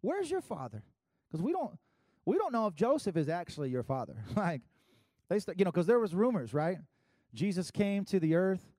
Where's 0.00 0.30
your 0.30 0.40
father? 0.40 0.82
Because 1.30 1.42
we 1.42 1.52
don't 1.52 1.78
we 2.24 2.38
don't 2.38 2.52
know 2.52 2.66
if 2.66 2.74
Joseph 2.74 3.16
is 3.16 3.28
actually 3.28 3.70
your 3.70 3.82
father. 3.82 4.16
like 4.36 4.62
they 5.28 5.38
st- 5.38 5.58
you 5.58 5.64
know, 5.64 5.70
because 5.70 5.86
there 5.86 5.98
was 5.98 6.14
rumors, 6.14 6.54
right? 6.54 6.78
Jesus 7.34 7.70
came 7.70 8.04
to 8.06 8.20
the 8.20 8.34
earth 8.34 8.71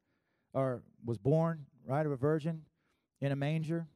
or 0.54 0.84
was 1.06 1.18
born, 1.18 1.66
right, 1.86 2.06
of 2.06 2.12
a 2.12 2.16
virgin 2.16 2.62
in 3.22 3.32
a 3.32 3.36
manger. 3.36 3.88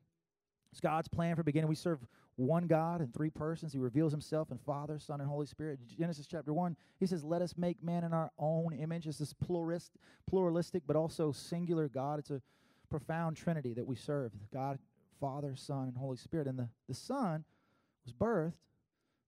It's 0.71 0.81
God's 0.81 1.07
plan 1.07 1.35
for 1.35 1.43
beginning. 1.43 1.69
We 1.69 1.75
serve 1.75 1.99
one 2.35 2.67
God 2.67 3.01
in 3.01 3.11
three 3.11 3.29
persons. 3.29 3.73
He 3.73 3.79
reveals 3.79 4.11
himself 4.11 4.51
in 4.51 4.57
Father, 4.59 4.99
Son, 4.99 5.19
and 5.19 5.29
Holy 5.29 5.47
Spirit. 5.47 5.79
Genesis 5.97 6.27
chapter 6.27 6.53
1, 6.53 6.75
he 6.99 7.05
says, 7.05 7.23
Let 7.23 7.41
us 7.41 7.55
make 7.57 7.83
man 7.83 8.03
in 8.03 8.13
our 8.13 8.31
own 8.37 8.73
image. 8.73 9.07
It's 9.07 9.17
this 9.17 9.33
plurist, 9.33 9.91
pluralistic 10.27 10.83
but 10.85 10.95
also 10.95 11.31
singular 11.31 11.87
God. 11.87 12.19
It's 12.19 12.29
a 12.29 12.41
profound 12.89 13.37
trinity 13.37 13.73
that 13.73 13.85
we 13.85 13.95
serve 13.95 14.31
God, 14.53 14.79
Father, 15.19 15.55
Son, 15.55 15.87
and 15.87 15.97
Holy 15.97 16.17
Spirit. 16.17 16.47
And 16.47 16.59
the, 16.59 16.69
the 16.87 16.93
Son 16.93 17.43
was 18.05 18.13
birthed 18.13 18.53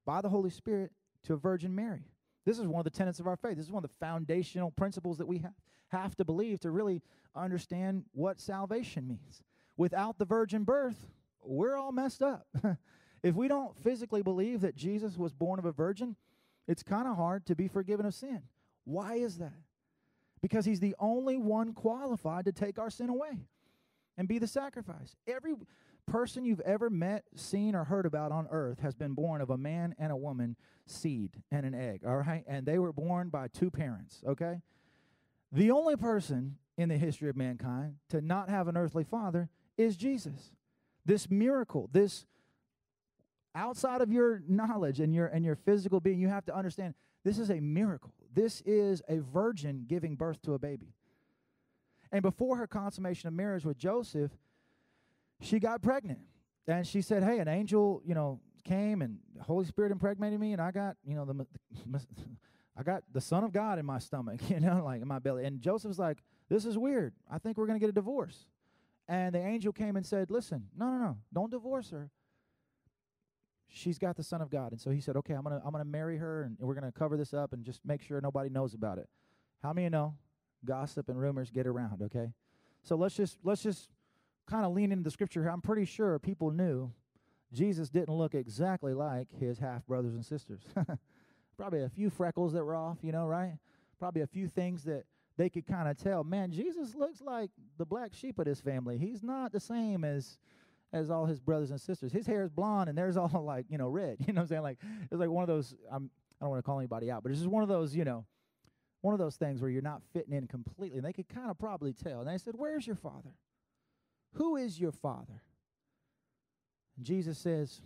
by 0.05 0.21
the 0.21 0.29
Holy 0.29 0.49
Spirit 0.49 0.91
to 1.23 1.33
a 1.33 1.37
Virgin 1.37 1.73
Mary. 1.73 2.05
This 2.45 2.59
is 2.59 2.67
one 2.67 2.79
of 2.79 2.85
the 2.85 2.97
tenets 2.97 3.19
of 3.19 3.27
our 3.27 3.35
faith. 3.35 3.57
This 3.57 3.65
is 3.65 3.71
one 3.71 3.83
of 3.83 3.89
the 3.89 4.05
foundational 4.05 4.71
principles 4.71 5.17
that 5.17 5.27
we 5.27 5.39
ha- 5.39 5.49
have 5.89 6.15
to 6.17 6.25
believe 6.25 6.59
to 6.61 6.71
really 6.71 7.01
understand 7.35 8.05
what 8.13 8.39
salvation 8.39 9.07
means. 9.07 9.43
Without 9.77 10.17
the 10.17 10.25
virgin 10.25 10.63
birth, 10.63 11.07
we're 11.43 11.75
all 11.75 11.91
messed 11.91 12.21
up. 12.21 12.47
if 13.23 13.35
we 13.35 13.47
don't 13.47 13.77
physically 13.81 14.21
believe 14.21 14.61
that 14.61 14.75
Jesus 14.75 15.17
was 15.17 15.33
born 15.33 15.59
of 15.59 15.65
a 15.65 15.71
virgin, 15.71 16.15
it's 16.67 16.83
kind 16.83 17.07
of 17.07 17.15
hard 17.15 17.45
to 17.47 17.55
be 17.55 17.67
forgiven 17.67 18.05
of 18.05 18.13
sin. 18.13 18.41
Why 18.85 19.15
is 19.15 19.37
that? 19.37 19.53
Because 20.41 20.65
he's 20.65 20.79
the 20.79 20.95
only 20.99 21.37
one 21.37 21.73
qualified 21.73 22.45
to 22.45 22.51
take 22.51 22.79
our 22.79 22.89
sin 22.89 23.09
away 23.09 23.47
and 24.17 24.27
be 24.27 24.37
the 24.37 24.47
sacrifice. 24.47 25.15
Every 25.27 25.55
person 26.09 26.43
you've 26.43 26.59
ever 26.61 26.89
met, 26.89 27.23
seen, 27.35 27.75
or 27.75 27.83
heard 27.83 28.05
about 28.05 28.31
on 28.31 28.47
earth 28.51 28.79
has 28.79 28.95
been 28.95 29.13
born 29.13 29.41
of 29.41 29.49
a 29.49 29.57
man 29.57 29.95
and 29.97 30.11
a 30.11 30.17
woman 30.17 30.55
seed 30.85 31.31
and 31.51 31.65
an 31.65 31.75
egg, 31.75 32.01
all 32.05 32.17
right? 32.17 32.43
And 32.47 32.65
they 32.65 32.79
were 32.79 32.91
born 32.91 33.29
by 33.29 33.47
two 33.47 33.69
parents, 33.69 34.21
okay? 34.27 34.61
The 35.51 35.71
only 35.71 35.95
person 35.95 36.57
in 36.77 36.89
the 36.89 36.97
history 36.97 37.29
of 37.29 37.35
mankind 37.35 37.95
to 38.09 38.21
not 38.21 38.49
have 38.49 38.67
an 38.67 38.77
earthly 38.77 39.03
father 39.03 39.49
is 39.77 39.95
Jesus. 39.95 40.51
This 41.05 41.29
miracle, 41.29 41.89
this 41.91 42.25
outside 43.55 44.01
of 44.01 44.11
your 44.11 44.41
knowledge 44.47 44.99
and 44.99 45.13
your 45.13 45.27
and 45.27 45.43
your 45.43 45.55
physical 45.55 45.99
being, 45.99 46.19
you 46.19 46.27
have 46.27 46.45
to 46.45 46.55
understand 46.55 46.93
this 47.23 47.39
is 47.39 47.49
a 47.49 47.59
miracle. 47.59 48.13
This 48.33 48.61
is 48.61 49.01
a 49.09 49.19
virgin 49.19 49.85
giving 49.87 50.15
birth 50.15 50.41
to 50.43 50.53
a 50.53 50.59
baby. 50.59 50.93
And 52.11 52.21
before 52.21 52.57
her 52.57 52.67
consummation 52.67 53.27
of 53.27 53.33
marriage 53.33 53.65
with 53.65 53.77
Joseph, 53.77 54.31
she 55.41 55.59
got 55.59 55.81
pregnant. 55.81 56.19
And 56.67 56.85
she 56.85 57.01
said, 57.01 57.23
"Hey, 57.23 57.39
an 57.39 57.47
angel, 57.47 58.01
you 58.05 58.13
know, 58.13 58.39
came 58.63 59.01
and 59.01 59.17
the 59.35 59.43
Holy 59.43 59.65
Spirit 59.65 59.91
impregnated 59.91 60.39
me 60.39 60.53
and 60.53 60.61
I 60.61 60.71
got, 60.71 60.97
you 61.03 61.15
know, 61.15 61.25
the 61.25 61.47
I 62.77 62.83
got 62.83 63.03
the 63.11 63.21
son 63.21 63.43
of 63.43 63.51
God 63.51 63.79
in 63.79 63.85
my 63.85 63.99
stomach, 63.99 64.39
you 64.49 64.59
know, 64.59 64.83
like 64.85 65.01
in 65.01 65.07
my 65.07 65.19
belly." 65.19 65.45
And 65.45 65.61
Joseph's 65.61 65.99
like, 65.99 66.19
"This 66.49 66.65
is 66.65 66.77
weird. 66.77 67.13
I 67.29 67.39
think 67.39 67.57
we're 67.57 67.67
going 67.67 67.79
to 67.79 67.83
get 67.83 67.89
a 67.89 67.93
divorce." 67.93 68.45
And 69.09 69.33
the 69.33 69.39
angel 69.39 69.73
came 69.73 69.95
and 69.95 70.05
said, 70.05 70.29
Listen, 70.29 70.67
no, 70.77 70.85
no, 70.85 70.97
no, 70.99 71.17
don't 71.33 71.49
divorce 71.49 71.89
her. 71.89 72.11
She's 73.67 73.97
got 73.97 74.15
the 74.15 74.23
Son 74.23 74.39
of 74.39 74.51
God. 74.51 74.71
And 74.71 74.79
so 74.79 74.91
he 74.91 75.01
said, 75.01 75.17
Okay, 75.17 75.33
I'm 75.33 75.41
gonna 75.41 75.59
I'm 75.65 75.71
gonna 75.71 75.83
marry 75.83 76.17
her 76.17 76.43
and 76.43 76.55
we're 76.59 76.75
gonna 76.75 76.91
cover 76.91 77.17
this 77.17 77.33
up 77.33 77.51
and 77.51 77.65
just 77.65 77.83
make 77.83 78.03
sure 78.03 78.21
nobody 78.21 78.49
knows 78.51 78.75
about 78.75 78.99
it. 78.99 79.09
How 79.63 79.73
many 79.73 79.85
you 79.85 79.89
know? 79.89 80.15
Gossip 80.63 81.09
and 81.09 81.19
rumors 81.19 81.49
get 81.49 81.65
around, 81.65 82.03
okay? 82.03 82.33
So 82.83 82.95
let's 82.95 83.15
just 83.15 83.39
let's 83.43 83.63
just 83.63 83.89
kind 84.49 84.65
of 84.65 84.73
lean 84.73 84.91
into 84.91 85.03
the 85.03 85.11
scripture 85.11 85.41
here. 85.41 85.51
I'm 85.51 85.61
pretty 85.61 85.85
sure 85.85 86.17
people 86.19 86.51
knew 86.51 86.91
Jesus 87.53 87.89
didn't 87.89 88.15
look 88.15 88.35
exactly 88.35 88.93
like 88.93 89.27
his 89.39 89.59
half 89.59 89.85
brothers 89.85 90.13
and 90.13 90.25
sisters. 90.25 90.61
Probably 91.57 91.83
a 91.83 91.89
few 91.89 92.09
freckles 92.09 92.53
that 92.53 92.63
were 92.63 92.75
off, 92.75 92.97
you 93.01 93.11
know, 93.11 93.25
right? 93.25 93.57
Probably 93.99 94.21
a 94.21 94.27
few 94.27 94.47
things 94.47 94.83
that 94.83 95.03
they 95.37 95.49
could 95.49 95.65
kind 95.65 95.87
of 95.87 95.97
tell, 95.97 96.23
man, 96.23 96.51
Jesus 96.51 96.95
looks 96.95 97.21
like 97.21 97.51
the 97.77 97.85
black 97.85 98.13
sheep 98.13 98.39
of 98.39 98.45
this 98.45 98.59
family. 98.59 98.97
He's 98.97 99.23
not 99.23 99.51
the 99.51 99.59
same 99.59 100.03
as 100.03 100.37
as 100.91 101.11
all 101.11 101.27
his 101.27 101.39
brothers 101.39 101.69
and 101.69 101.79
sisters. 101.79 102.11
His 102.11 102.25
hair 102.25 102.41
is 102.43 102.49
blonde 102.49 102.89
and 102.89 102.97
theirs 102.97 103.15
all 103.15 103.29
like, 103.45 103.67
you 103.69 103.77
know, 103.77 103.87
red. 103.87 104.17
You 104.27 104.33
know 104.33 104.39
what 104.39 104.43
I'm 104.43 104.47
saying? 104.47 104.63
Like 104.63 104.79
it's 105.11 105.19
like 105.19 105.29
one 105.29 105.43
of 105.43 105.47
those 105.47 105.75
I'm 105.91 106.09
I 106.41 106.45
don't 106.45 106.51
want 106.51 106.63
to 106.63 106.65
call 106.65 106.79
anybody 106.79 107.11
out, 107.11 107.23
but 107.23 107.31
it's 107.31 107.39
just 107.39 107.51
one 107.51 107.63
of 107.63 107.69
those, 107.69 107.95
you 107.95 108.05
know, 108.05 108.25
one 109.01 109.13
of 109.13 109.19
those 109.19 109.35
things 109.35 109.61
where 109.61 109.69
you're 109.69 109.81
not 109.81 110.01
fitting 110.13 110.33
in 110.33 110.47
completely. 110.47 110.97
And 110.97 111.05
they 111.05 111.13
could 111.13 111.27
kind 111.27 111.49
of 111.49 111.57
probably 111.59 111.93
tell. 111.93 112.19
And 112.19 112.27
they 112.27 112.37
said, 112.37 112.53
Where's 112.57 112.87
your 112.87 112.95
father? 112.95 113.33
Who 114.33 114.55
is 114.55 114.79
your 114.79 114.91
father? 114.91 115.41
And 116.97 117.05
Jesus 117.05 117.37
says, 117.37 117.81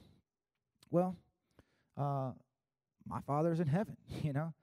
Well, 0.89 1.15
uh, 1.97 2.31
my 3.05 3.21
father's 3.21 3.59
in 3.59 3.67
heaven, 3.67 3.97
you 4.23 4.33
know 4.33 4.53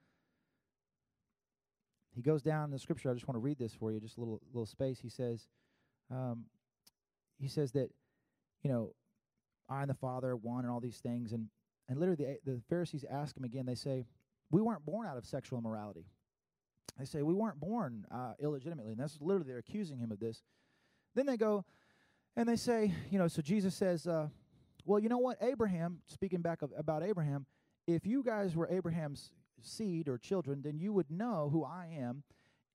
he 2.15 2.21
goes 2.21 2.41
down 2.41 2.65
in 2.65 2.71
the 2.71 2.79
scripture. 2.79 3.09
I 3.09 3.13
just 3.13 3.27
want 3.27 3.35
to 3.35 3.41
read 3.41 3.57
this 3.57 3.73
for 3.73 3.91
you, 3.91 3.99
just 3.99 4.17
a 4.17 4.19
little 4.19 4.41
little 4.53 4.65
space. 4.65 4.99
He 4.99 5.09
says, 5.09 5.47
um, 6.09 6.45
he 7.39 7.47
says 7.47 7.71
that, 7.71 7.89
you 8.63 8.69
know, 8.69 8.93
I 9.69 9.81
and 9.81 9.89
the 9.89 9.95
Father 9.95 10.35
one, 10.35 10.65
and 10.65 10.73
all 10.73 10.79
these 10.79 10.99
things, 10.99 11.31
and 11.31 11.47
and 11.87 11.97
literally 11.97 12.37
the, 12.45 12.51
the 12.51 12.61
Pharisees 12.69 13.05
ask 13.09 13.35
him 13.35 13.43
again. 13.43 13.65
They 13.65 13.75
say, 13.75 14.05
we 14.49 14.61
weren't 14.61 14.85
born 14.85 15.07
out 15.07 15.17
of 15.17 15.25
sexual 15.25 15.59
immorality. 15.59 16.05
They 16.99 17.05
say 17.05 17.21
we 17.21 17.33
weren't 17.33 17.59
born 17.59 18.05
uh, 18.11 18.33
illegitimately, 18.41 18.91
and 18.91 18.99
that's 18.99 19.17
literally 19.21 19.47
they're 19.47 19.59
accusing 19.59 19.97
him 19.97 20.11
of 20.11 20.19
this. 20.19 20.43
Then 21.15 21.25
they 21.25 21.37
go, 21.37 21.65
and 22.35 22.47
they 22.47 22.55
say, 22.55 22.93
you 23.09 23.19
know, 23.19 23.27
so 23.27 23.41
Jesus 23.41 23.75
says, 23.75 24.07
uh, 24.07 24.27
well, 24.85 24.99
you 24.99 25.09
know 25.09 25.17
what, 25.17 25.37
Abraham, 25.41 25.99
speaking 26.07 26.41
back 26.41 26.61
of, 26.61 26.71
about 26.77 27.03
Abraham, 27.03 27.45
if 27.87 28.05
you 28.05 28.23
guys 28.23 28.55
were 28.55 28.67
Abraham's 28.69 29.31
seed 29.61 30.07
or 30.07 30.17
children, 30.17 30.61
then 30.61 30.79
you 30.79 30.93
would 30.93 31.11
know 31.11 31.49
who 31.51 31.63
I 31.63 31.97
am. 31.99 32.23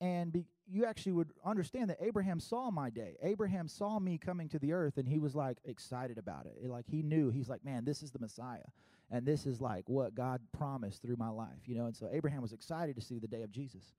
And 0.01 0.31
be, 0.33 0.45
you 0.69 0.85
actually 0.85 1.13
would 1.13 1.31
understand 1.45 1.89
that 1.91 1.99
Abraham 2.01 2.39
saw 2.39 2.71
my 2.71 2.91
day. 2.91 3.17
Abraham 3.23 3.67
saw 3.67 3.99
me 3.99 4.19
coming 4.19 4.49
to 4.51 4.59
the 4.59 4.73
earth, 4.73 4.99
and 4.99 5.09
he 5.09 5.19
was 5.19 5.35
like 5.35 5.59
excited 5.65 6.19
about 6.19 6.47
it. 6.47 6.69
Like 6.69 6.87
he 6.87 7.03
knew, 7.03 7.31
he's 7.31 7.49
like, 7.49 7.65
man, 7.65 7.85
this 7.85 8.03
is 8.03 8.11
the 8.11 8.19
Messiah. 8.19 8.67
And 9.11 9.25
this 9.25 9.47
is 9.47 9.61
like 9.61 9.89
what 9.89 10.15
God 10.15 10.41
promised 10.53 11.01
through 11.01 11.17
my 11.17 11.29
life, 11.29 11.63
you 11.65 11.77
know? 11.77 11.87
And 11.87 11.97
so 11.97 12.09
Abraham 12.13 12.43
was 12.43 12.53
excited 12.53 12.97
to 12.97 13.01
see 13.01 13.19
the 13.19 13.29
day 13.29 13.43
of 13.43 13.51
Jesus. 13.51 13.95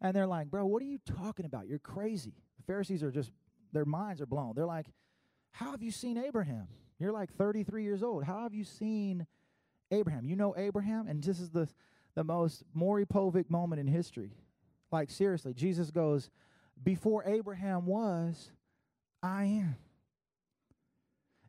And 0.00 0.14
they're 0.14 0.28
like, 0.28 0.48
bro, 0.48 0.64
what 0.64 0.80
are 0.80 0.86
you 0.86 1.00
talking 1.04 1.44
about? 1.44 1.66
You're 1.66 1.80
crazy. 1.80 2.34
The 2.56 2.62
Pharisees 2.62 3.02
are 3.02 3.10
just, 3.10 3.32
their 3.72 3.84
minds 3.84 4.20
are 4.20 4.26
blown. 4.26 4.54
They're 4.54 4.66
like, 4.66 4.86
how 5.52 5.70
have 5.70 5.82
you 5.82 5.90
seen 5.90 6.16
Abraham? 6.16 6.68
You're 6.98 7.12
like 7.12 7.32
33 7.34 7.82
years 7.82 8.02
old. 8.02 8.24
How 8.24 8.42
have 8.42 8.54
you 8.54 8.64
seen 8.64 9.26
Abraham? 9.90 10.24
You 10.24 10.36
know 10.36 10.54
Abraham? 10.56 11.06
And 11.06 11.22
this 11.22 11.40
is 11.40 11.50
the 11.50 11.68
the 12.18 12.24
most 12.24 12.64
Maury 12.74 13.06
Povich 13.06 13.48
moment 13.48 13.78
in 13.78 13.86
history. 13.86 14.32
Like, 14.90 15.08
seriously, 15.08 15.54
Jesus 15.54 15.92
goes, 15.92 16.30
Before 16.82 17.22
Abraham 17.24 17.86
was, 17.86 18.50
I 19.22 19.44
am. 19.44 19.76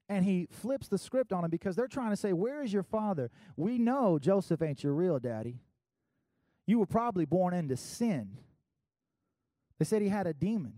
And 0.07 0.23
he 0.23 0.47
flips 0.51 0.87
the 0.87 0.99
script 0.99 1.33
on 1.33 1.43
him 1.43 1.49
because 1.49 1.75
they're 1.75 1.87
trying 1.87 2.11
to 2.11 2.15
say, 2.15 2.33
Where 2.33 2.61
is 2.61 2.71
your 2.71 2.83
father? 2.83 3.31
We 3.57 3.79
know 3.79 4.19
Joseph 4.19 4.61
ain't 4.61 4.83
your 4.83 4.93
real 4.93 5.17
daddy. 5.17 5.57
You 6.67 6.77
were 6.77 6.85
probably 6.85 7.25
born 7.25 7.55
into 7.55 7.75
sin. 7.75 8.37
They 9.79 9.85
said 9.85 10.03
he 10.03 10.09
had 10.09 10.27
a 10.27 10.33
demon. 10.33 10.73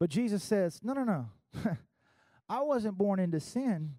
But 0.00 0.10
Jesus 0.10 0.42
says, 0.42 0.80
No, 0.82 0.94
no, 0.94 1.04
no. 1.04 1.28
I 2.48 2.62
wasn't 2.62 2.98
born 2.98 3.20
into 3.20 3.38
sin. 3.38 3.94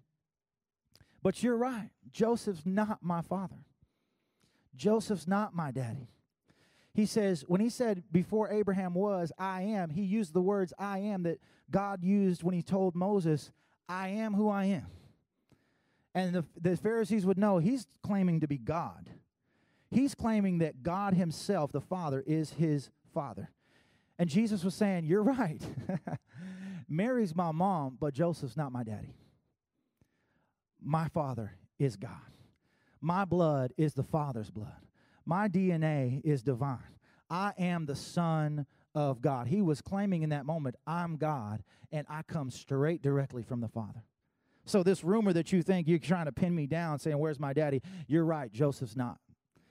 But 1.22 1.42
you're 1.42 1.56
right. 1.56 1.90
Joseph's 2.10 2.66
not 2.66 2.98
my 3.00 3.22
father. 3.22 3.64
Joseph's 4.74 5.28
not 5.28 5.54
my 5.54 5.70
daddy. 5.70 6.08
He 6.94 7.06
says, 7.06 7.44
when 7.46 7.60
he 7.60 7.70
said, 7.70 8.02
before 8.12 8.50
Abraham 8.50 8.92
was, 8.92 9.32
I 9.38 9.62
am, 9.62 9.90
he 9.90 10.02
used 10.02 10.34
the 10.34 10.42
words 10.42 10.74
I 10.78 10.98
am 10.98 11.22
that 11.22 11.40
God 11.70 12.04
used 12.04 12.42
when 12.42 12.54
he 12.54 12.62
told 12.62 12.94
Moses, 12.94 13.50
I 13.88 14.08
am 14.08 14.34
who 14.34 14.50
I 14.50 14.64
am. 14.66 14.86
And 16.14 16.34
the, 16.34 16.44
the 16.60 16.76
Pharisees 16.76 17.24
would 17.24 17.38
know 17.38 17.58
he's 17.58 17.86
claiming 18.02 18.40
to 18.40 18.48
be 18.48 18.58
God. 18.58 19.08
He's 19.90 20.14
claiming 20.14 20.58
that 20.58 20.82
God 20.82 21.14
himself, 21.14 21.72
the 21.72 21.80
Father, 21.80 22.22
is 22.26 22.50
his 22.54 22.90
Father. 23.14 23.50
And 24.18 24.28
Jesus 24.28 24.64
was 24.64 24.74
saying, 24.74 25.04
You're 25.04 25.22
right. 25.22 25.62
Mary's 26.88 27.34
my 27.34 27.52
mom, 27.52 27.96
but 28.00 28.14
Joseph's 28.14 28.56
not 28.56 28.72
my 28.72 28.82
daddy. 28.82 29.14
My 30.82 31.08
father 31.08 31.52
is 31.78 31.96
God. 31.96 32.10
My 33.00 33.24
blood 33.24 33.72
is 33.76 33.94
the 33.94 34.02
Father's 34.02 34.50
blood. 34.50 34.86
My 35.24 35.48
DNA 35.48 36.20
is 36.24 36.42
divine. 36.42 36.78
I 37.30 37.52
am 37.58 37.86
the 37.86 37.96
Son 37.96 38.66
of 38.94 39.20
God. 39.20 39.46
He 39.46 39.62
was 39.62 39.80
claiming 39.80 40.22
in 40.22 40.30
that 40.30 40.46
moment, 40.46 40.76
I'm 40.86 41.16
God, 41.16 41.62
and 41.90 42.06
I 42.08 42.22
come 42.22 42.50
straight 42.50 43.02
directly 43.02 43.42
from 43.42 43.60
the 43.60 43.68
Father. 43.68 44.04
So, 44.64 44.82
this 44.82 45.02
rumor 45.02 45.32
that 45.32 45.52
you 45.52 45.62
think 45.62 45.88
you're 45.88 45.98
trying 45.98 46.26
to 46.26 46.32
pin 46.32 46.54
me 46.54 46.66
down 46.66 46.98
saying, 46.98 47.18
Where's 47.18 47.40
my 47.40 47.52
daddy? 47.52 47.82
You're 48.06 48.24
right. 48.24 48.52
Joseph's 48.52 48.96
not. 48.96 49.18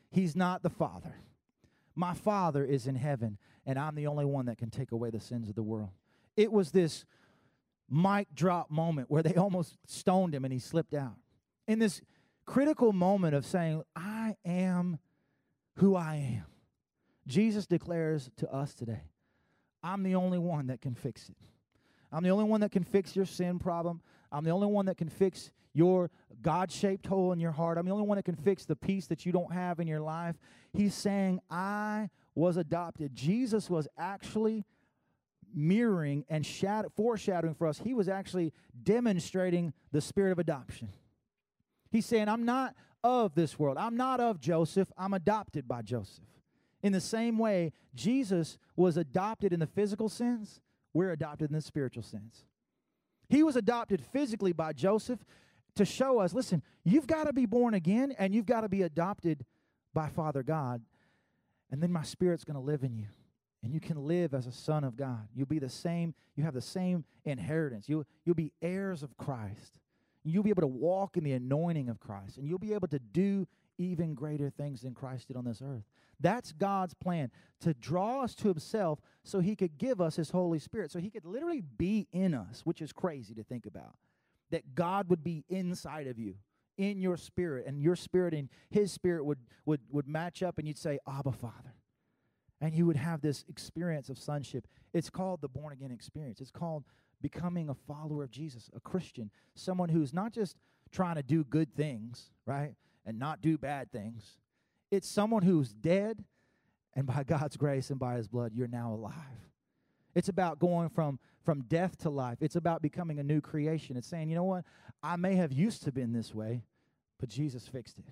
He's 0.10 0.36
not 0.36 0.64
the 0.64 0.70
Father. 0.70 1.16
My 1.96 2.14
Father 2.14 2.66
is 2.66 2.88
in 2.88 2.96
heaven, 2.96 3.38
and 3.66 3.78
I'm 3.78 3.96
the 3.96 4.08
only 4.08 4.26
one 4.26 4.46
that 4.46 4.58
can 4.58 4.70
take 4.70 4.92
away 4.92 5.10
the 5.10 5.20
sins 5.20 5.50
of 5.50 5.56
the 5.56 5.64
world. 5.64 5.90
It 6.36 6.52
was 6.52 6.72
this 6.72 7.06
mic 7.90 8.28
drop 8.34 8.72
moment 8.72 9.12
where 9.12 9.24
they 9.24 9.36
almost 9.38 9.78
stoned 9.86 10.34
him 10.34 10.46
and 10.46 10.54
he 10.54 10.60
slipped 10.60 10.94
out. 10.94 11.16
In 11.68 11.80
this 11.80 12.02
critical 12.46 12.94
moment 12.94 13.36
of 13.36 13.46
saying, 13.46 13.84
I 13.96 14.36
am 14.46 15.00
who 15.76 15.96
I 15.96 16.16
am, 16.16 16.46
Jesus 17.28 17.66
declares 17.66 18.30
to 18.38 18.52
us 18.52 18.74
today, 18.74 19.04
I'm 19.84 20.04
the 20.04 20.16
only 20.16 20.40
one 20.40 20.68
that 20.68 20.82
can 20.82 20.96
fix 20.96 21.30
it. 21.30 21.38
I'm 22.12 22.24
the 22.24 22.30
only 22.30 22.44
one 22.44 22.62
that 22.62 22.72
can 22.72 22.84
fix 22.84 23.16
your 23.16 23.26
sin 23.26 23.58
problem. 23.58 24.02
I'm 24.32 24.44
the 24.44 24.52
only 24.52 24.68
one 24.68 24.86
that 24.88 24.98
can 24.98 25.10
fix 25.10 25.52
your 25.74 26.10
God 26.42 26.72
shaped 26.72 27.06
hole 27.06 27.32
in 27.32 27.40
your 27.40 27.52
heart. 27.52 27.78
I'm 27.78 27.86
the 27.86 27.92
only 27.92 28.06
one 28.06 28.18
that 28.18 28.24
can 28.24 28.36
fix 28.36 28.66
the 28.66 28.76
peace 28.76 29.08
that 29.08 29.26
you 29.26 29.32
don't 29.32 29.54
have 29.54 29.80
in 29.80 29.88
your 29.88 30.02
life. 30.02 30.36
He's 30.74 30.94
saying, 30.94 31.40
I 31.50 32.10
was 32.36 32.58
adopted. 32.58 33.16
Jesus 33.16 33.70
was 33.70 33.88
actually 33.98 34.66
mirroring 35.54 36.26
and 36.30 36.46
shadow, 36.46 36.90
foreshadowing 36.96 37.56
for 37.56 37.68
us. 37.68 37.80
He 37.80 37.94
was 37.94 38.08
actually 38.08 38.54
demonstrating 38.84 39.74
the 39.92 40.02
spirit 40.02 40.32
of 40.32 40.40
adoption. 40.40 40.90
He's 41.92 42.06
saying, 42.06 42.30
I'm 42.30 42.46
not 42.46 42.76
of 43.04 43.36
this 43.36 43.60
world. 43.60 43.78
I'm 43.78 43.98
not 43.98 44.20
of 44.20 44.40
Joseph. 44.40 44.92
I'm 44.98 45.14
adopted 45.14 45.68
by 45.68 45.82
Joseph. 45.82 46.24
In 46.84 46.94
the 46.94 47.02
same 47.02 47.38
way, 47.38 47.74
Jesus 47.94 48.58
was 48.76 48.98
adopted 48.98 49.54
in 49.54 49.60
the 49.60 49.68
physical 49.68 50.10
sense, 50.10 50.62
we're 50.94 51.12
adopted 51.12 51.50
in 51.50 51.56
the 51.56 51.62
spiritual 51.62 52.04
sense. 52.04 52.46
He 53.30 53.44
was 53.44 53.56
adopted 53.56 54.02
physically 54.02 54.52
by 54.52 54.74
Joseph 54.74 55.20
to 55.76 55.86
show 55.86 56.20
us 56.20 56.34
listen, 56.34 56.62
you've 56.84 57.08
got 57.08 57.26
to 57.26 57.34
be 57.34 57.46
born 57.46 57.74
again 57.74 58.14
and 58.18 58.34
you've 58.34 58.46
got 58.46 58.62
to 58.62 58.70
be 58.70 58.82
adopted 58.82 59.46
by 59.94 60.10
Father 60.10 60.44
God. 60.44 60.82
And 61.72 61.82
then 61.82 61.92
my 61.92 62.04
spirit's 62.04 62.44
going 62.44 62.56
to 62.56 62.62
live 62.62 62.84
in 62.84 62.96
you. 62.96 63.08
And 63.64 63.74
you 63.74 63.80
can 63.80 64.08
live 64.08 64.34
as 64.34 64.48
a 64.48 64.52
son 64.52 64.84
of 64.84 64.98
God. 64.98 65.28
You'll 65.36 65.46
be 65.46 65.60
the 65.60 65.70
same, 65.70 66.14
you 66.36 66.44
have 66.44 66.54
the 66.54 66.62
same 66.62 67.06
inheritance. 67.26 67.88
You'll, 67.88 68.06
you'll 68.26 68.36
be 68.36 68.52
heirs 68.62 69.04
of 69.04 69.16
Christ. 69.18 69.80
You'll 70.24 70.44
be 70.44 70.50
able 70.50 70.62
to 70.62 70.68
walk 70.68 71.18
in 71.18 71.24
the 71.24 71.34
anointing 71.34 71.90
of 71.90 72.00
Christ. 72.00 72.38
And 72.38 72.48
you'll 72.48 72.60
be 72.60 72.74
able 72.74 72.88
to 72.90 73.00
do 73.00 73.48
even 73.78 74.14
greater 74.14 74.50
things 74.50 74.82
than 74.82 74.94
Christ 74.94 75.28
did 75.28 75.38
on 75.38 75.46
this 75.46 75.62
earth. 75.64 75.84
That's 76.20 76.52
God's 76.52 76.94
plan 76.94 77.32
to 77.62 77.74
draw 77.74 78.22
us 78.22 78.36
to 78.36 78.48
Himself 78.48 79.00
so 79.24 79.40
He 79.40 79.56
could 79.56 79.78
give 79.78 80.00
us 80.00 80.16
His 80.16 80.30
Holy 80.30 80.60
Spirit, 80.60 80.92
so 80.92 81.00
He 81.00 81.10
could 81.10 81.26
literally 81.26 81.62
be 81.62 82.08
in 82.12 82.34
us, 82.34 82.62
which 82.64 82.82
is 82.82 82.94
crazy 82.94 83.34
to 83.34 83.44
think 83.44 83.66
about. 83.66 83.96
That 84.52 84.76
God 84.76 85.10
would 85.10 85.24
be 85.24 85.46
inside 85.50 86.08
of 86.08 86.20
you, 86.20 86.36
in 86.82 87.00
your 87.00 87.18
spirit, 87.18 87.66
and 87.68 87.82
your 87.82 87.96
spirit 87.96 88.34
and 88.34 88.50
His 88.70 88.92
spirit 88.92 89.26
would, 89.26 89.40
would, 89.66 89.82
would 89.92 90.08
match 90.08 90.42
up, 90.44 90.58
and 90.58 90.68
you'd 90.68 90.78
say, 90.78 91.00
Abba, 91.08 91.32
Father. 91.32 91.76
And 92.60 92.76
you 92.76 92.86
would 92.86 92.98
have 92.98 93.22
this 93.22 93.44
experience 93.50 94.10
of 94.10 94.20
sonship. 94.20 94.68
It's 94.94 95.10
called 95.10 95.42
the 95.42 95.48
born 95.48 95.74
again 95.74 95.92
experience. 95.92 96.42
It's 96.42 96.52
called 96.52 96.84
becoming 97.22 97.70
a 97.70 97.74
follower 97.74 98.24
of 98.24 98.32
Jesus, 98.32 98.70
a 98.76 98.80
Christian, 98.80 99.32
someone 99.56 99.90
who's 99.90 100.14
not 100.14 100.32
just 100.32 100.58
trying 100.92 101.16
to 101.16 101.24
do 101.24 101.44
good 101.44 101.74
things, 101.76 102.32
right? 102.46 102.76
And 103.06 103.18
not 103.18 103.42
do 103.42 103.58
bad 103.58 103.92
things, 103.92 104.38
it's 104.92 105.08
someone 105.08 105.42
who's 105.44 105.72
dead, 105.72 106.24
and 106.94 107.08
by 107.08 107.24
God's 107.24 107.58
grace 107.58 107.90
and 107.90 108.00
by 108.00 108.16
his 108.16 108.28
blood, 108.28 108.52
you're 108.54 108.68
now 108.68 108.94
alive. 108.94 109.16
It's 110.14 110.28
about 110.28 110.60
going 110.60 110.90
from, 110.90 111.20
from 111.46 111.64
death 111.64 111.98
to 112.00 112.10
life. 112.10 112.40
It's 112.42 112.58
about 112.58 112.82
becoming 112.82 113.20
a 113.20 113.24
new 113.24 113.40
creation. 113.40 113.96
It's 113.96 114.08
saying, 114.08 114.30
you 114.30 114.36
know 114.36 114.44
what? 114.44 114.66
I 115.02 115.16
may 115.16 115.36
have 115.36 115.54
used 115.54 115.84
to 115.84 115.92
been 115.92 116.12
this 116.12 116.36
way, 116.36 116.64
but 117.22 117.30
Jesus 117.30 117.68
fixed 117.68 118.00
it. 118.00 118.06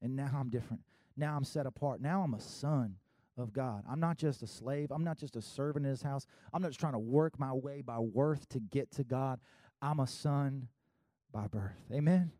And 0.00 0.16
now 0.16 0.30
I'm 0.34 0.48
different. 0.48 0.82
Now 1.16 1.36
I'm 1.36 1.44
set 1.44 1.66
apart. 1.66 2.00
Now 2.00 2.22
I'm 2.22 2.32
a 2.34 2.40
son 2.40 2.96
of 3.36 3.52
God. 3.52 3.82
I'm 3.90 4.00
not 4.00 4.16
just 4.16 4.42
a 4.42 4.46
slave. 4.46 4.90
I'm 4.92 5.02
not 5.02 5.18
just 5.18 5.36
a 5.36 5.42
servant 5.42 5.84
in 5.84 5.90
his 5.90 6.02
house. 6.02 6.26
I'm 6.52 6.62
not 6.62 6.68
just 6.68 6.80
trying 6.80 6.92
to 6.92 6.98
work 7.00 7.38
my 7.38 7.52
way 7.52 7.82
by 7.82 7.98
worth 7.98 8.48
to 8.50 8.60
get 8.60 8.92
to 8.92 9.04
God. 9.04 9.40
I'm 9.82 9.98
a 9.98 10.06
son 10.06 10.68
by 11.32 11.48
birth. 11.48 11.72
Amen. 11.92 12.30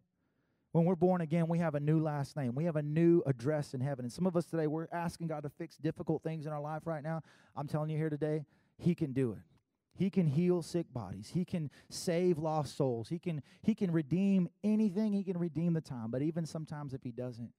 When 0.70 0.84
we're 0.84 0.94
born 0.94 1.20
again, 1.20 1.48
we 1.48 1.58
have 1.58 1.74
a 1.74 1.80
new 1.80 2.00
last 2.00 2.36
name. 2.36 2.54
We 2.54 2.64
have 2.64 2.76
a 2.76 2.82
new 2.82 3.22
address 3.26 3.74
in 3.74 3.80
heaven. 3.80 4.04
And 4.04 4.12
some 4.12 4.26
of 4.26 4.36
us 4.36 4.46
today, 4.46 4.68
we're 4.68 4.88
asking 4.92 5.26
God 5.26 5.42
to 5.42 5.48
fix 5.48 5.76
difficult 5.76 6.22
things 6.22 6.46
in 6.46 6.52
our 6.52 6.60
life 6.60 6.82
right 6.84 7.02
now. 7.02 7.22
I'm 7.56 7.66
telling 7.66 7.90
you 7.90 7.96
here 7.96 8.10
today, 8.10 8.44
He 8.78 8.94
can 8.94 9.12
do 9.12 9.32
it. 9.32 9.53
He 9.96 10.10
can 10.10 10.26
heal 10.26 10.60
sick 10.62 10.92
bodies. 10.92 11.30
He 11.32 11.44
can 11.44 11.70
save 11.88 12.38
lost 12.38 12.76
souls. 12.76 13.08
He 13.08 13.18
can, 13.18 13.42
he 13.62 13.74
can 13.74 13.92
redeem 13.92 14.48
anything. 14.64 15.12
He 15.12 15.22
can 15.22 15.38
redeem 15.38 15.72
the 15.72 15.80
time. 15.80 16.10
But 16.10 16.22
even 16.22 16.46
sometimes, 16.46 16.94
if 16.94 17.02
He 17.02 17.12
doesn't, 17.12 17.52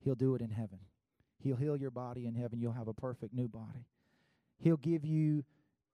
He'll 0.00 0.14
do 0.14 0.34
it 0.34 0.40
in 0.40 0.50
heaven. 0.50 0.78
He'll 1.38 1.56
heal 1.56 1.76
your 1.76 1.90
body 1.90 2.26
in 2.26 2.34
heaven. 2.34 2.60
You'll 2.60 2.72
have 2.72 2.88
a 2.88 2.94
perfect 2.94 3.34
new 3.34 3.48
body. 3.48 3.86
He'll 4.58 4.78
give 4.78 5.04
you 5.04 5.44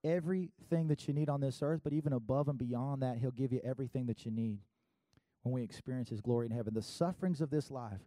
everything 0.05 0.89
that 0.89 1.09
you 1.09 1.14
need 1.14 1.28
on 1.28 1.41
this 1.41 1.62
earth, 1.62 1.80
but 1.83 1.93
even 1.93 2.12
above 2.12 2.49
and 2.49 2.59
beyond 2.59 3.03
that, 3.03 3.18
He'll 3.18 3.33
give 3.33 3.53
you 3.53 3.61
everything 3.64 4.07
that 4.07 4.24
you 4.24 4.30
need 4.30 4.61
when 5.43 5.53
we 5.53 5.62
experience 5.62 6.11
His 6.11 6.20
glory 6.20 6.47
in 6.47 6.53
heaven. 6.53 6.74
The 6.74 6.83
sufferings 6.83 7.41
of 7.41 7.51
this 7.51 7.72
life 7.72 8.01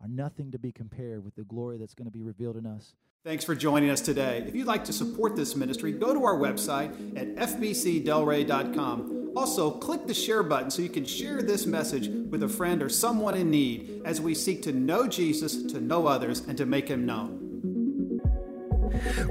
are 0.00 0.08
nothing 0.08 0.50
to 0.52 0.58
be 0.58 0.72
compared 0.72 1.24
with 1.24 1.34
the 1.34 1.44
glory 1.44 1.76
that's 1.76 1.94
going 1.94 2.06
to 2.06 2.12
be 2.12 2.22
revealed 2.22 2.56
in 2.56 2.66
us. 2.66 2.94
Thanks 3.24 3.44
for 3.44 3.54
joining 3.54 3.90
us 3.90 4.00
today. 4.00 4.44
If 4.46 4.54
you'd 4.54 4.66
like 4.66 4.84
to 4.84 4.92
support 4.92 5.34
this 5.34 5.56
ministry, 5.56 5.92
go 5.92 6.14
to 6.14 6.24
our 6.24 6.36
website 6.36 7.18
at 7.18 7.34
fbcdelray.com. 7.34 9.32
Also, 9.36 9.70
click 9.70 10.06
the 10.06 10.14
share 10.14 10.42
button 10.42 10.70
so 10.70 10.82
you 10.82 10.88
can 10.88 11.04
share 11.04 11.42
this 11.42 11.66
message 11.66 12.08
with 12.08 12.42
a 12.42 12.48
friend 12.48 12.82
or 12.82 12.88
someone 12.88 13.36
in 13.36 13.50
need 13.50 14.02
as 14.04 14.20
we 14.20 14.34
seek 14.34 14.62
to 14.62 14.72
know 14.72 15.06
Jesus, 15.06 15.64
to 15.64 15.80
know 15.80 16.06
others, 16.06 16.40
and 16.40 16.56
to 16.56 16.64
make 16.64 16.88
him 16.88 17.04
known. 17.04 17.44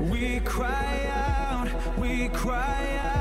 We 0.09 0.39
cry 0.41 1.09
out, 1.11 1.97
we 1.97 2.29
cry 2.29 2.99
out. 3.03 3.16